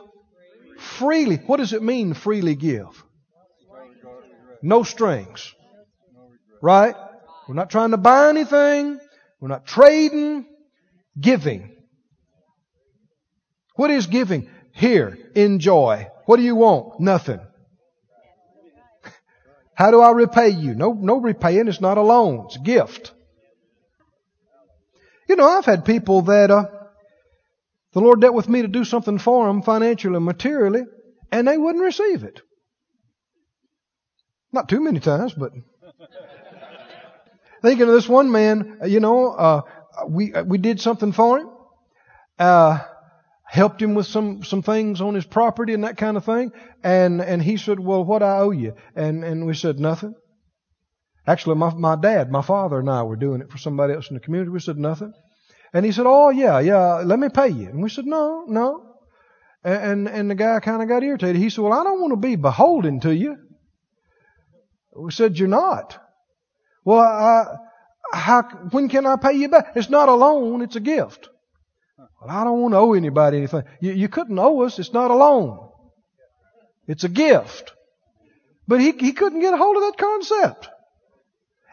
freely. 0.80 1.38
What 1.38 1.58
does 1.58 1.74
it 1.74 1.84
mean, 1.84 2.16
freely 2.16 2.56
give? 2.56 3.04
No 4.64 4.82
strings. 4.82 5.54
Right? 6.62 6.96
We're 7.48 7.56
not 7.56 7.70
trying 7.70 7.92
to 7.92 7.98
buy 7.98 8.30
anything. 8.30 9.00
We're 9.40 9.50
not 9.50 9.66
trading. 9.66 10.46
Giving. 11.20 11.76
What 13.76 13.92
is 13.92 14.08
giving? 14.08 14.50
Here, 14.72 15.18
enjoy. 15.36 16.08
What 16.26 16.38
do 16.38 16.44
you 16.44 16.56
want? 16.56 17.00
Nothing. 17.00 17.40
How 19.76 19.92
do 19.92 20.02
I 20.02 20.12
repay 20.12 20.50
you? 20.50 20.76
No, 20.76 20.94
no 20.94 21.18
repaying. 21.18 21.68
It's 21.68 21.82
not 21.82 21.98
a 21.98 22.02
loan. 22.02 22.46
It's 22.48 22.58
a 22.58 22.60
gift. 22.60 23.14
You 25.28 25.36
know, 25.36 25.48
I've 25.48 25.66
had 25.66 25.86
people 25.86 26.24
that 26.24 26.52
uh, 26.52 26.66
the 27.94 28.00
Lord 28.02 28.22
dealt 28.22 28.36
with 28.36 28.50
me 28.50 28.62
to 28.62 28.68
do 28.68 28.84
something 28.84 29.18
for 29.18 29.48
them 29.48 29.62
financially 29.62 30.16
and 30.16 30.26
materially, 30.26 30.84
and 31.32 31.48
they 31.48 31.58
wouldn't 31.58 31.84
receive 31.84 32.24
it. 32.24 32.42
Not 34.52 34.70
too 34.70 34.82
many 34.82 35.00
times, 35.00 35.34
but 35.34 35.52
thinking 37.66 37.88
of 37.88 37.94
this 37.94 38.08
one 38.08 38.32
man, 38.32 38.80
you 38.86 39.00
know, 39.00 39.32
uh, 39.32 39.62
we 40.08 40.32
we 40.46 40.58
did 40.58 40.80
something 40.80 41.12
for 41.12 41.40
him, 41.40 41.50
uh, 42.38 42.80
helped 43.46 43.82
him 43.82 43.96
with 43.96 44.06
some 44.06 44.44
some 44.44 44.62
things 44.62 45.02
on 45.02 45.16
his 45.16 45.26
property 45.26 45.74
and 45.74 45.84
that 45.84 45.98
kind 45.98 46.16
of 46.16 46.24
thing, 46.24 46.52
and 46.84 47.22
and 47.22 47.42
he 47.42 47.58
said, 47.58 47.80
"Well, 47.80 48.04
what 48.04 48.22
I 48.22 48.38
owe 48.38 48.52
you?" 48.52 48.76
And 48.96 49.24
and 49.24 49.46
we 49.46 49.56
said 49.56 49.80
nothing. 49.80 50.14
Actually, 51.28 51.56
my 51.56 51.74
my 51.74 51.96
dad, 51.96 52.32
my 52.32 52.44
father, 52.44 52.80
and 52.80 52.90
I 52.90 53.02
were 53.04 53.16
doing 53.16 53.42
it 53.42 53.52
for 53.52 53.58
somebody 53.58 53.94
else 53.94 54.10
in 54.10 54.14
the 54.14 54.20
community. 54.20 54.52
We 54.52 54.60
said 54.60 54.78
nothing, 54.78 55.14
and 55.74 55.86
he 55.86 55.92
said, 55.92 56.06
"Oh 56.08 56.30
yeah, 56.30 56.60
yeah, 56.60 57.02
let 57.04 57.18
me 57.18 57.30
pay 57.30 57.50
you." 57.50 57.70
And 57.70 57.82
we 57.82 57.90
said, 57.90 58.06
"No, 58.06 58.46
no." 58.48 58.92
And 59.64 60.08
and 60.08 60.30
the 60.30 60.36
guy 60.36 60.60
kind 60.60 60.84
of 60.84 60.88
got 60.88 61.02
irritated. 61.02 61.38
He 61.38 61.50
said, 61.50 61.64
"Well, 61.64 61.74
I 61.74 61.84
don't 61.84 62.00
want 62.00 62.12
to 62.12 62.18
be 62.18 62.36
beholden 62.36 63.00
to 63.00 63.16
you." 63.16 63.38
We 64.96 65.12
said, 65.12 65.40
"You're 65.40 65.48
not." 65.48 66.05
Well, 66.86 67.00
I, 67.00 67.58
how, 68.14 68.44
when 68.72 68.88
can 68.88 69.06
I 69.06 69.18
pay 69.18 69.34
you 69.34 69.50
back? 69.50 69.74
It's 69.76 69.90
not 69.90 70.08
a 70.08 70.14
loan, 70.14 70.62
it's 70.62 70.76
a 70.76 70.80
gift. 70.80 71.28
Well, 71.98 72.30
I 72.30 72.44
don't 72.44 72.62
want 72.62 72.74
to 72.74 72.78
owe 72.78 72.94
anybody 72.94 73.38
anything. 73.38 73.64
You, 73.82 73.92
you 73.92 74.08
couldn't 74.08 74.40
owe 74.40 74.62
us, 74.62 74.80
it's 74.80 74.94
not 74.94 75.12
a 75.12 75.16
loan. 75.16 75.68
It's 76.88 77.04
a 77.04 77.10
gift. 77.10 77.74
But 78.68 78.80
he, 78.80 78.92
he 78.92 79.12
couldn't 79.12 79.42
get 79.42 79.54
a 79.54 79.58
hold 79.58 79.76
of 79.78 79.84
that 79.84 79.98
concept. 79.98 80.70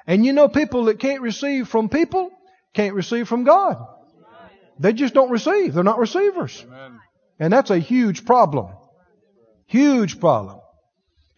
And 0.07 0.25
you 0.25 0.33
know 0.33 0.49
people 0.49 0.87
that 0.87 0.99
can't 0.99 1.21
receive 1.21 1.69
from 1.69 1.89
people 1.89 2.31
can't 2.75 2.95
receive 2.95 3.29
from 3.29 3.45
God. 3.45 3.77
They 4.79 4.95
just 4.95 5.15
don't 5.15 5.31
receive. 5.31 5.75
They're 5.75 5.85
not 5.85 5.99
receivers. 5.99 6.65
And 7.39 7.53
that's 7.53 7.71
a 7.71 7.79
huge 7.79 8.25
problem. 8.25 8.69
Huge 9.67 10.19
problem. 10.19 10.62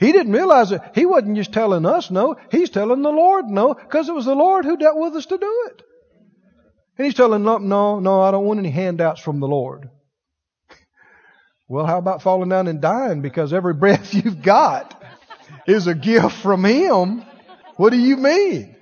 He 0.04 0.12
didn't 0.12 0.32
realize 0.32 0.70
it. 0.70 0.82
He 0.94 1.06
wasn't 1.06 1.36
just 1.36 1.54
telling 1.54 1.86
us 1.86 2.10
no. 2.10 2.36
He's 2.50 2.68
telling 2.68 3.00
the 3.00 3.08
Lord 3.08 3.46
no 3.46 3.72
because 3.72 4.06
it 4.06 4.14
was 4.14 4.26
the 4.26 4.34
Lord 4.34 4.66
who 4.66 4.76
dealt 4.76 4.98
with 4.98 5.14
us 5.14 5.24
to 5.26 5.38
do 5.38 5.62
it. 5.68 5.82
And 6.98 7.06
he's 7.06 7.14
telling 7.14 7.42
them, 7.42 7.68
no, 7.68 8.00
no, 8.00 8.20
I 8.20 8.30
don't 8.30 8.44
want 8.44 8.60
any 8.60 8.68
handouts 8.68 9.22
from 9.22 9.40
the 9.40 9.48
Lord. 9.48 9.88
Well, 11.66 11.86
how 11.86 11.96
about 11.96 12.20
falling 12.20 12.50
down 12.50 12.68
and 12.68 12.82
dying 12.82 13.22
because 13.22 13.54
every 13.54 13.72
breath 13.82 14.12
you've 14.12 14.42
got 14.42 15.02
is 15.66 15.86
a 15.86 15.94
gift 15.94 16.32
from 16.32 16.62
Him? 16.62 17.24
What 17.76 17.88
do 17.88 17.98
you 17.98 18.18
mean? 18.18 18.76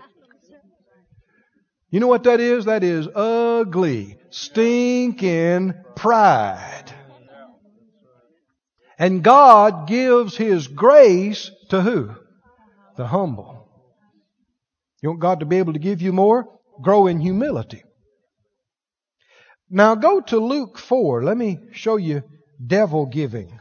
You 1.91 2.01
know 2.01 2.09
what 2.09 2.25
that 2.25 2.41
is? 2.41 2.65
That 2.65 2.83
is 2.83 3.07
ugly, 3.15 4.19
stinking 4.31 5.75
pride. 5.95 6.92
And 9.03 9.25
God 9.25 9.89
gives 9.89 10.37
His 10.37 10.69
grace 10.69 11.51
to 11.71 11.83
who? 11.83 12.15
The 12.97 13.05
humble. 13.05 13.69
You 15.03 15.09
want 15.09 15.21
God 15.21 15.41
to 15.41 15.47
be 15.47 15.57
able 15.57 15.73
to 15.73 15.81
give 15.81 16.01
you 16.01 16.13
more? 16.13 16.49
Grow 16.81 17.09
in 17.09 17.19
humility. 17.19 17.83
Now 19.69 19.97
go 19.97 20.21
to 20.21 20.39
Luke 20.39 20.79
4. 20.79 21.25
Let 21.25 21.37
me 21.37 21.59
show 21.73 21.97
you 21.97 22.23
devil 22.65 23.07
giving. 23.07 23.59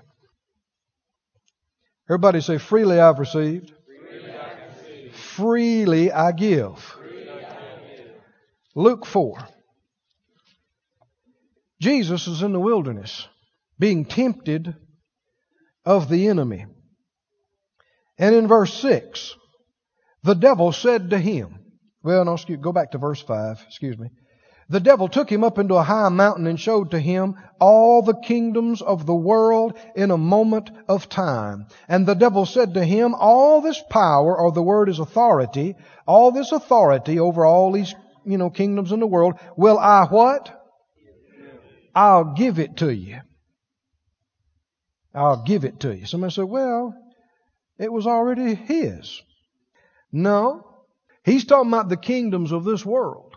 Everybody 2.08 2.42
say, 2.42 2.60
freely 2.60 3.00
I've 3.00 3.18
received. 3.18 3.74
Freely 3.88 4.36
I. 4.36 5.12
Freely 5.12 6.12
I 6.12 6.32
give. 6.34 6.78
Freely 6.78 7.30
I 7.32 7.96
give. 7.98 8.12
Luke 8.76 9.08
4. 9.08 9.40
Jesus 11.82 12.28
is 12.28 12.44
in 12.44 12.54
the 12.54 12.60
wilderness 12.60 13.28
being 13.80 14.06
tempted 14.06 14.76
of 15.86 16.10
the 16.10 16.28
enemy. 16.28 16.66
And 18.18 18.36
in 18.36 18.48
verse 18.48 18.74
6, 18.76 19.36
the 20.24 20.36
devil 20.36 20.72
said 20.72 21.10
to 21.10 21.18
him, 21.18 21.60
well, 22.04 22.26
no, 22.26 22.34
excuse, 22.34 22.60
go 22.62 22.72
back 22.72 22.92
to 22.92 22.98
verse 22.98 23.22
5, 23.22 23.64
excuse 23.68 23.98
me. 23.98 24.10
The 24.70 24.80
devil 24.80 25.10
took 25.10 25.30
him 25.30 25.44
up 25.44 25.60
into 25.60 25.76
a 25.76 25.84
high 25.84 26.08
mountain 26.10 26.48
and 26.48 26.60
showed 26.60 26.92
to 26.92 27.00
him 27.00 27.36
all 27.60 28.04
the 28.04 28.16
kingdoms 28.16 28.82
of 28.82 29.06
the 29.06 29.16
world 29.16 29.78
in 29.98 30.12
a 30.12 30.18
moment 30.18 30.72
of 30.88 31.10
time. 31.10 31.66
And 31.90 32.06
the 32.06 32.14
devil 32.14 32.46
said 32.46 32.76
to 32.76 32.86
him, 32.86 33.14
all 33.14 33.60
this 33.60 33.84
power, 33.90 34.38
or 34.38 34.54
the 34.54 34.64
word 34.64 34.88
is 34.88 35.00
authority, 35.00 35.76
all 36.08 36.32
this 36.32 36.54
authority 36.54 37.20
over 37.20 37.46
all 37.46 37.74
these, 37.74 37.94
you 38.26 38.38
know, 38.38 38.50
kingdoms 38.50 38.94
in 38.94 39.02
the 39.02 39.08
world, 39.08 39.34
will 39.58 39.78
I 39.78 40.06
what? 40.06 40.58
I'll 41.94 42.34
give 42.36 42.58
it 42.58 42.78
to 42.78 42.94
you. 42.94 43.20
I'll 45.14 45.44
give 45.44 45.66
it 45.66 45.82
to 45.82 45.96
you. 45.96 46.06
Somebody 46.06 46.34
said, 46.34 46.46
well, 46.46 46.96
it 47.78 47.92
was 47.92 48.08
already 48.08 48.56
his. 48.56 49.22
No. 50.12 50.68
He's 51.24 51.46
talking 51.46 51.72
about 51.72 51.90
the 51.90 51.98
kingdoms 51.98 52.52
of 52.52 52.64
this 52.64 52.86
world. 52.86 53.36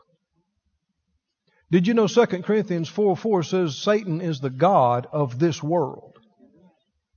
Did 1.70 1.86
you 1.86 1.94
know 1.94 2.06
2 2.06 2.26
Corinthians 2.26 2.88
4 2.88 3.16
4 3.16 3.42
says 3.42 3.76
Satan 3.76 4.20
is 4.20 4.40
the 4.40 4.50
God 4.50 5.06
of 5.12 5.38
this 5.38 5.62
world? 5.62 6.16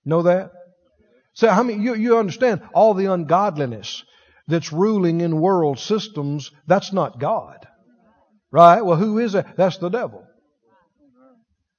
Know 0.04 0.24
that? 0.24 0.52
So 1.34 1.50
how 1.50 1.64
many 1.64 1.84
you, 1.84 1.94
you 1.94 2.18
understand 2.18 2.62
all 2.74 2.94
the 2.94 3.06
ungodliness 3.06 4.04
that's 4.48 4.74
ruling 4.74 5.22
in 5.22 5.40
world 5.40 5.78
systems, 5.78 6.52
that's 6.66 6.94
not 6.94 7.20
God. 7.20 7.68
Right? 8.50 8.82
Well, 8.82 8.98
who 8.98 9.20
is 9.20 9.34
that? 9.34 9.58
That's 9.58 9.78
the 9.78 9.90
devil. 9.90 10.26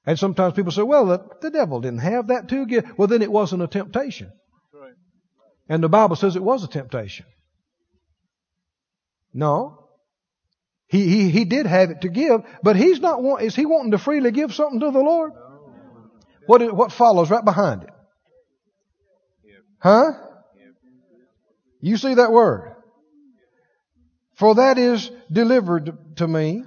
And 0.09 0.19
sometimes 0.19 0.55
people 0.55 0.73
say, 0.73 0.81
well, 0.81 1.05
the, 1.05 1.21
the 1.43 1.51
devil 1.51 1.83
didn't 1.83 1.99
have 1.99 2.29
that 2.29 2.49
too. 2.49 2.67
Well, 2.97 3.09
then 3.09 3.21
it 3.21 3.31
wasn't 3.31 3.63
a 3.63 3.67
temptation. 3.67 4.33
And 5.69 5.85
the 5.85 5.91
Bible 5.91 6.17
says 6.17 6.35
it 6.35 6.43
was 6.43 6.65
a 6.65 6.67
temptation. 6.67 7.27
No. 9.35 9.85
He, 10.87 11.07
he, 11.07 11.29
he 11.29 11.45
did 11.45 11.67
have 11.67 11.91
it 11.91 12.01
to 12.01 12.09
give, 12.09 12.41
but 12.63 12.77
he's 12.77 13.01
not 13.01 13.23
want, 13.23 13.43
is 13.43 13.55
he 13.55 13.67
wanting 13.67 13.91
to 13.91 13.99
freely 13.99 14.31
give 14.31 14.55
something 14.55 14.81
to 14.81 14.91
the 14.91 14.99
Lord? 14.99 15.33
What, 16.47 16.63
is, 16.63 16.73
what 16.73 16.91
follows 16.91 17.29
right 17.29 17.45
behind 17.45 17.83
it? 17.83 17.91
Huh? 19.79 20.13
You 21.83 21.99
see 21.99 22.15
that 22.15 22.33
word? 22.33 22.77
For 24.37 24.55
that 24.55 24.79
is 24.79 25.11
delivered 25.31 26.17
to 26.17 26.27
me, 26.27 26.63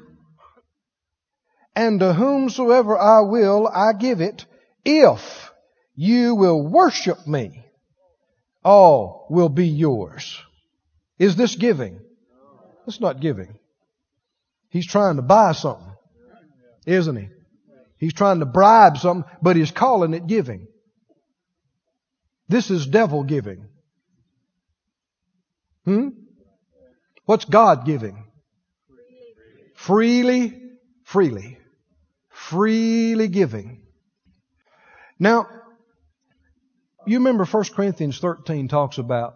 and 1.75 1.99
to 1.99 2.13
whomsoever 2.13 2.97
I 2.97 3.21
will, 3.21 3.67
I 3.67 3.93
give 3.93 4.21
it, 4.21 4.45
if 4.83 5.51
you 5.95 6.35
will 6.35 6.61
worship 6.61 7.25
me, 7.27 7.65
all 8.63 9.27
will 9.29 9.49
be 9.49 9.67
yours. 9.67 10.41
Is 11.17 11.35
this 11.35 11.55
giving? 11.55 11.99
It's 12.87 12.99
not 12.99 13.19
giving. 13.19 13.57
He's 14.69 14.87
trying 14.87 15.17
to 15.17 15.21
buy 15.21 15.51
something, 15.51 15.93
isn't 16.85 17.15
he? 17.15 17.29
He's 17.97 18.13
trying 18.13 18.39
to 18.39 18.45
bribe 18.45 18.97
something, 18.97 19.29
but 19.41 19.55
he's 19.55 19.71
calling 19.71 20.13
it 20.13 20.25
giving. 20.27 20.67
This 22.47 22.71
is 22.71 22.87
devil 22.87 23.23
giving. 23.23 23.65
Hmm? 25.85 26.09
What's 27.25 27.45
God 27.45 27.85
giving? 27.85 28.25
Freely, 29.75 30.61
freely, 31.03 31.57
freely 32.49 33.27
giving. 33.27 33.81
Now, 35.19 35.47
you 37.05 37.19
remember 37.19 37.45
1 37.45 37.63
Corinthians 37.75 38.19
13 38.19 38.67
talks 38.67 38.97
about 38.97 39.35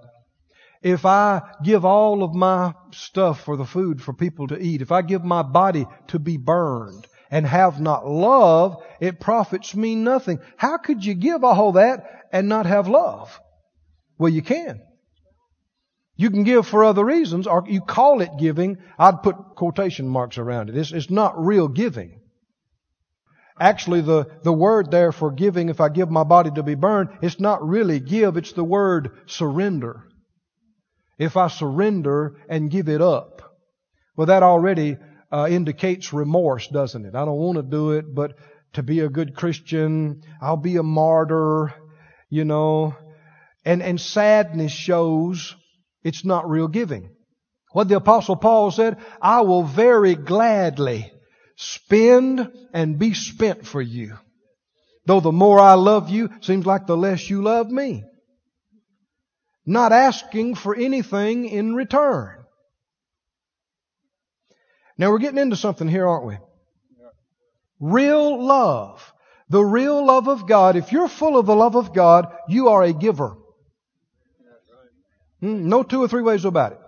if 0.81 1.05
I 1.05 1.41
give 1.63 1.85
all 1.85 2.23
of 2.23 2.35
my 2.35 2.73
stuff 2.91 3.41
for 3.41 3.57
the 3.57 3.65
food 3.65 4.01
for 4.01 4.13
people 4.13 4.47
to 4.47 4.59
eat, 4.59 4.81
if 4.81 4.91
I 4.91 5.01
give 5.01 5.23
my 5.23 5.41
body 5.41 5.87
to 6.07 6.19
be 6.19 6.37
burned 6.37 7.07
and 7.31 7.45
have 7.45 7.79
not 7.79 8.07
love, 8.07 8.83
it 8.99 9.19
profits 9.19 9.75
me 9.75 9.95
nothing. 9.95 10.39
How 10.57 10.77
could 10.77 11.03
you 11.03 11.15
give 11.15 11.43
all 11.43 11.73
that 11.73 12.05
and 12.31 12.47
not 12.47 12.65
have 12.65 12.87
love? 12.87 13.39
Well, 14.17 14.31
you 14.31 14.41
can. 14.41 14.81
You 16.17 16.29
can 16.29 16.43
give 16.43 16.67
for 16.67 16.83
other 16.83 17.03
reasons, 17.03 17.47
or 17.47 17.63
you 17.67 17.81
call 17.81 18.21
it 18.21 18.29
giving. 18.39 18.77
I'd 18.97 19.23
put 19.23 19.55
quotation 19.55 20.07
marks 20.07 20.37
around 20.37 20.69
it. 20.69 20.77
It's, 20.77 20.91
it's 20.91 21.09
not 21.09 21.43
real 21.43 21.67
giving. 21.67 22.21
Actually, 23.59 24.01
the, 24.01 24.27
the 24.43 24.51
word 24.51 24.91
there 24.91 25.11
for 25.11 25.31
giving, 25.31 25.69
if 25.69 25.79
I 25.79 25.89
give 25.89 26.11
my 26.11 26.23
body 26.23 26.51
to 26.55 26.63
be 26.63 26.75
burned, 26.75 27.09
it's 27.21 27.39
not 27.39 27.65
really 27.65 27.99
give, 27.99 28.35
it's 28.35 28.51
the 28.51 28.63
word 28.63 29.11
surrender 29.27 30.07
if 31.17 31.37
I 31.37 31.47
surrender 31.47 32.35
and 32.49 32.69
give 32.69 32.89
it 32.89 33.01
up. 33.01 33.53
Well, 34.17 34.27
that 34.27 34.43
already 34.43 34.97
uh, 35.31 35.47
indicates 35.49 36.13
remorse, 36.13 36.67
doesn't 36.67 37.05
it? 37.05 37.15
I 37.15 37.25
don't 37.25 37.37
want 37.37 37.57
to 37.57 37.63
do 37.63 37.91
it, 37.91 38.13
but 38.13 38.33
to 38.73 38.83
be 38.83 38.99
a 38.99 39.09
good 39.09 39.35
Christian, 39.35 40.21
I'll 40.41 40.57
be 40.57 40.77
a 40.77 40.83
martyr, 40.83 41.73
you 42.29 42.45
know. 42.45 42.95
And, 43.63 43.81
and 43.81 43.99
sadness 43.99 44.71
shows 44.71 45.55
it's 46.03 46.25
not 46.25 46.49
real 46.49 46.67
giving. 46.67 47.09
What 47.71 47.87
the 47.87 47.95
apostle 47.97 48.35
Paul 48.35 48.71
said, 48.71 48.97
I 49.21 49.41
will 49.41 49.63
very 49.63 50.15
gladly 50.15 51.11
spend 51.55 52.51
and 52.73 52.99
be 52.99 53.13
spent 53.13 53.65
for 53.65 53.81
you. 53.81 54.17
Though 55.05 55.19
the 55.19 55.31
more 55.31 55.59
I 55.59 55.73
love 55.73 56.09
you, 56.09 56.29
seems 56.41 56.65
like 56.65 56.87
the 56.87 56.97
less 56.97 57.29
you 57.29 57.41
love 57.41 57.69
me 57.69 58.03
not 59.65 59.91
asking 59.91 60.55
for 60.55 60.75
anything 60.75 61.45
in 61.45 61.73
return. 61.73 62.43
Now 64.97 65.11
we're 65.11 65.19
getting 65.19 65.39
into 65.39 65.55
something 65.55 65.87
here, 65.87 66.07
aren't 66.07 66.25
we? 66.25 66.37
Real 67.79 68.43
love. 68.43 69.13
The 69.49 69.63
real 69.63 70.05
love 70.05 70.27
of 70.27 70.47
God. 70.47 70.75
If 70.75 70.91
you're 70.91 71.07
full 71.07 71.37
of 71.37 71.45
the 71.45 71.55
love 71.55 71.75
of 71.75 71.93
God, 71.93 72.33
you 72.47 72.69
are 72.69 72.83
a 72.83 72.93
giver. 72.93 73.35
Hmm, 75.41 75.67
no 75.67 75.83
two 75.83 76.01
or 76.01 76.07
three 76.07 76.21
ways 76.21 76.45
about 76.45 76.73
it. 76.73 76.79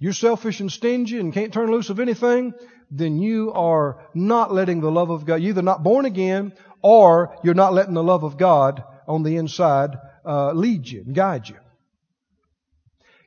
You're 0.00 0.12
selfish 0.12 0.60
and 0.60 0.70
stingy 0.70 1.18
and 1.18 1.32
can't 1.32 1.52
turn 1.52 1.70
loose 1.70 1.90
of 1.90 2.00
anything, 2.00 2.54
then 2.90 3.18
you 3.18 3.52
are 3.52 4.04
not 4.14 4.52
letting 4.52 4.80
the 4.80 4.90
love 4.90 5.10
of 5.10 5.26
God, 5.26 5.36
you're 5.36 5.50
either 5.50 5.62
not 5.62 5.82
born 5.82 6.04
again 6.04 6.52
or 6.82 7.36
you're 7.42 7.54
not 7.54 7.74
letting 7.74 7.94
the 7.94 8.02
love 8.02 8.22
of 8.22 8.38
God 8.38 8.82
on 9.06 9.22
the 9.22 9.36
inside 9.36 9.90
uh, 10.24 10.52
lead 10.52 10.88
you 10.88 11.02
and 11.02 11.14
guide 11.14 11.48
you. 11.48 11.56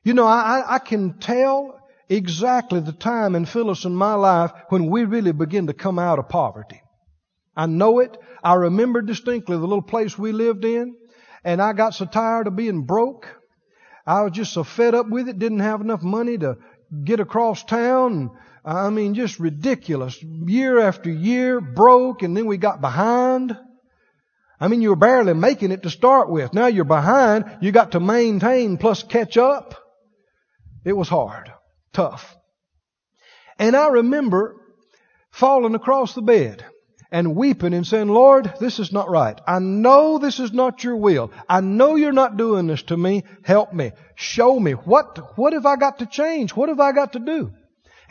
You 0.04 0.14
know, 0.14 0.26
I, 0.26 0.64
I 0.68 0.80
can 0.80 1.20
tell 1.20 1.80
exactly 2.10 2.80
the 2.80 2.92
time 2.92 3.36
in 3.36 3.46
Phyllis 3.46 3.86
and 3.86 3.96
my 3.96 4.16
life 4.16 4.52
when 4.70 4.90
we 4.90 5.06
really 5.06 5.32
begin 5.32 5.68
to 5.68 5.74
come 5.74 6.00
out 6.00 6.20
of 6.20 6.30
poverty. 6.30 6.82
I 7.56 7.68
know 7.68 8.00
it. 8.00 8.18
I 8.44 8.56
remember 8.56 9.02
distinctly 9.02 9.58
the 9.58 9.62
little 9.62 9.82
place 9.82 10.18
we 10.18 10.32
lived 10.32 10.66
in, 10.66 10.96
and 11.44 11.62
I 11.62 11.74
got 11.74 11.94
so 11.94 12.06
tired 12.06 12.48
of 12.48 12.56
being 12.56 12.84
broke. 12.84 13.28
I 14.06 14.24
was 14.24 14.32
just 14.32 14.54
so 14.54 14.64
fed 14.64 14.96
up 14.96 15.08
with 15.10 15.30
it, 15.30 15.38
didn't 15.38 15.60
have 15.60 15.82
enough 15.82 16.02
money 16.02 16.38
to 16.38 16.58
get 17.04 17.20
across 17.20 17.64
town. 17.64 18.32
I 18.64 18.90
mean, 18.90 19.16
just 19.16 19.40
ridiculous. 19.40 20.22
Year 20.22 20.80
after 20.80 21.10
year, 21.10 21.60
broke, 21.60 22.22
and 22.22 22.38
then 22.38 22.46
we 22.46 22.58
got 22.58 22.80
behind. 22.80 23.58
I 24.60 24.68
mean, 24.68 24.82
you 24.82 24.90
were 24.90 24.96
barely 24.96 25.34
making 25.34 25.72
it 25.72 25.84
to 25.84 25.90
start 25.90 26.30
with. 26.30 26.54
Now 26.54 26.68
you're 26.68 26.86
behind. 26.86 27.46
You 27.62 27.72
got 27.72 27.94
to 27.94 28.00
maintain 28.00 28.78
plus 28.78 29.02
catch 29.02 29.36
up. 29.38 29.76
It 30.86 30.94
was 30.94 31.10
hard, 31.10 31.52
tough. 31.94 32.36
And 33.58 33.76
I 33.76 33.88
remember 33.88 34.56
falling 35.32 35.74
across 35.74 36.14
the 36.14 36.22
bed 36.22 36.64
and 37.12 37.36
weeping 37.36 37.74
and 37.74 37.86
saying, 37.86 38.08
Lord, 38.08 38.54
this 38.60 38.80
is 38.80 38.92
not 38.92 39.10
right. 39.10 39.40
I 39.48 39.60
know 39.60 40.20
this 40.20 40.40
is 40.40 40.54
not 40.54 40.84
your 40.84 40.96
will. 40.96 41.32
I 41.50 41.62
know 41.62 41.96
you're 41.96 42.12
not 42.12 42.38
doing 42.38 42.68
this 42.68 42.84
to 42.84 42.98
me. 42.98 43.24
Help 43.44 43.74
me. 43.74 43.92
Show 44.16 44.60
me. 44.60 44.74
What, 44.74 45.38
what 45.38 45.54
have 45.54 45.66
I 45.66 45.76
got 45.76 46.00
to 46.00 46.06
change? 46.06 46.56
What 46.56 46.70
have 46.70 46.80
I 46.80 46.92
got 46.92 47.14
to 47.14 47.20
do? 47.20 47.52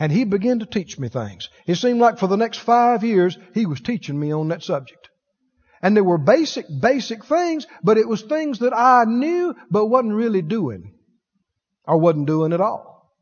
And 0.01 0.11
he 0.11 0.23
began 0.23 0.57
to 0.57 0.65
teach 0.65 0.97
me 0.97 1.09
things. 1.09 1.47
It 1.67 1.75
seemed 1.75 1.99
like 1.99 2.17
for 2.17 2.25
the 2.25 2.35
next 2.35 2.57
five 2.57 3.03
years, 3.03 3.37
he 3.53 3.67
was 3.67 3.81
teaching 3.81 4.19
me 4.19 4.33
on 4.33 4.47
that 4.47 4.63
subject. 4.63 5.09
And 5.79 5.95
there 5.95 6.03
were 6.03 6.17
basic, 6.17 6.65
basic 6.81 7.23
things, 7.23 7.67
but 7.83 7.99
it 7.99 8.07
was 8.07 8.23
things 8.23 8.57
that 8.59 8.73
I 8.75 9.03
knew, 9.05 9.53
but 9.69 9.85
wasn't 9.85 10.15
really 10.15 10.41
doing 10.41 10.95
or 11.85 11.99
wasn't 11.99 12.25
doing 12.25 12.51
at 12.51 12.61
all. 12.61 13.13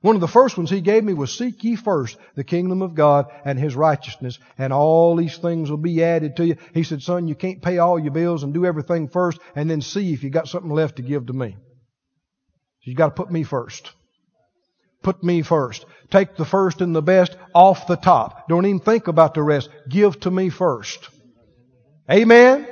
One 0.00 0.16
of 0.16 0.20
the 0.20 0.26
first 0.26 0.58
ones 0.58 0.68
he 0.68 0.80
gave 0.80 1.04
me 1.04 1.14
was 1.14 1.32
seek 1.32 1.62
ye 1.62 1.76
first 1.76 2.18
the 2.34 2.42
kingdom 2.42 2.82
of 2.82 2.96
God 2.96 3.26
and 3.44 3.56
his 3.56 3.76
righteousness 3.76 4.40
and 4.58 4.72
all 4.72 5.14
these 5.14 5.38
things 5.38 5.70
will 5.70 5.76
be 5.76 6.02
added 6.02 6.34
to 6.38 6.46
you. 6.46 6.56
He 6.74 6.82
said, 6.82 7.02
son, 7.02 7.28
you 7.28 7.36
can't 7.36 7.62
pay 7.62 7.78
all 7.78 8.00
your 8.00 8.12
bills 8.12 8.42
and 8.42 8.52
do 8.52 8.66
everything 8.66 9.06
first 9.06 9.38
and 9.54 9.70
then 9.70 9.80
see 9.80 10.12
if 10.12 10.24
you 10.24 10.30
got 10.30 10.48
something 10.48 10.72
left 10.72 10.96
to 10.96 11.02
give 11.02 11.26
to 11.26 11.32
me. 11.32 11.56
You 12.82 12.96
got 12.96 13.14
to 13.14 13.22
put 13.22 13.30
me 13.30 13.44
first. 13.44 13.92
Put 15.06 15.22
me 15.22 15.42
first. 15.42 15.86
Take 16.10 16.34
the 16.34 16.44
first 16.44 16.80
and 16.80 16.92
the 16.92 17.00
best 17.00 17.36
off 17.54 17.86
the 17.86 17.94
top. 17.94 18.48
Don't 18.48 18.66
even 18.66 18.80
think 18.80 19.06
about 19.06 19.34
the 19.34 19.42
rest. 19.44 19.68
Give 19.88 20.18
to 20.18 20.32
me 20.32 20.48
first. 20.48 21.10
Amen? 22.10 22.66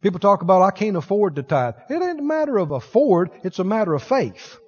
People 0.00 0.18
talk 0.18 0.42
about, 0.42 0.62
I 0.62 0.72
can't 0.72 0.96
afford 0.96 1.36
to 1.36 1.44
tithe. 1.44 1.74
It 1.88 2.02
ain't 2.02 2.18
a 2.18 2.22
matter 2.22 2.58
of 2.58 2.72
afford, 2.72 3.30
it's 3.44 3.60
a 3.60 3.64
matter 3.64 3.94
of 3.94 4.02
faith. 4.02 4.58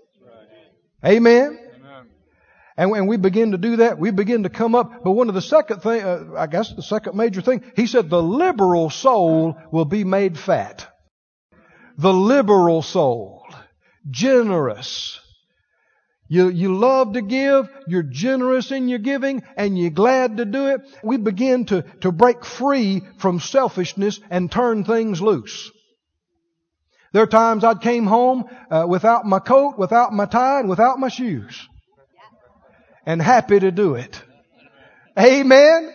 Amen? 1.04 1.58
Amen? 1.58 2.06
And 2.76 2.92
when 2.92 3.08
we 3.08 3.16
begin 3.16 3.50
to 3.50 3.58
do 3.58 3.78
that, 3.78 3.98
we 3.98 4.12
begin 4.12 4.44
to 4.44 4.48
come 4.48 4.76
up. 4.76 5.02
But 5.02 5.10
one 5.10 5.28
of 5.28 5.34
the 5.34 5.42
second 5.42 5.80
thing, 5.80 6.00
uh, 6.00 6.34
I 6.38 6.46
guess 6.46 6.72
the 6.72 6.82
second 6.84 7.16
major 7.16 7.40
thing, 7.40 7.64
he 7.74 7.88
said 7.88 8.08
the 8.08 8.22
liberal 8.22 8.88
soul 8.88 9.56
will 9.72 9.84
be 9.84 10.04
made 10.04 10.38
fat. 10.38 10.86
The 11.98 12.14
liberal 12.14 12.82
soul. 12.82 13.48
Generous. 14.08 15.18
You, 16.32 16.48
you 16.48 16.74
love 16.74 17.12
to 17.12 17.20
give, 17.20 17.68
you're 17.86 18.02
generous 18.02 18.72
in 18.72 18.88
your 18.88 19.00
giving, 19.00 19.42
and 19.54 19.78
you're 19.78 19.90
glad 19.90 20.38
to 20.38 20.46
do 20.46 20.68
it. 20.68 20.80
We 21.04 21.18
begin 21.18 21.66
to, 21.66 21.82
to 22.00 22.10
break 22.10 22.42
free 22.42 23.02
from 23.18 23.38
selfishness 23.38 24.18
and 24.30 24.50
turn 24.50 24.84
things 24.84 25.20
loose. 25.20 25.70
There 27.12 27.22
are 27.22 27.26
times 27.26 27.64
I 27.64 27.74
came 27.74 28.06
home 28.06 28.44
uh, 28.70 28.86
without 28.88 29.26
my 29.26 29.40
coat, 29.40 29.76
without 29.76 30.14
my 30.14 30.24
tie, 30.24 30.60
and 30.60 30.70
without 30.70 30.98
my 30.98 31.08
shoes 31.08 31.68
and 33.04 33.20
happy 33.20 33.60
to 33.60 33.70
do 33.70 33.96
it. 33.96 34.18
Amen. 35.18 35.92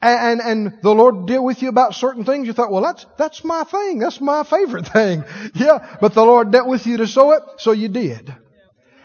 And, 0.00 0.40
and 0.40 0.78
the 0.80 0.94
Lord 0.94 1.26
deal 1.26 1.44
with 1.44 1.60
you 1.60 1.70
about 1.70 1.96
certain 1.96 2.24
things. 2.24 2.46
You 2.46 2.52
thought, 2.52 2.70
well, 2.70 2.84
that's, 2.84 3.04
that's 3.18 3.42
my 3.42 3.64
thing. 3.64 3.98
That's 3.98 4.20
my 4.20 4.44
favorite 4.44 4.86
thing. 4.86 5.24
Yeah. 5.56 5.96
But 6.00 6.14
the 6.14 6.24
Lord 6.24 6.52
dealt 6.52 6.68
with 6.68 6.86
you 6.86 6.98
to 6.98 7.08
sow 7.08 7.32
it, 7.32 7.42
so 7.56 7.72
you 7.72 7.88
did. 7.88 8.32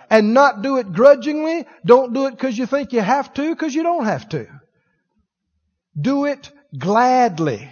And 0.09 0.33
not 0.33 0.61
do 0.61 0.77
it 0.77 0.91
grudgingly. 0.91 1.65
Don't 1.85 2.13
do 2.13 2.25
it 2.25 2.31
because 2.31 2.57
you 2.57 2.65
think 2.65 2.93
you 2.93 3.01
have 3.01 3.33
to, 3.35 3.49
because 3.49 3.75
you 3.75 3.83
don't 3.83 4.05
have 4.05 4.27
to. 4.29 4.47
Do 5.99 6.25
it 6.25 6.51
gladly. 6.77 7.71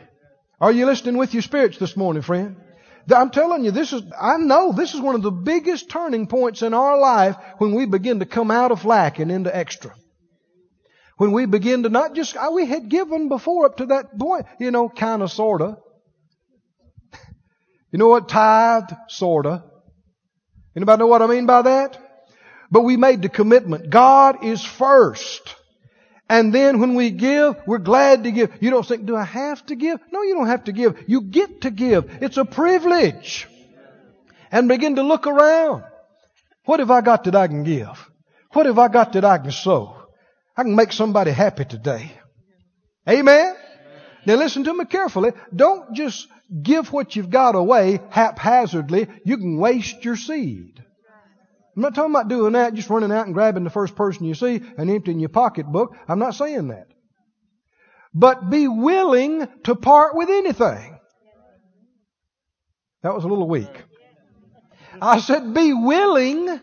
Are 0.59 0.71
you 0.71 0.85
listening 0.85 1.17
with 1.17 1.33
your 1.33 1.43
spirits 1.43 1.77
this 1.77 1.97
morning, 1.97 2.21
friend? 2.21 2.57
I'm 3.15 3.29
telling 3.29 3.63
you, 3.63 3.71
this 3.71 3.93
is, 3.93 4.01
I 4.19 4.37
know 4.37 4.73
this 4.73 4.93
is 4.93 4.99
one 4.99 5.15
of 5.15 5.21
the 5.21 5.31
biggest 5.31 5.89
turning 5.89 6.27
points 6.27 6.61
in 6.61 6.73
our 6.73 6.99
life 6.99 7.37
when 7.57 7.73
we 7.73 7.85
begin 7.85 8.19
to 8.19 8.25
come 8.25 8.51
out 8.51 8.71
of 8.71 8.85
lack 8.85 9.19
and 9.19 9.31
into 9.31 9.55
extra. 9.55 9.93
When 11.17 11.31
we 11.31 11.45
begin 11.45 11.83
to 11.83 11.89
not 11.89 12.15
just, 12.15 12.35
we 12.53 12.65
had 12.65 12.89
given 12.89 13.29
before 13.29 13.65
up 13.65 13.77
to 13.77 13.87
that 13.87 14.17
point, 14.19 14.45
you 14.59 14.71
know, 14.71 14.89
kind 14.89 15.21
of, 15.21 15.31
sorta. 15.31 15.77
You 17.91 17.99
know 17.99 18.09
what? 18.09 18.27
Tithed, 18.27 18.93
sorta. 19.07 19.63
Anybody 20.75 20.99
know 20.99 21.07
what 21.07 21.21
I 21.21 21.27
mean 21.27 21.45
by 21.45 21.61
that? 21.61 21.97
But 22.69 22.81
we 22.81 22.97
made 22.97 23.21
the 23.21 23.29
commitment. 23.29 23.89
God 23.89 24.43
is 24.43 24.63
first. 24.63 25.55
And 26.29 26.53
then 26.53 26.79
when 26.79 26.95
we 26.95 27.11
give, 27.11 27.55
we're 27.65 27.77
glad 27.77 28.25
to 28.25 28.31
give. 28.31 28.51
You 28.59 28.69
don't 28.69 28.85
think, 28.85 29.05
do 29.05 29.15
I 29.15 29.23
have 29.23 29.65
to 29.67 29.75
give? 29.75 29.99
No, 30.11 30.23
you 30.23 30.35
don't 30.35 30.47
have 30.47 30.65
to 30.65 30.73
give. 30.73 31.03
You 31.07 31.21
get 31.21 31.61
to 31.61 31.71
give. 31.71 32.17
It's 32.21 32.37
a 32.37 32.45
privilege. 32.45 33.47
And 34.51 34.67
begin 34.67 34.97
to 34.97 35.03
look 35.03 35.27
around. 35.27 35.83
What 36.65 36.79
have 36.79 36.91
I 36.91 37.01
got 37.01 37.23
that 37.25 37.35
I 37.35 37.47
can 37.47 37.63
give? 37.63 38.09
What 38.51 38.65
have 38.65 38.77
I 38.77 38.89
got 38.89 39.13
that 39.13 39.23
I 39.23 39.37
can 39.37 39.51
sow? 39.51 39.95
I 40.55 40.63
can 40.63 40.75
make 40.75 40.91
somebody 40.91 41.31
happy 41.31 41.63
today. 41.63 42.11
Amen? 43.07 43.55
Now 44.25 44.35
listen 44.35 44.65
to 44.65 44.73
me 44.73 44.83
carefully. 44.83 45.31
Don't 45.55 45.93
just 45.93 46.27
give 46.61 46.91
what 46.91 47.15
you've 47.15 47.29
got 47.29 47.55
away 47.55 47.99
haphazardly. 48.09 49.07
You 49.23 49.37
can 49.37 49.57
waste 49.57 50.03
your 50.03 50.17
seed. 50.17 50.83
I'm 51.77 51.83
not 51.83 51.93
talking 51.93 52.09
about 52.09 52.27
doing 52.27 52.53
that, 52.53 52.73
just 52.73 52.89
running 52.89 53.11
out 53.11 53.27
and 53.27 53.35
grabbing 53.35 53.63
the 53.63 53.69
first 53.69 53.95
person 53.95 54.25
you 54.25 54.33
see 54.33 54.61
and 54.79 54.89
emptying 54.89 55.19
your 55.19 55.29
pocketbook. 55.29 55.95
I'm 56.07 56.17
not 56.17 56.33
saying 56.33 56.69
that. 56.69 56.87
But 58.15 58.49
be 58.49 58.67
willing 58.67 59.47
to 59.65 59.75
part 59.75 60.15
with 60.15 60.27
anything. 60.27 60.97
That 63.03 63.13
was 63.13 63.25
a 63.25 63.27
little 63.27 63.47
weak. 63.47 63.69
I 64.99 65.19
said 65.19 65.53
be 65.53 65.71
willing 65.71 66.59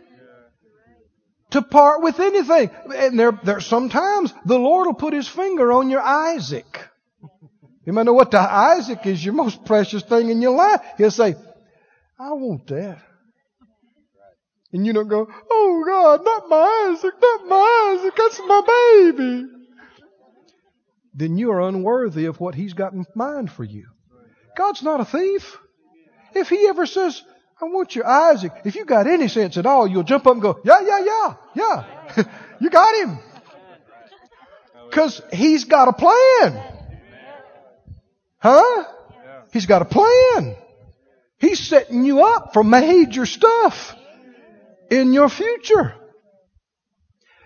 to 1.50 1.62
part 1.62 2.02
with 2.02 2.18
anything. 2.18 2.70
And 2.92 3.16
there, 3.16 3.38
there 3.44 3.60
sometimes 3.60 4.34
the 4.44 4.58
Lord 4.58 4.86
will 4.86 4.94
put 4.94 5.14
His 5.14 5.28
finger 5.28 5.72
on 5.74 5.90
your 5.90 6.02
Isaac. 6.02 6.88
You 7.86 7.92
might 7.92 8.06
know 8.06 8.14
what 8.14 8.32
the 8.32 8.40
Isaac 8.40 9.06
is 9.06 9.24
your 9.24 9.34
most 9.34 9.64
precious 9.64 10.02
thing 10.02 10.28
in 10.30 10.42
your 10.42 10.56
life. 10.56 10.80
He'll 10.98 11.12
say, 11.12 11.36
I 12.18 12.32
want 12.32 12.66
that. 12.66 12.98
And 14.74 14.84
you 14.84 14.92
don't 14.92 15.06
go, 15.06 15.28
oh 15.50 15.84
God, 15.86 16.24
not 16.24 16.48
my 16.48 16.90
Isaac, 16.90 17.14
not 17.22 17.46
my 17.46 17.96
Isaac, 17.96 18.14
that's 18.16 18.40
my 18.40 18.60
baby. 18.66 19.46
Then 21.14 21.38
you 21.38 21.52
are 21.52 21.60
unworthy 21.60 22.24
of 22.24 22.40
what 22.40 22.56
He's 22.56 22.72
got 22.72 22.92
in 22.92 23.06
mind 23.14 23.52
for 23.52 23.62
you. 23.62 23.86
God's 24.56 24.82
not 24.82 24.98
a 24.98 25.04
thief. 25.04 25.56
If 26.34 26.48
He 26.48 26.66
ever 26.66 26.86
says, 26.86 27.22
I 27.62 27.66
want 27.66 27.94
your 27.94 28.04
Isaac, 28.04 28.50
if 28.64 28.74
you 28.74 28.84
got 28.84 29.06
any 29.06 29.28
sense 29.28 29.56
at 29.56 29.64
all, 29.64 29.86
you'll 29.86 30.02
jump 30.02 30.26
up 30.26 30.32
and 30.32 30.42
go, 30.42 30.58
yeah, 30.64 30.80
yeah, 30.80 31.04
yeah, 31.04 31.34
yeah. 31.54 32.24
you 32.60 32.68
got 32.68 32.96
him. 32.96 33.18
Cause 34.90 35.22
He's 35.32 35.66
got 35.66 35.86
a 35.86 35.92
plan. 35.92 36.62
Huh? 38.38 38.84
He's 39.52 39.66
got 39.66 39.82
a 39.82 39.84
plan. 39.84 40.56
He's 41.38 41.60
setting 41.60 42.04
you 42.04 42.24
up 42.24 42.52
for 42.54 42.64
major 42.64 43.24
stuff 43.24 43.94
in 45.00 45.12
your 45.12 45.28
future. 45.28 45.94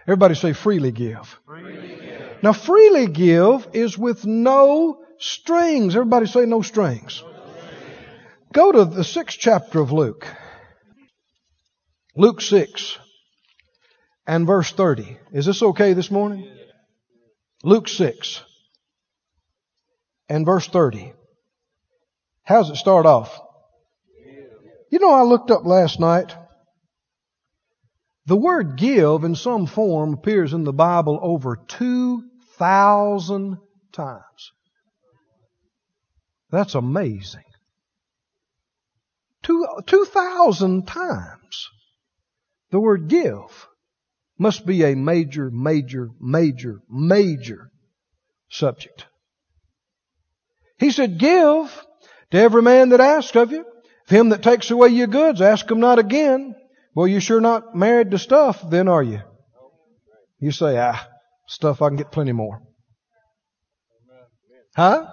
Everybody 0.07 0.35
say 0.35 0.53
freely 0.53 0.93
give. 0.93 1.39
freely 1.45 1.97
give. 2.01 2.43
Now 2.43 2.53
freely 2.53 3.07
give 3.07 3.69
is 3.73 3.99
with 3.99 4.25
no 4.25 5.03
strings. 5.19 5.95
Everybody 5.95 6.27
say 6.27 6.47
no 6.47 6.63
strings. 6.63 7.23
no 7.23 7.31
strings. 7.31 8.53
Go 8.53 8.73
to 8.73 8.85
the 8.85 9.05
sixth 9.05 9.39
chapter 9.41 9.81
of 9.81 9.93
Luke. 9.93 10.27
Luke 12.17 12.41
6 12.41 12.99
and 14.27 14.47
verse 14.47 14.73
30. 14.73 15.19
Is 15.33 15.47
this 15.47 15.63
okay 15.63 15.93
this 15.93 16.11
morning? 16.11 16.51
Luke 17.63 17.87
6 17.87 18.43
and 20.29 20.45
verse 20.45 20.67
30. 20.67 21.13
How 22.43 22.63
does 22.63 22.71
it 22.71 22.77
start 22.77 23.07
off? 23.07 23.39
You 24.91 24.99
know, 24.99 25.13
I 25.13 25.23
looked 25.23 25.51
up 25.51 25.67
last 25.67 26.01
night 26.01 26.35
the 28.29 28.37
word 28.37 28.77
give 28.77 29.25
in 29.25 29.35
some 29.35 29.65
form 29.65 30.13
appears 30.13 30.53
in 30.53 30.65
the 30.65 30.73
Bible 30.73 31.19
over 31.23 31.57
2,000 31.67 33.57
times. 33.91 34.53
That's 36.51 36.75
amazing. 36.75 37.45
2,000 39.45 40.87
times. 40.87 41.69
The 42.71 42.79
word 42.79 43.09
give 43.09 43.67
must 44.39 44.67
be 44.67 44.85
a 44.85 44.95
major, 44.95 45.51
major, 45.51 46.11
major, 46.21 46.83
major 46.91 47.71
subject. 48.51 49.07
He 50.79 50.91
said, 50.91 51.19
give 51.19 51.87
to 52.31 52.39
every 52.39 52.61
man 52.61 52.91
that 52.91 53.01
asks 53.01 53.35
of 53.37 53.53
you. 53.53 53.65
If 54.05 54.11
him 54.11 54.29
that 54.29 54.43
takes 54.43 54.71
away 54.71 54.89
your 54.89 55.07
goods, 55.07 55.41
ask 55.41 55.71
him 55.71 55.81
not 55.81 55.99
again. 55.99 56.55
Well, 56.99 57.07
you're 57.07 57.21
sure 57.21 57.41
not 57.41 57.77
married 57.77 58.11
to 58.11 58.19
stuff, 58.19 58.61
then 58.69 58.89
are 58.89 59.05
you? 59.05 59.21
You 60.41 60.51
say, 60.51 60.77
ah, 60.77 61.07
stuff, 61.47 61.81
I 61.81 61.87
can 61.91 61.97
get 61.97 62.11
plenty 62.11 62.33
more. 62.33 62.61
Huh? 64.75 65.07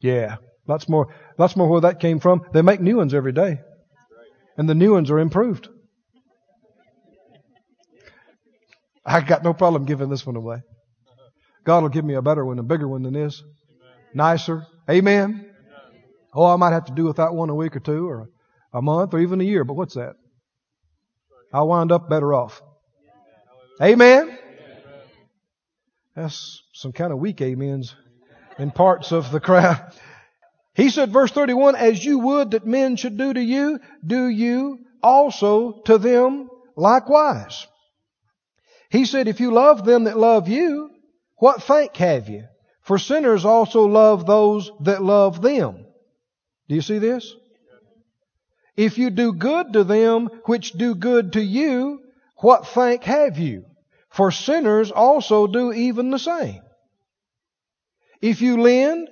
Yeah. 0.00 0.38
Lots 0.66 0.88
more, 0.88 1.14
lots 1.38 1.54
more 1.54 1.68
where 1.68 1.82
that 1.82 2.00
came 2.00 2.18
from. 2.18 2.42
They 2.52 2.62
make 2.62 2.80
new 2.80 2.96
ones 2.96 3.14
every 3.14 3.30
day. 3.30 3.60
And 4.56 4.68
the 4.68 4.74
new 4.74 4.92
ones 4.92 5.08
are 5.12 5.20
improved. 5.20 5.68
I 9.06 9.20
got 9.20 9.44
no 9.44 9.54
problem 9.54 9.84
giving 9.84 10.08
this 10.08 10.26
one 10.26 10.34
away. 10.34 10.62
God 11.62 11.84
will 11.84 11.90
give 11.90 12.04
me 12.04 12.14
a 12.14 12.22
better 12.22 12.44
one, 12.44 12.58
a 12.58 12.64
bigger 12.64 12.88
one 12.88 13.04
than 13.04 13.14
this. 13.14 13.40
Nicer. 14.14 14.66
Amen. 14.90 15.48
Oh, 16.34 16.46
I 16.46 16.56
might 16.56 16.72
have 16.72 16.86
to 16.86 16.92
do 16.92 17.04
without 17.04 17.36
one 17.36 17.50
a 17.50 17.54
week 17.54 17.76
or 17.76 17.80
two 17.80 18.08
or 18.08 18.28
a 18.72 18.82
month 18.82 19.14
or 19.14 19.20
even 19.20 19.40
a 19.40 19.44
year, 19.44 19.62
but 19.62 19.74
what's 19.74 19.94
that? 19.94 20.16
I'll 21.52 21.68
wind 21.68 21.92
up 21.92 22.08
better 22.08 22.32
off. 22.32 22.62
Amen? 23.80 24.38
That's 26.14 26.62
some 26.72 26.92
kind 26.92 27.12
of 27.12 27.18
weak 27.18 27.40
amens 27.40 27.94
in 28.58 28.70
parts 28.70 29.12
of 29.12 29.30
the 29.30 29.40
crowd. 29.40 29.94
He 30.74 30.90
said, 30.90 31.12
verse 31.12 31.30
31, 31.32 31.76
as 31.76 32.02
you 32.02 32.18
would 32.18 32.52
that 32.52 32.66
men 32.66 32.96
should 32.96 33.18
do 33.18 33.32
to 33.32 33.42
you, 33.42 33.80
do 34.04 34.26
you 34.26 34.78
also 35.02 35.82
to 35.84 35.98
them 35.98 36.48
likewise. 36.76 37.66
He 38.90 39.04
said, 39.04 39.28
if 39.28 39.40
you 39.40 39.50
love 39.50 39.84
them 39.84 40.04
that 40.04 40.18
love 40.18 40.48
you, 40.48 40.90
what 41.36 41.62
thank 41.62 41.96
have 41.96 42.28
you? 42.28 42.44
For 42.82 42.98
sinners 42.98 43.44
also 43.44 43.84
love 43.84 44.26
those 44.26 44.70
that 44.80 45.02
love 45.02 45.40
them. 45.40 45.86
Do 46.68 46.74
you 46.74 46.82
see 46.82 46.98
this? 46.98 47.34
If 48.76 48.98
you 48.98 49.10
do 49.10 49.32
good 49.32 49.74
to 49.74 49.84
them 49.84 50.28
which 50.46 50.72
do 50.72 50.94
good 50.94 51.34
to 51.34 51.42
you, 51.42 52.00
what 52.36 52.66
thank 52.66 53.04
have 53.04 53.38
you? 53.38 53.64
For 54.10 54.30
sinners 54.30 54.90
also 54.90 55.46
do 55.46 55.72
even 55.72 56.10
the 56.10 56.18
same. 56.18 56.62
If 58.20 58.40
you 58.40 58.60
lend 58.60 59.08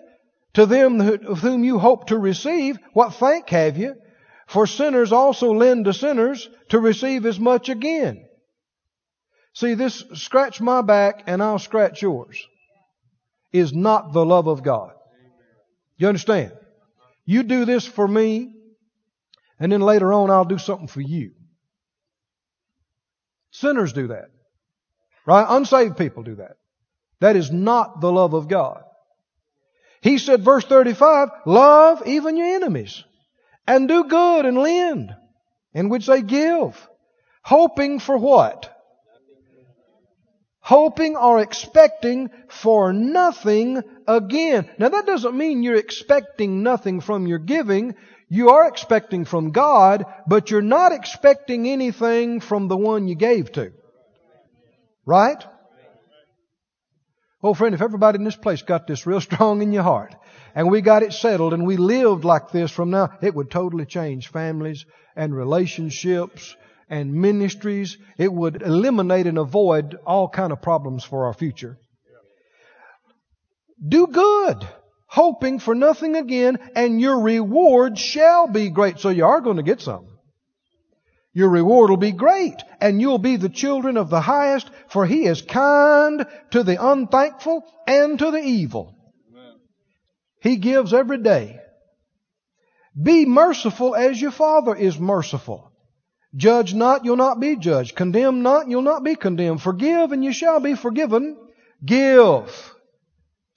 to 0.55 0.67
them 0.67 1.01
of 1.01 1.39
whom 1.41 1.65
you 1.65 1.79
hope 1.79 2.09
to 2.09 2.19
receive, 2.19 2.79
what 2.93 3.15
thank 3.15 3.49
have 3.51 3.77
you? 3.77 3.97
For 4.47 4.67
sinners 4.67 5.13
also 5.13 5.53
lend 5.53 5.85
to 5.85 5.95
sinners 5.95 6.49
to 6.71 6.81
receive 6.81 7.25
as 7.25 7.39
much 7.39 7.69
again. 7.69 8.27
See, 9.53 9.75
this 9.75 10.05
scratch 10.15 10.61
my 10.61 10.83
back 10.83 11.25
and 11.27 11.43
I'll 11.43 11.59
scratch 11.59 12.03
yours 12.03 12.47
is 13.53 13.73
not 13.73 14.13
the 14.13 14.25
love 14.25 14.47
of 14.47 14.63
God. 14.63 14.93
You 15.97 16.09
understand? 16.09 16.53
You 17.25 17.43
do 17.43 17.65
this 17.65 17.87
for 17.87 18.07
me, 18.07 18.55
and 19.61 19.71
then 19.71 19.81
later 19.81 20.13
on 20.13 20.31
I'll 20.31 20.45
do 20.45 20.59
something 20.59 20.89
for 20.89 21.01
you. 21.01 21.33
Sinners 23.53 23.93
do 23.93 24.09
that. 24.09 24.31
Right? 25.27 25.47
Unsaved 25.49 25.97
people 25.97 26.23
do 26.23 26.37
that. 26.37 26.57
That 27.21 27.37
is 27.37 27.53
not 27.53 28.01
the 28.01 28.11
love 28.11 28.33
of 28.35 28.49
God. 28.49 28.83
He 30.01 30.17
said, 30.19 30.43
verse 30.43 30.65
35, 30.65 31.29
love 31.45 32.03
even 32.07 32.37
your 32.37 32.57
enemies 32.57 33.05
and 33.67 33.87
do 33.87 34.05
good 34.05 34.47
and 34.47 34.57
lend, 34.57 35.15
in 35.75 35.89
which 35.91 36.07
they 36.07 36.23
give, 36.23 36.89
hoping 37.43 37.99
for 38.01 38.17
what? 38.17 38.75
Hoping 40.61 41.17
or 41.17 41.41
expecting 41.41 42.31
for 42.49 42.93
nothing 42.93 43.83
again. 44.07 44.71
Now 44.79 44.89
that 44.89 45.07
doesn't 45.07 45.37
mean 45.37 45.63
you're 45.63 45.77
expecting 45.77 46.63
nothing 46.63 47.01
from 47.01 47.27
your 47.27 47.39
giving. 47.39 47.95
You 48.33 48.51
are 48.51 48.69
expecting 48.69 49.25
from 49.25 49.51
God, 49.51 50.05
but 50.29 50.51
you're 50.53 50.63
not 50.63 50.93
expecting 50.93 51.69
anything 51.69 52.39
from 52.39 52.69
the 52.69 52.77
one 52.77 53.09
you 53.09 53.17
gave 53.17 53.51
to. 53.53 53.73
Right? 55.05 55.45
Oh, 57.43 57.55
friend, 57.55 57.75
if 57.75 57.83
everybody 57.83 58.19
in 58.19 58.25
this 58.25 58.37
place 58.37 58.63
got 58.63 58.87
this 58.87 59.05
real 59.05 59.21
strong 59.31 59.63
in 59.63 59.73
your 59.73 59.83
heart, 59.83 60.15
and 60.55 60.71
we 60.71 60.81
got 60.81 61.03
it 61.03 61.13
settled, 61.13 61.53
and 61.53 61.67
we 61.67 61.77
lived 61.77 62.25
like 62.25 62.53
this 62.53 62.71
from 62.71 62.91
now, 62.91 63.11
it 63.21 63.35
would 63.35 63.51
totally 63.51 63.85
change 63.85 64.29
families 64.29 64.87
and 65.17 65.35
relationships 65.35 66.55
and 66.89 67.13
ministries. 67.13 67.99
It 68.17 68.33
would 68.33 68.63
eliminate 68.63 69.27
and 69.27 69.39
avoid 69.39 69.97
all 70.07 70.29
kind 70.29 70.53
of 70.53 70.63
problems 70.63 71.03
for 71.03 71.27
our 71.27 71.35
future. 71.35 71.79
Do 73.85 74.07
good, 74.07 74.69
hoping 75.11 75.59
for 75.59 75.75
nothing 75.75 76.15
again, 76.15 76.57
and 76.77 77.01
your 77.01 77.21
reward 77.21 77.99
shall 77.99 78.47
be 78.47 78.71
great. 78.71 79.01
So 79.01 79.09
you 79.09 79.27
are 79.27 79.41
going 79.41 79.57
to 79.57 79.63
get 79.65 79.81
something. 79.81 80.09
Your 81.33 81.49
reward 81.49 81.91
will 81.91 81.97
be 81.97 82.13
great, 82.13 82.57
and 82.81 83.01
you'll 83.01 83.19
be 83.19 83.37
the 83.37 83.49
children 83.49 83.97
of 83.97 84.09
the 84.09 84.21
highest, 84.21 84.71
for 84.89 85.05
he 85.05 85.27
is 85.27 85.43
kind 85.43 86.27
to 86.53 86.63
the 86.63 86.85
unthankful 86.85 87.65
and 87.87 88.19
to 88.21 88.31
the 88.31 88.39
evil. 88.39 88.97
He 90.41 90.57
gives 90.57 90.95
every 90.95 91.19
day. 91.19 91.59
Be 93.01 93.27
merciful 93.27 93.95
as 93.95 94.21
your 94.21 94.31
Father 94.31 94.75
is 94.75 94.99
merciful. 94.99 95.73
Judge 96.37 96.73
not, 96.73 97.05
you'll 97.05 97.17
not 97.17 97.41
be 97.41 97.57
judged. 97.57 97.97
Condemn 97.97 98.43
not, 98.43 98.69
you'll 98.69 98.83
not 98.83 99.03
be 99.03 99.17
condemned. 99.17 99.61
Forgive, 99.61 100.13
and 100.13 100.25
you 100.25 100.33
shall 100.33 100.61
be 100.61 100.77
forgiven. 100.77 101.37
Give. 101.85 102.75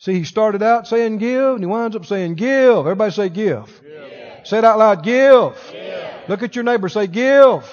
See, 0.04 0.16
he 0.16 0.26
started 0.26 0.62
out 0.62 0.86
saying 0.86 1.20
give, 1.20 1.52
and 1.52 1.60
he 1.62 1.66
winds 1.66 1.96
up 1.96 2.06
saying 2.06 2.36
give. 2.36 2.80
Everybody 2.80 3.10
say 3.14 3.30
give. 3.30 3.82
give. 3.82 4.46
Say 4.46 4.58
it 4.58 4.66
out 4.66 4.78
loud, 4.78 5.02
give. 5.02 5.58
give. 5.72 6.28
Look 6.28 6.44
at 6.44 6.58
your 6.58 6.66
neighbor, 6.66 6.90
say, 6.90 7.08
give. 7.08 7.64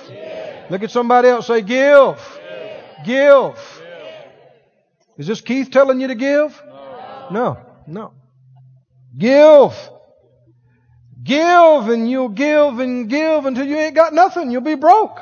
Look 0.70 0.84
at 0.84 0.92
somebody 0.92 1.26
else, 1.26 1.48
say, 1.48 1.60
give. 1.60 2.38
Give. 3.04 3.58
Is 5.18 5.26
this 5.26 5.40
Keith 5.40 5.72
telling 5.72 6.00
you 6.00 6.06
to 6.06 6.14
give? 6.14 6.62
No. 7.32 7.58
No. 7.88 8.12
Give. 9.18 9.74
Give 11.24 11.88
and 11.88 12.08
you'll 12.08 12.28
give 12.28 12.78
and 12.78 13.10
give 13.10 13.44
until 13.44 13.66
you 13.66 13.76
ain't 13.76 13.96
got 13.96 14.14
nothing. 14.14 14.52
You'll 14.52 14.60
be 14.60 14.76
broke. 14.76 15.18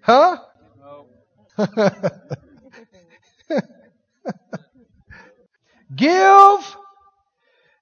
Huh? 0.00 0.38
give 5.96 6.76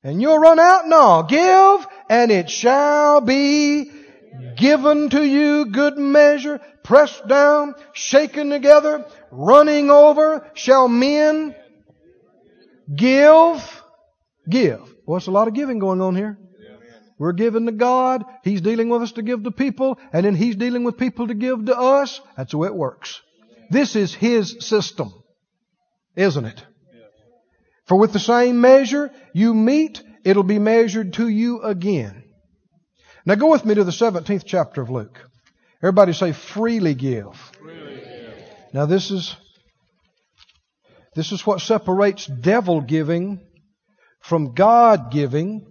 and 0.04 0.20
you'll 0.20 0.38
run 0.38 0.58
out? 0.58 0.86
No. 0.86 1.24
Give 1.28 1.86
and 2.08 2.30
it 2.30 2.50
shall 2.50 3.20
be 3.20 3.90
given 4.56 5.10
to 5.10 5.24
you 5.24 5.66
good 5.66 5.96
measure, 5.96 6.60
pressed 6.82 7.26
down, 7.28 7.74
shaken 7.92 8.50
together, 8.50 9.06
running 9.30 9.90
over, 9.90 10.50
shall 10.54 10.88
men 10.88 11.54
give? 12.94 13.82
Give. 14.48 14.80
Well, 15.06 15.18
it's 15.18 15.26
a 15.26 15.30
lot 15.30 15.48
of 15.48 15.54
giving 15.54 15.78
going 15.78 16.00
on 16.00 16.16
here. 16.16 16.38
We're 17.18 17.32
giving 17.32 17.66
to 17.66 17.72
God. 17.72 18.24
He's 18.42 18.60
dealing 18.60 18.88
with 18.88 19.02
us 19.02 19.12
to 19.12 19.22
give 19.22 19.44
to 19.44 19.52
people. 19.52 19.98
And 20.12 20.26
then 20.26 20.34
He's 20.34 20.56
dealing 20.56 20.82
with 20.82 20.98
people 20.98 21.28
to 21.28 21.34
give 21.34 21.66
to 21.66 21.78
us. 21.78 22.20
That's 22.36 22.50
the 22.50 22.58
way 22.58 22.66
it 22.66 22.74
works. 22.74 23.20
This 23.70 23.94
is 23.94 24.12
His 24.12 24.56
system. 24.58 25.21
Isn't 26.16 26.44
it? 26.44 26.62
For 27.86 27.96
with 27.96 28.12
the 28.12 28.20
same 28.20 28.60
measure 28.60 29.10
you 29.32 29.54
meet, 29.54 30.02
it'll 30.24 30.42
be 30.42 30.58
measured 30.58 31.14
to 31.14 31.28
you 31.28 31.62
again. 31.62 32.24
Now 33.24 33.34
go 33.34 33.50
with 33.50 33.64
me 33.64 33.74
to 33.74 33.84
the 33.84 33.90
17th 33.90 34.44
chapter 34.44 34.82
of 34.82 34.90
Luke. 34.90 35.18
Everybody 35.82 36.12
say 36.12 36.32
freely 36.32 36.94
give. 36.94 37.36
Freely 37.60 37.96
give. 37.96 38.34
Now 38.72 38.86
this 38.86 39.10
is, 39.10 39.36
this 41.14 41.32
is 41.32 41.46
what 41.46 41.60
separates 41.60 42.26
devil 42.26 42.80
giving 42.80 43.40
from 44.20 44.54
God 44.54 45.10
giving. 45.10 45.66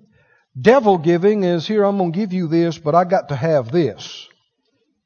Devil 0.59 0.97
giving 0.97 1.43
is 1.43 1.65
here, 1.65 1.83
I'm 1.83 1.97
going 1.97 2.11
to 2.11 2.19
give 2.19 2.33
you 2.33 2.47
this, 2.47 2.77
but 2.77 2.93
I 2.93 3.05
got 3.05 3.29
to 3.29 3.35
have 3.35 3.71
this 3.71 4.27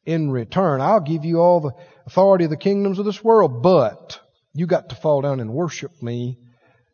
in 0.05 0.31
return. 0.31 0.81
I'll 0.81 1.01
give 1.01 1.23
you 1.23 1.39
all 1.39 1.61
the 1.61 1.71
authority 2.07 2.45
of 2.45 2.49
the 2.49 2.57
kingdoms 2.57 2.99
of 2.99 3.05
this 3.05 3.23
world, 3.23 3.61
but 3.61 4.19
you 4.55 4.65
got 4.65 4.89
to 4.89 4.95
fall 4.95 5.21
down 5.21 5.39
and 5.39 5.53
worship 5.53 5.91
me 6.01 6.39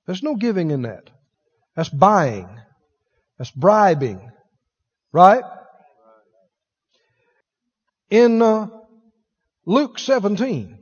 there's 0.06 0.24
no 0.24 0.36
giving 0.36 0.72
in 0.72 0.82
that. 0.82 1.10
That's 1.76 1.90
buying. 1.90 2.50
That's 3.38 3.52
bribing. 3.52 4.32
Right? 5.14 5.44
In 8.10 8.42
uh, 8.42 8.68
Luke 9.66 10.00
17, 10.00 10.78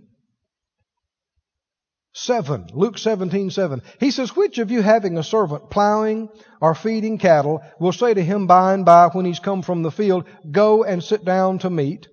7, 2.13 2.67
Luke 2.73 2.97
17, 2.97 3.51
7, 3.51 3.82
he 3.99 4.09
says, 4.09 4.36
Which 4.36 4.57
of 4.57 4.71
you 4.71 4.82
having 4.82 5.17
a 5.17 5.23
servant 5.23 5.69
plowing 5.69 6.30
or 6.59 6.73
feeding 6.73 7.19
cattle 7.19 7.61
will 7.80 7.91
say 7.91 8.13
to 8.13 8.23
him 8.23 8.47
by 8.47 8.73
and 8.73 8.84
by 8.84 9.09
when 9.09 9.25
he's 9.25 9.39
come 9.39 9.61
from 9.61 9.84
the 9.84 9.91
field, 9.91 10.25
Go 10.49 10.84
and 10.84 11.03
sit 11.03 11.23
down 11.23 11.59
to 11.59 11.69
meat? 11.69 12.07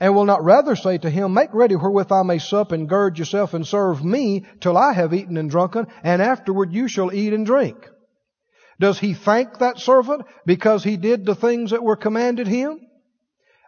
And 0.00 0.14
will 0.14 0.24
not 0.24 0.44
rather 0.44 0.76
say 0.76 0.98
to 0.98 1.10
him, 1.10 1.34
Make 1.34 1.54
ready 1.54 1.76
wherewith 1.76 2.10
I 2.10 2.22
may 2.22 2.38
sup 2.38 2.72
and 2.72 2.88
gird 2.88 3.18
yourself 3.18 3.54
and 3.54 3.66
serve 3.66 4.04
me 4.04 4.44
till 4.60 4.76
I 4.76 4.92
have 4.92 5.14
eaten 5.14 5.36
and 5.36 5.50
drunken, 5.50 5.86
and 6.02 6.20
afterward 6.20 6.72
you 6.72 6.88
shall 6.88 7.12
eat 7.12 7.32
and 7.32 7.46
drink. 7.46 7.88
Does 8.80 8.98
he 8.98 9.14
thank 9.14 9.58
that 9.58 9.78
servant 9.78 10.22
because 10.44 10.82
he 10.82 10.96
did 10.96 11.24
the 11.24 11.36
things 11.36 11.70
that 11.70 11.82
were 11.82 11.96
commanded 11.96 12.48
him? 12.48 12.80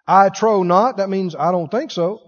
I 0.07 0.29
trow 0.29 0.63
not. 0.63 0.97
That 0.97 1.09
means 1.09 1.35
I 1.35 1.53
don't 1.53 1.71
think 1.71 1.91
so. 1.91 2.21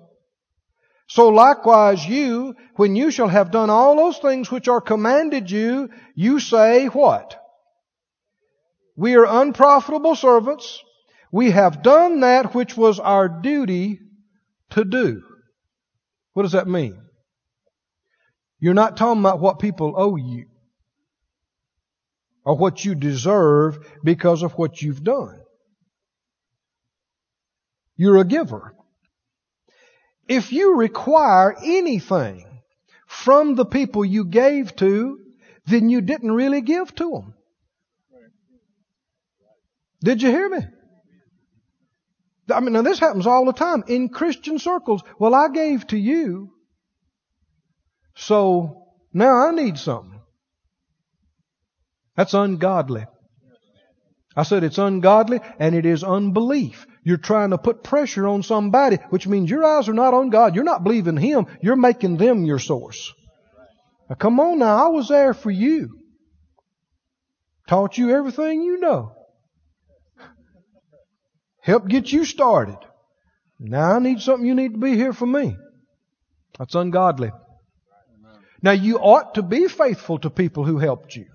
So 1.08 1.28
likewise 1.28 2.06
you, 2.06 2.54
when 2.76 2.94
you 2.94 3.10
shall 3.10 3.28
have 3.28 3.50
done 3.50 3.70
all 3.70 3.96
those 3.96 4.18
things 4.18 4.50
which 4.50 4.68
are 4.68 4.80
commanded 4.80 5.50
you, 5.50 5.88
you 6.14 6.38
say 6.38 6.86
what? 6.86 7.34
We 8.96 9.16
are 9.16 9.24
unprofitable 9.24 10.16
servants. 10.16 10.82
We 11.30 11.50
have 11.50 11.82
done 11.82 12.20
that 12.20 12.54
which 12.54 12.76
was 12.76 12.98
our 12.98 13.28
duty 13.28 14.00
to 14.70 14.84
do. 14.84 15.22
What 16.32 16.42
does 16.42 16.52
that 16.52 16.68
mean? 16.68 16.98
You're 18.60 18.74
not 18.74 18.96
talking 18.96 19.20
about 19.20 19.40
what 19.40 19.58
people 19.58 19.94
owe 19.96 20.16
you 20.16 20.46
or 22.44 22.56
what 22.56 22.84
you 22.84 22.94
deserve 22.94 23.78
because 24.02 24.42
of 24.42 24.52
what 24.52 24.80
you've 24.80 25.04
done. 25.04 25.40
You're 27.96 28.18
a 28.18 28.24
giver. 28.24 28.74
If 30.28 30.52
you 30.52 30.76
require 30.76 31.56
anything 31.64 32.46
from 33.06 33.54
the 33.54 33.64
people 33.64 34.04
you 34.04 34.24
gave 34.24 34.76
to, 34.76 35.18
then 35.66 35.90
you 35.90 36.00
didn't 36.00 36.30
really 36.30 36.60
give 36.60 36.94
to 36.96 37.10
them. 37.10 37.34
Did 40.00 40.22
you 40.22 40.30
hear 40.30 40.48
me? 40.48 40.60
I 42.50 42.60
mean, 42.60 42.72
now 42.72 42.82
this 42.82 42.98
happens 42.98 43.26
all 43.26 43.44
the 43.44 43.52
time 43.52 43.84
in 43.88 44.08
Christian 44.08 44.58
circles. 44.58 45.02
Well, 45.18 45.34
I 45.34 45.48
gave 45.48 45.86
to 45.88 45.98
you, 45.98 46.52
so 48.14 48.86
now 49.12 49.46
I 49.46 49.52
need 49.52 49.78
something. 49.78 50.20
That's 52.16 52.34
ungodly. 52.34 53.06
I 54.36 54.42
said 54.44 54.64
it's 54.64 54.78
ungodly 54.78 55.40
and 55.58 55.74
it 55.74 55.84
is 55.84 56.04
unbelief. 56.04 56.86
You're 57.04 57.16
trying 57.16 57.50
to 57.50 57.58
put 57.58 57.82
pressure 57.82 58.26
on 58.26 58.42
somebody, 58.42 58.96
which 59.10 59.26
means 59.26 59.50
your 59.50 59.64
eyes 59.64 59.88
are 59.88 59.94
not 59.94 60.14
on 60.14 60.30
God. 60.30 60.54
You're 60.54 60.64
not 60.64 60.84
believing 60.84 61.16
Him. 61.16 61.46
You're 61.62 61.76
making 61.76 62.16
them 62.16 62.44
your 62.44 62.58
source. 62.58 63.12
Now 64.08 64.16
come 64.16 64.40
on 64.40 64.58
now, 64.58 64.86
I 64.86 64.88
was 64.88 65.08
there 65.08 65.34
for 65.34 65.50
you. 65.50 65.98
Taught 67.68 67.98
you 67.98 68.10
everything 68.10 68.62
you 68.62 68.78
know. 68.78 69.12
Help 71.68 71.86
get 71.86 72.10
you 72.10 72.24
started. 72.24 72.78
Now 73.60 73.96
I 73.96 73.98
need 73.98 74.22
something 74.22 74.46
you 74.46 74.54
need 74.54 74.72
to 74.72 74.78
be 74.78 74.94
here 74.94 75.12
for 75.12 75.26
me. 75.26 75.54
That's 76.58 76.74
ungodly. 76.74 77.30
Now 78.62 78.70
you 78.70 78.98
ought 78.98 79.34
to 79.34 79.42
be 79.42 79.68
faithful 79.68 80.18
to 80.20 80.30
people 80.30 80.64
who 80.64 80.78
helped 80.78 81.14
you. 81.14 81.26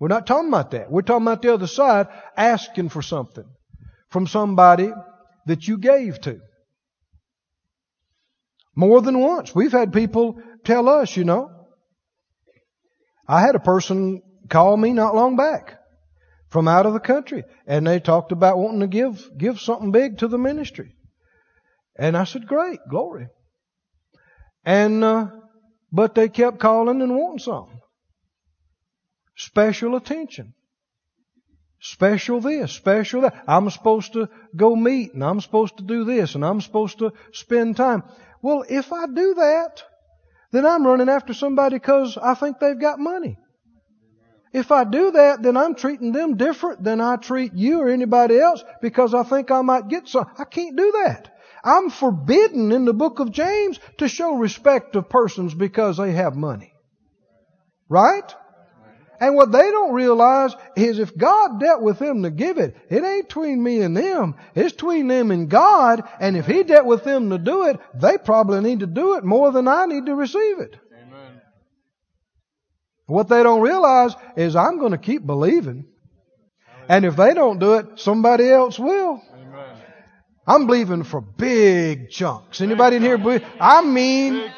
We're 0.00 0.08
not 0.08 0.26
talking 0.26 0.48
about 0.48 0.72
that. 0.72 0.90
We're 0.90 1.02
talking 1.02 1.28
about 1.28 1.42
the 1.42 1.54
other 1.54 1.68
side, 1.68 2.08
asking 2.36 2.88
for 2.88 3.02
something 3.02 3.44
from 4.10 4.26
somebody 4.26 4.90
that 5.46 5.68
you 5.68 5.78
gave 5.78 6.20
to. 6.22 6.40
More 8.74 9.00
than 9.00 9.20
once. 9.20 9.54
We've 9.54 9.70
had 9.70 9.92
people 9.92 10.42
tell 10.64 10.88
us, 10.88 11.16
you 11.16 11.22
know. 11.22 11.52
I 13.28 13.42
had 13.42 13.54
a 13.54 13.60
person 13.60 14.22
call 14.48 14.76
me 14.76 14.92
not 14.92 15.14
long 15.14 15.36
back 15.36 15.77
from 16.48 16.68
out 16.68 16.86
of 16.86 16.92
the 16.92 17.00
country 17.00 17.44
and 17.66 17.86
they 17.86 18.00
talked 18.00 18.32
about 18.32 18.58
wanting 18.58 18.80
to 18.80 18.86
give, 18.86 19.30
give 19.36 19.60
something 19.60 19.90
big 19.90 20.18
to 20.18 20.28
the 20.28 20.38
ministry. 20.38 20.94
And 21.96 22.16
I 22.16 22.24
said, 22.24 22.46
great, 22.46 22.80
glory. 22.88 23.28
And, 24.64 25.02
uh, 25.02 25.28
but 25.92 26.14
they 26.14 26.28
kept 26.28 26.58
calling 26.58 27.02
and 27.02 27.16
wanting 27.16 27.40
something. 27.40 27.80
Special 29.36 29.96
attention. 29.96 30.54
Special 31.80 32.40
this, 32.40 32.72
special 32.72 33.20
that. 33.22 33.44
I'm 33.46 33.70
supposed 33.70 34.14
to 34.14 34.28
go 34.56 34.74
meet 34.74 35.14
and 35.14 35.24
I'm 35.24 35.40
supposed 35.40 35.76
to 35.78 35.84
do 35.84 36.04
this 36.04 36.34
and 36.34 36.44
I'm 36.44 36.60
supposed 36.60 36.98
to 36.98 37.12
spend 37.32 37.76
time. 37.76 38.02
Well, 38.42 38.64
if 38.68 38.92
I 38.92 39.06
do 39.06 39.34
that, 39.34 39.82
then 40.50 40.66
I'm 40.66 40.86
running 40.86 41.08
after 41.08 41.34
somebody 41.34 41.76
because 41.76 42.16
I 42.16 42.34
think 42.34 42.58
they've 42.58 42.80
got 42.80 42.98
money. 42.98 43.38
If 44.52 44.72
I 44.72 44.84
do 44.84 45.10
that, 45.12 45.42
then 45.42 45.56
I'm 45.56 45.74
treating 45.74 46.12
them 46.12 46.36
different 46.36 46.82
than 46.82 47.00
I 47.00 47.16
treat 47.16 47.52
you 47.54 47.80
or 47.80 47.88
anybody 47.88 48.38
else 48.38 48.64
because 48.80 49.14
I 49.14 49.22
think 49.22 49.50
I 49.50 49.60
might 49.60 49.88
get 49.88 50.08
some. 50.08 50.26
I 50.38 50.44
can't 50.44 50.76
do 50.76 50.92
that. 51.04 51.34
I'm 51.62 51.90
forbidden 51.90 52.72
in 52.72 52.84
the 52.84 52.94
book 52.94 53.18
of 53.18 53.32
James 53.32 53.78
to 53.98 54.08
show 54.08 54.36
respect 54.36 54.96
of 54.96 55.08
persons 55.08 55.54
because 55.54 55.96
they 55.96 56.12
have 56.12 56.36
money. 56.36 56.72
Right? 57.88 58.34
And 59.20 59.34
what 59.34 59.50
they 59.50 59.70
don't 59.70 59.94
realize 59.94 60.54
is 60.76 60.98
if 60.98 61.16
God 61.16 61.58
dealt 61.58 61.82
with 61.82 61.98
them 61.98 62.22
to 62.22 62.30
give 62.30 62.58
it, 62.58 62.76
it 62.88 63.02
ain't 63.02 63.28
between 63.28 63.62
me 63.62 63.80
and 63.80 63.96
them. 63.96 64.36
It's 64.54 64.72
between 64.72 65.08
them 65.08 65.30
and 65.32 65.50
God. 65.50 66.04
And 66.20 66.36
if 66.36 66.46
He 66.46 66.62
dealt 66.62 66.86
with 66.86 67.02
them 67.02 67.30
to 67.30 67.38
do 67.38 67.64
it, 67.64 67.80
they 67.94 68.16
probably 68.16 68.60
need 68.60 68.80
to 68.80 68.86
do 68.86 69.16
it 69.16 69.24
more 69.24 69.50
than 69.50 69.66
I 69.66 69.86
need 69.86 70.06
to 70.06 70.14
receive 70.14 70.60
it. 70.60 70.76
What 73.08 73.28
they 73.28 73.42
don't 73.42 73.62
realize 73.62 74.14
is 74.36 74.54
I'm 74.54 74.78
going 74.78 74.92
to 74.92 74.98
keep 74.98 75.24
believing. 75.24 75.86
And 76.90 77.06
if 77.06 77.16
they 77.16 77.32
don't 77.32 77.58
do 77.58 77.74
it, 77.74 77.98
somebody 77.98 78.50
else 78.50 78.78
will. 78.78 79.22
Amen. 79.34 79.76
I'm 80.46 80.66
believing 80.66 81.04
for 81.04 81.22
big 81.22 82.10
chunks. 82.10 82.60
Anybody 82.60 82.96
in 82.96 83.02
here 83.02 83.16
believe? 83.16 83.44
I 83.58 83.80
mean, 83.80 84.50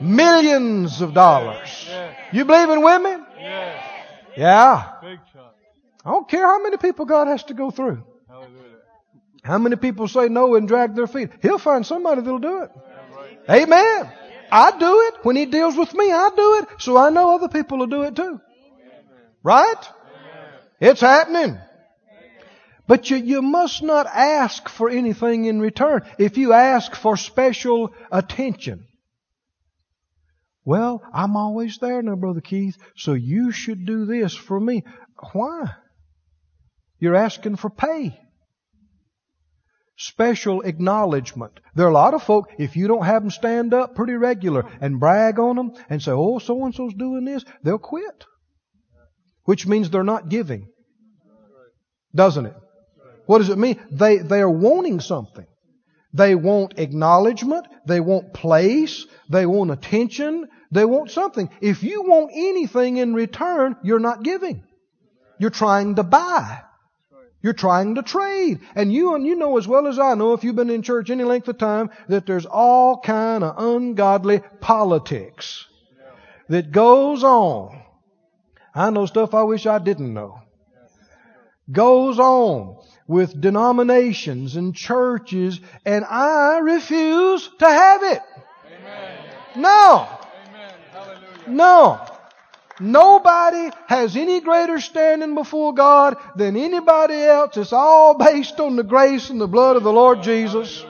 millions 0.00 1.02
of 1.02 1.12
dollars. 1.12 1.90
You 2.32 2.46
believe 2.46 2.70
in 2.70 2.82
women? 2.82 3.26
Yeah. 4.34 4.92
I 6.04 6.10
don't 6.10 6.28
care 6.28 6.46
how 6.46 6.62
many 6.62 6.78
people 6.78 7.04
God 7.04 7.28
has 7.28 7.44
to 7.44 7.54
go 7.54 7.70
through. 7.70 8.02
How 9.42 9.58
many 9.58 9.76
people 9.76 10.08
say 10.08 10.28
no 10.30 10.54
and 10.54 10.66
drag 10.66 10.94
their 10.94 11.06
feet? 11.06 11.30
He'll 11.42 11.58
find 11.58 11.84
somebody 11.84 12.22
that'll 12.22 12.38
do 12.38 12.62
it. 12.62 12.70
Amen. 13.50 14.10
I 14.50 14.78
do 14.78 15.00
it. 15.08 15.24
When 15.24 15.36
He 15.36 15.46
deals 15.46 15.76
with 15.76 15.92
me, 15.94 16.10
I 16.12 16.30
do 16.34 16.54
it. 16.62 16.80
So 16.80 16.96
I 16.96 17.10
know 17.10 17.34
other 17.34 17.48
people 17.48 17.78
will 17.78 17.86
do 17.86 18.02
it 18.02 18.16
too. 18.16 18.40
Right? 19.42 19.88
It's 20.80 21.00
happening. 21.00 21.58
But 22.86 23.10
you, 23.10 23.18
you 23.18 23.42
must 23.42 23.82
not 23.82 24.06
ask 24.06 24.68
for 24.68 24.88
anything 24.88 25.44
in 25.44 25.60
return. 25.60 26.02
If 26.18 26.38
you 26.38 26.54
ask 26.54 26.94
for 26.94 27.16
special 27.18 27.92
attention, 28.10 28.86
well, 30.64 31.02
I'm 31.12 31.36
always 31.36 31.78
there 31.78 32.02
now, 32.02 32.16
Brother 32.16 32.40
Keith, 32.40 32.76
so 32.96 33.12
you 33.12 33.52
should 33.52 33.86
do 33.86 34.06
this 34.06 34.34
for 34.34 34.58
me. 34.58 34.84
Why? 35.32 35.74
You're 36.98 37.14
asking 37.14 37.56
for 37.56 37.70
pay. 37.70 38.18
Special 40.00 40.60
acknowledgement. 40.60 41.58
There 41.74 41.84
are 41.84 41.90
a 41.90 41.92
lot 41.92 42.14
of 42.14 42.22
folk, 42.22 42.50
if 42.56 42.76
you 42.76 42.86
don't 42.86 43.04
have 43.04 43.22
them 43.22 43.32
stand 43.32 43.74
up 43.74 43.96
pretty 43.96 44.12
regular 44.12 44.64
and 44.80 45.00
brag 45.00 45.40
on 45.40 45.56
them 45.56 45.72
and 45.90 46.00
say, 46.00 46.12
oh, 46.12 46.38
so 46.38 46.64
and 46.64 46.72
so's 46.72 46.94
doing 46.94 47.24
this, 47.24 47.44
they'll 47.64 47.78
quit. 47.78 48.24
Which 49.42 49.66
means 49.66 49.90
they're 49.90 50.04
not 50.04 50.28
giving. 50.28 50.68
Doesn't 52.14 52.46
it? 52.46 52.54
What 53.26 53.38
does 53.38 53.48
it 53.48 53.58
mean? 53.58 53.80
They, 53.90 54.18
they 54.18 54.40
are 54.40 54.48
wanting 54.48 55.00
something. 55.00 55.46
They 56.12 56.36
want 56.36 56.78
acknowledgement. 56.78 57.66
They 57.84 57.98
want 57.98 58.32
place. 58.32 59.04
They 59.28 59.46
want 59.46 59.72
attention. 59.72 60.46
They 60.70 60.84
want 60.84 61.10
something. 61.10 61.50
If 61.60 61.82
you 61.82 62.02
want 62.02 62.30
anything 62.32 62.98
in 62.98 63.14
return, 63.14 63.74
you're 63.82 63.98
not 63.98 64.22
giving. 64.22 64.62
You're 65.40 65.50
trying 65.50 65.96
to 65.96 66.04
buy. 66.04 66.62
You're 67.40 67.52
trying 67.52 67.94
to 67.94 68.02
trade. 68.02 68.60
And 68.74 68.92
you 68.92 69.14
and 69.14 69.24
you 69.24 69.36
know 69.36 69.58
as 69.58 69.68
well 69.68 69.86
as 69.86 69.98
I 69.98 70.14
know, 70.14 70.32
if 70.32 70.42
you've 70.42 70.56
been 70.56 70.70
in 70.70 70.82
church 70.82 71.10
any 71.10 71.24
length 71.24 71.48
of 71.48 71.58
time, 71.58 71.90
that 72.08 72.26
there's 72.26 72.46
all 72.46 73.00
kind 73.00 73.44
of 73.44 73.54
ungodly 73.58 74.40
politics 74.60 75.66
that 76.48 76.72
goes 76.72 77.22
on. 77.22 77.82
I 78.74 78.90
know 78.90 79.06
stuff 79.06 79.34
I 79.34 79.42
wish 79.42 79.66
I 79.66 79.78
didn't 79.78 80.12
know. 80.12 80.40
Goes 81.70 82.18
on 82.18 82.78
with 83.06 83.40
denominations 83.40 84.56
and 84.56 84.74
churches, 84.74 85.60
and 85.84 86.04
I 86.04 86.58
refuse 86.58 87.48
to 87.58 87.66
have 87.66 88.02
it. 88.02 88.22
Amen. 88.80 89.18
No. 89.56 90.08
No. 91.46 92.17
Nobody 92.80 93.70
has 93.86 94.16
any 94.16 94.40
greater 94.40 94.80
standing 94.80 95.34
before 95.34 95.74
God 95.74 96.16
than 96.36 96.56
anybody 96.56 97.14
else. 97.14 97.56
It's 97.56 97.72
all 97.72 98.16
based 98.16 98.60
on 98.60 98.76
the 98.76 98.84
grace 98.84 99.30
and 99.30 99.40
the 99.40 99.48
blood 99.48 99.76
of 99.76 99.82
the 99.82 99.92
Lord 99.92 100.22
Jesus. 100.22 100.84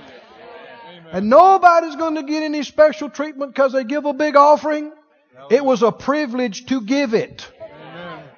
And 1.10 1.30
nobody's 1.30 1.96
going 1.96 2.16
to 2.16 2.22
get 2.22 2.42
any 2.42 2.62
special 2.62 3.08
treatment 3.08 3.54
because 3.54 3.72
they 3.72 3.84
give 3.84 4.04
a 4.04 4.12
big 4.12 4.36
offering. 4.36 4.92
It 5.50 5.64
was 5.64 5.82
a 5.82 5.90
privilege 5.90 6.66
to 6.66 6.82
give 6.82 7.14
it. 7.14 7.50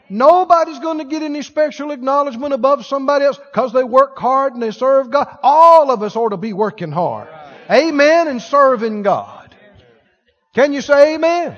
Nobody's 0.09 0.81
going 0.81 0.99
to 0.99 1.05
get 1.05 1.23
any 1.23 1.43
special 1.43 1.93
acknowledgement 1.93 2.53
above 2.53 2.85
somebody 2.85 3.25
else 3.25 3.39
because 3.39 3.73
they 3.73 3.85
work 3.85 4.19
hard 4.19 4.55
and 4.55 4.63
they 4.63 4.73
serve 4.73 5.11
God. 5.11 5.39
All 5.43 5.91
of 5.91 6.03
us 6.03 6.17
ought 6.17 6.31
to 6.31 6.37
be 6.37 6.53
working 6.53 6.91
hard. 6.91 7.29
Amen 7.71 8.27
and 8.27 8.43
serving 8.43 9.03
God. 9.03 9.55
Can 10.53 10.73
you 10.73 10.81
say 10.81 11.15
amen? 11.15 11.57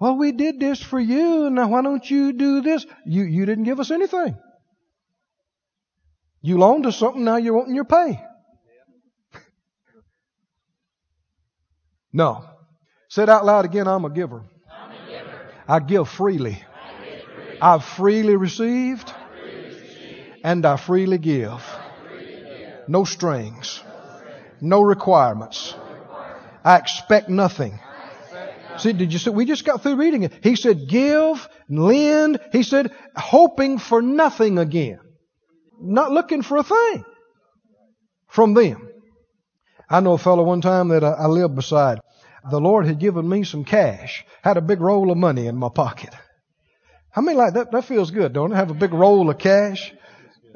Well, 0.00 0.16
we 0.16 0.32
did 0.32 0.58
this 0.58 0.82
for 0.82 0.98
you. 0.98 1.50
Now 1.50 1.68
why 1.68 1.82
don't 1.82 2.10
you 2.10 2.32
do 2.32 2.62
this? 2.62 2.86
You, 3.04 3.22
you 3.22 3.44
didn't 3.44 3.64
give 3.64 3.80
us 3.80 3.90
anything. 3.90 4.34
You 6.40 6.56
loaned 6.56 6.86
us 6.86 6.96
something. 6.96 7.22
Now 7.22 7.36
you're 7.36 7.52
wanting 7.52 7.74
your 7.74 7.84
pay. 7.84 8.18
no. 12.14 12.46
Say 13.10 13.24
it 13.24 13.28
out 13.28 13.44
loud 13.44 13.66
again. 13.66 13.86
I'm 13.86 14.06
a 14.06 14.10
giver. 14.10 14.42
I'm 14.70 14.90
a 14.90 15.10
giver. 15.10 15.50
I 15.68 15.80
give 15.80 16.08
freely. 16.08 16.52
I 16.52 17.04
give 17.04 17.24
freely. 17.24 17.60
I've 17.60 17.84
freely 17.84 18.36
received, 18.36 19.12
and 20.42 20.64
I 20.64 20.76
freely 20.78 21.18
give. 21.18 21.62
No 22.88 23.04
strings. 23.04 23.82
No 24.62 24.80
requirements. 24.80 25.74
I 26.64 26.76
expect 26.78 27.28
nothing. 27.28 27.78
See, 28.80 28.92
did 28.92 29.12
you 29.12 29.18
see? 29.18 29.30
We 29.30 29.44
just 29.44 29.64
got 29.64 29.82
through 29.82 29.96
reading 29.96 30.22
it. 30.22 30.32
He 30.42 30.56
said, 30.56 30.88
give, 30.88 31.48
lend. 31.68 32.40
He 32.52 32.62
said, 32.62 32.92
hoping 33.14 33.78
for 33.78 34.00
nothing 34.00 34.58
again. 34.58 35.00
Not 35.80 36.12
looking 36.12 36.42
for 36.42 36.56
a 36.56 36.62
thing 36.62 37.04
from 38.28 38.54
them. 38.54 38.88
I 39.88 40.00
know 40.00 40.12
a 40.12 40.18
fellow 40.18 40.44
one 40.44 40.60
time 40.60 40.88
that 40.88 41.02
I 41.04 41.26
lived 41.26 41.56
beside. 41.56 42.00
The 42.48 42.60
Lord 42.60 42.86
had 42.86 42.98
given 42.98 43.28
me 43.28 43.44
some 43.44 43.64
cash. 43.64 44.24
Had 44.42 44.56
a 44.56 44.62
big 44.62 44.80
roll 44.80 45.10
of 45.10 45.18
money 45.18 45.46
in 45.46 45.56
my 45.56 45.68
pocket. 45.68 46.14
I 47.14 47.20
mean, 47.20 47.36
like 47.36 47.54
that, 47.54 47.72
that 47.72 47.84
feels 47.84 48.10
good, 48.10 48.32
don't 48.32 48.52
it? 48.52 48.56
Have 48.56 48.70
a 48.70 48.74
big 48.74 48.94
roll 48.94 49.28
of 49.28 49.38
cash 49.38 49.92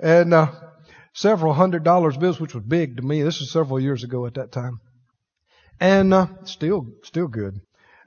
and, 0.00 0.32
uh, 0.32 0.52
several 1.12 1.52
hundred 1.52 1.84
dollars 1.84 2.16
bills, 2.16 2.40
which 2.40 2.54
was 2.54 2.64
big 2.64 2.96
to 2.96 3.02
me. 3.02 3.22
This 3.22 3.40
was 3.40 3.50
several 3.50 3.80
years 3.80 4.04
ago 4.04 4.24
at 4.26 4.34
that 4.34 4.52
time. 4.52 4.80
And, 5.80 6.14
uh, 6.14 6.28
still, 6.44 6.86
still 7.02 7.26
good. 7.26 7.60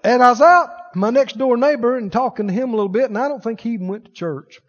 And 0.03 0.23
I 0.23 0.29
was 0.29 0.41
out 0.41 0.95
my 0.95 1.09
next 1.09 1.37
door 1.37 1.57
neighbor 1.57 1.97
and 1.97 2.11
talking 2.11 2.47
to 2.47 2.53
him 2.53 2.69
a 2.69 2.75
little 2.75 2.89
bit, 2.89 3.05
and 3.05 3.17
I 3.17 3.27
don't 3.27 3.43
think 3.43 3.61
he 3.61 3.71
even 3.71 3.87
went 3.87 4.05
to 4.05 4.11
church. 4.11 4.59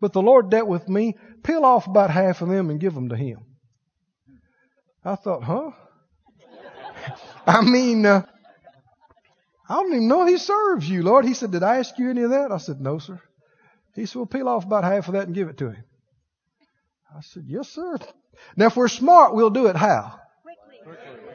But 0.00 0.12
the 0.12 0.22
Lord 0.22 0.50
dealt 0.50 0.68
with 0.68 0.88
me, 0.88 1.16
peel 1.42 1.64
off 1.64 1.86
about 1.86 2.10
half 2.10 2.42
of 2.42 2.48
them 2.48 2.70
and 2.70 2.80
give 2.80 2.94
them 2.94 3.08
to 3.08 3.16
him. 3.16 3.40
I 5.04 5.14
thought, 5.14 5.42
huh? 5.44 5.70
I 7.46 7.62
mean, 7.62 8.04
uh, 8.04 8.22
I 9.68 9.74
don't 9.74 9.92
even 9.92 10.08
know 10.08 10.26
he 10.26 10.38
serves 10.38 10.88
you, 10.88 11.02
Lord. 11.02 11.24
He 11.24 11.34
said, 11.34 11.52
Did 11.52 11.62
I 11.62 11.78
ask 11.78 11.98
you 11.98 12.10
any 12.10 12.22
of 12.22 12.30
that? 12.30 12.52
I 12.52 12.58
said, 12.58 12.80
No, 12.80 12.98
sir. 12.98 13.20
He 13.94 14.06
said, 14.06 14.16
Well, 14.16 14.26
peel 14.26 14.48
off 14.48 14.64
about 14.64 14.84
half 14.84 15.08
of 15.08 15.14
that 15.14 15.26
and 15.26 15.34
give 15.34 15.48
it 15.48 15.58
to 15.58 15.70
him. 15.70 15.84
I 17.14 17.20
said, 17.20 17.44
Yes, 17.46 17.68
sir. 17.68 17.98
Now, 18.56 18.66
if 18.66 18.76
we're 18.76 18.88
smart, 18.88 19.34
we'll 19.34 19.50
do 19.50 19.66
it 19.66 19.76
how? 19.76 20.20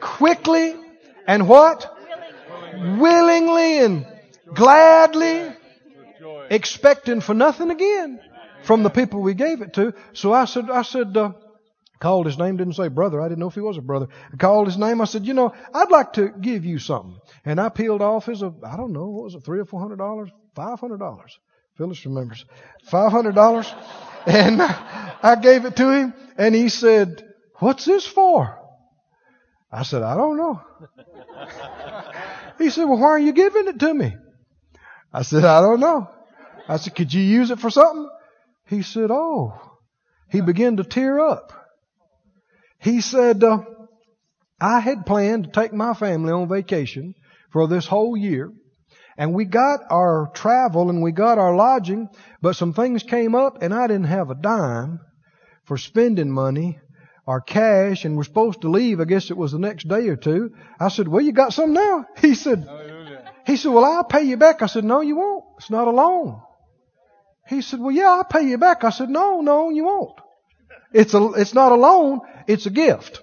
Quickly 0.00 0.74
and 1.26 1.48
what? 1.48 1.94
Willingly, 2.74 3.78
and 3.78 4.06
gladly, 4.54 5.54
expecting 6.50 7.20
for 7.20 7.34
nothing 7.34 7.70
again 7.70 8.20
from 8.64 8.82
the 8.82 8.90
people 8.90 9.20
we 9.20 9.34
gave 9.34 9.62
it 9.62 9.74
to. 9.74 9.94
So 10.12 10.32
I 10.32 10.44
said, 10.44 10.70
I 10.70 10.82
said, 10.82 11.16
uh, 11.16 11.32
called 12.00 12.26
his 12.26 12.38
name, 12.38 12.56
didn't 12.56 12.74
say 12.74 12.88
brother. 12.88 13.20
I 13.20 13.28
didn't 13.28 13.40
know 13.40 13.48
if 13.48 13.54
he 13.54 13.60
was 13.60 13.78
a 13.78 13.82
brother. 13.82 14.08
I 14.32 14.36
called 14.36 14.66
his 14.66 14.76
name. 14.78 15.00
I 15.00 15.04
said, 15.04 15.26
you 15.26 15.34
know, 15.34 15.52
I'd 15.74 15.90
like 15.90 16.14
to 16.14 16.28
give 16.28 16.64
you 16.64 16.78
something. 16.78 17.16
And 17.44 17.60
I 17.60 17.68
peeled 17.68 18.02
off 18.02 18.26
his, 18.26 18.42
uh, 18.42 18.50
I 18.64 18.76
don't 18.76 18.92
know, 18.92 19.06
what 19.06 19.24
was 19.24 19.34
it, 19.34 19.44
three 19.44 19.60
or 19.60 19.64
four 19.64 19.80
hundred 19.80 19.98
dollars? 19.98 20.30
Five 20.54 20.80
hundred 20.80 20.98
dollars. 20.98 21.38
Phyllis 21.76 22.04
remembers. 22.04 22.44
Five 22.84 23.12
hundred 23.12 23.34
dollars. 23.34 23.72
And 24.24 24.62
I 24.62 25.36
gave 25.42 25.64
it 25.64 25.74
to 25.78 25.90
him 25.90 26.14
and 26.38 26.54
he 26.54 26.68
said, 26.68 27.24
what's 27.58 27.84
this 27.84 28.06
for? 28.06 28.56
I 29.72 29.82
said, 29.82 30.02
I 30.02 30.14
don't 30.14 30.36
know. 30.36 30.60
he 32.62 32.70
said, 32.70 32.84
well, 32.84 32.98
why 32.98 33.08
are 33.08 33.18
you 33.18 33.32
giving 33.32 33.68
it 33.68 33.78
to 33.80 33.92
me? 33.92 34.14
I 35.12 35.22
said, 35.22 35.44
I 35.44 35.60
don't 35.60 35.80
know. 35.80 36.08
I 36.68 36.76
said, 36.76 36.94
could 36.94 37.12
you 37.12 37.22
use 37.22 37.50
it 37.50 37.60
for 37.60 37.70
something? 37.70 38.08
He 38.66 38.82
said, 38.82 39.10
oh. 39.10 39.54
He 40.30 40.40
began 40.40 40.78
to 40.78 40.84
tear 40.84 41.20
up. 41.20 41.52
He 42.78 43.00
said, 43.00 43.44
uh, 43.44 43.62
I 44.60 44.80
had 44.80 45.06
planned 45.06 45.44
to 45.44 45.50
take 45.50 45.72
my 45.72 45.92
family 45.92 46.32
on 46.32 46.48
vacation 46.48 47.14
for 47.52 47.68
this 47.68 47.86
whole 47.86 48.16
year. 48.16 48.50
And 49.18 49.34
we 49.34 49.44
got 49.44 49.80
our 49.90 50.30
travel 50.34 50.88
and 50.88 51.02
we 51.02 51.12
got 51.12 51.38
our 51.38 51.54
lodging, 51.54 52.08
but 52.40 52.56
some 52.56 52.72
things 52.72 53.02
came 53.02 53.34
up 53.34 53.62
and 53.62 53.74
I 53.74 53.86
didn't 53.86 54.04
have 54.04 54.30
a 54.30 54.34
dime 54.34 55.00
for 55.64 55.76
spending 55.76 56.30
money 56.30 56.78
or 57.26 57.40
cash 57.40 58.04
and 58.04 58.16
we're 58.16 58.24
supposed 58.24 58.62
to 58.62 58.68
leave. 58.68 59.00
I 59.00 59.04
guess 59.04 59.30
it 59.30 59.36
was 59.36 59.52
the 59.52 59.58
next 59.58 59.88
day 59.88 60.08
or 60.08 60.16
two. 60.16 60.54
I 60.78 60.88
said, 60.88 61.08
well, 61.08 61.22
you 61.22 61.32
got 61.32 61.52
some 61.52 61.72
now? 61.72 62.06
He 62.18 62.34
said, 62.34 62.68
he 63.46 63.56
said, 63.56 63.72
well, 63.72 63.84
I'll 63.84 64.04
pay 64.04 64.22
you 64.22 64.36
back. 64.36 64.62
I 64.62 64.66
said, 64.66 64.84
no, 64.84 65.00
you 65.00 65.16
won't. 65.16 65.44
It's 65.58 65.70
not 65.70 65.88
a 65.88 65.90
loan. 65.90 66.40
He 67.48 67.60
said, 67.62 67.80
well, 67.80 67.90
yeah, 67.90 68.08
I'll 68.08 68.24
pay 68.24 68.42
you 68.42 68.58
back. 68.58 68.84
I 68.84 68.90
said, 68.90 69.10
no, 69.10 69.40
no, 69.40 69.70
you 69.70 69.84
won't. 69.84 70.18
It's 70.92 71.14
a, 71.14 71.32
it's 71.34 71.54
not 71.54 71.72
a 71.72 71.76
loan. 71.76 72.20
It's 72.46 72.66
a 72.66 72.70
gift. 72.70 73.20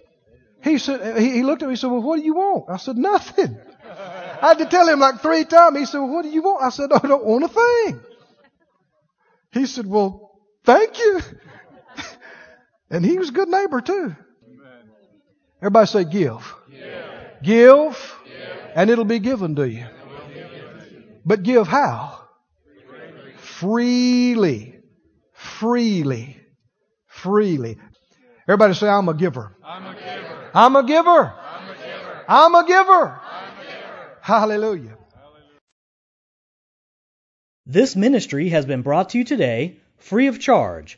He 0.64 0.78
said, 0.78 1.18
he, 1.18 1.32
he 1.32 1.43
looked 1.43 1.62
at 1.62 1.68
me 1.68 1.74
and 1.74 1.80
said, 1.80 1.91
well, 1.91 2.02
what 2.02 2.18
do 2.18 2.26
you 2.26 2.36
want? 2.36 2.70
I 2.70 2.78
said, 2.78 2.97
nothing. 2.97 3.58
I 4.41 4.50
had 4.50 4.58
to 4.60 4.66
tell 4.66 4.88
him 4.88 5.00
like 5.00 5.22
three 5.22 5.45
times. 5.45 5.78
He 5.78 5.86
said, 5.86 6.00
well, 6.00 6.10
what 6.10 6.24
do 6.24 6.30
you 6.30 6.41
want? 6.41 6.64
I 6.64 6.70
said, 6.70 6.91
I 6.91 7.00
don't 7.00 7.26
want 7.26 7.45
a 7.45 7.47
thing. 7.47 8.02
He 9.52 9.66
said, 9.66 9.88
well, 9.88 10.32
thank 10.66 10.97
you. 11.00 11.22
And 12.90 13.06
he 13.06 13.18
was 13.18 13.30
a 13.30 13.34
good 13.34 13.50
neighbor 13.50 13.82
too. 13.82 14.16
Everybody 15.62 15.88
say 15.88 16.04
give. 16.06 16.56
Give. 17.42 17.42
give 17.44 18.16
and 18.76 18.90
it'll 18.90 19.06
be 19.06 19.20
given 19.20 19.56
to 19.56 19.70
you. 19.70 19.86
But 21.26 21.44
give 21.44 21.68
how? 21.68 22.20
Freely. 23.38 24.80
Freely. 25.34 26.40
Freely. 27.08 27.78
Everybody 28.48 28.74
say, 28.74 28.88
I'm 28.88 29.10
a 29.10 29.14
giver. 29.14 29.56
I'm 29.64 29.86
a 29.86 29.94
giver. 29.94 30.52
I'm 30.54 30.76
a 30.76 30.84
giver. 30.84 31.34
I'm 32.28 32.56
a 32.56 32.66
giver. 32.66 33.22
I'm 33.24 33.60
a 33.60 33.64
giver. 33.64 34.10
Hallelujah. 34.22 34.98
This 37.66 37.96
ministry 37.96 38.50
has 38.50 38.66
been 38.66 38.82
brought 38.82 39.10
to 39.10 39.18
you 39.20 39.24
today 39.24 39.78
free 39.98 40.28
of 40.28 40.40
charge 40.40 40.98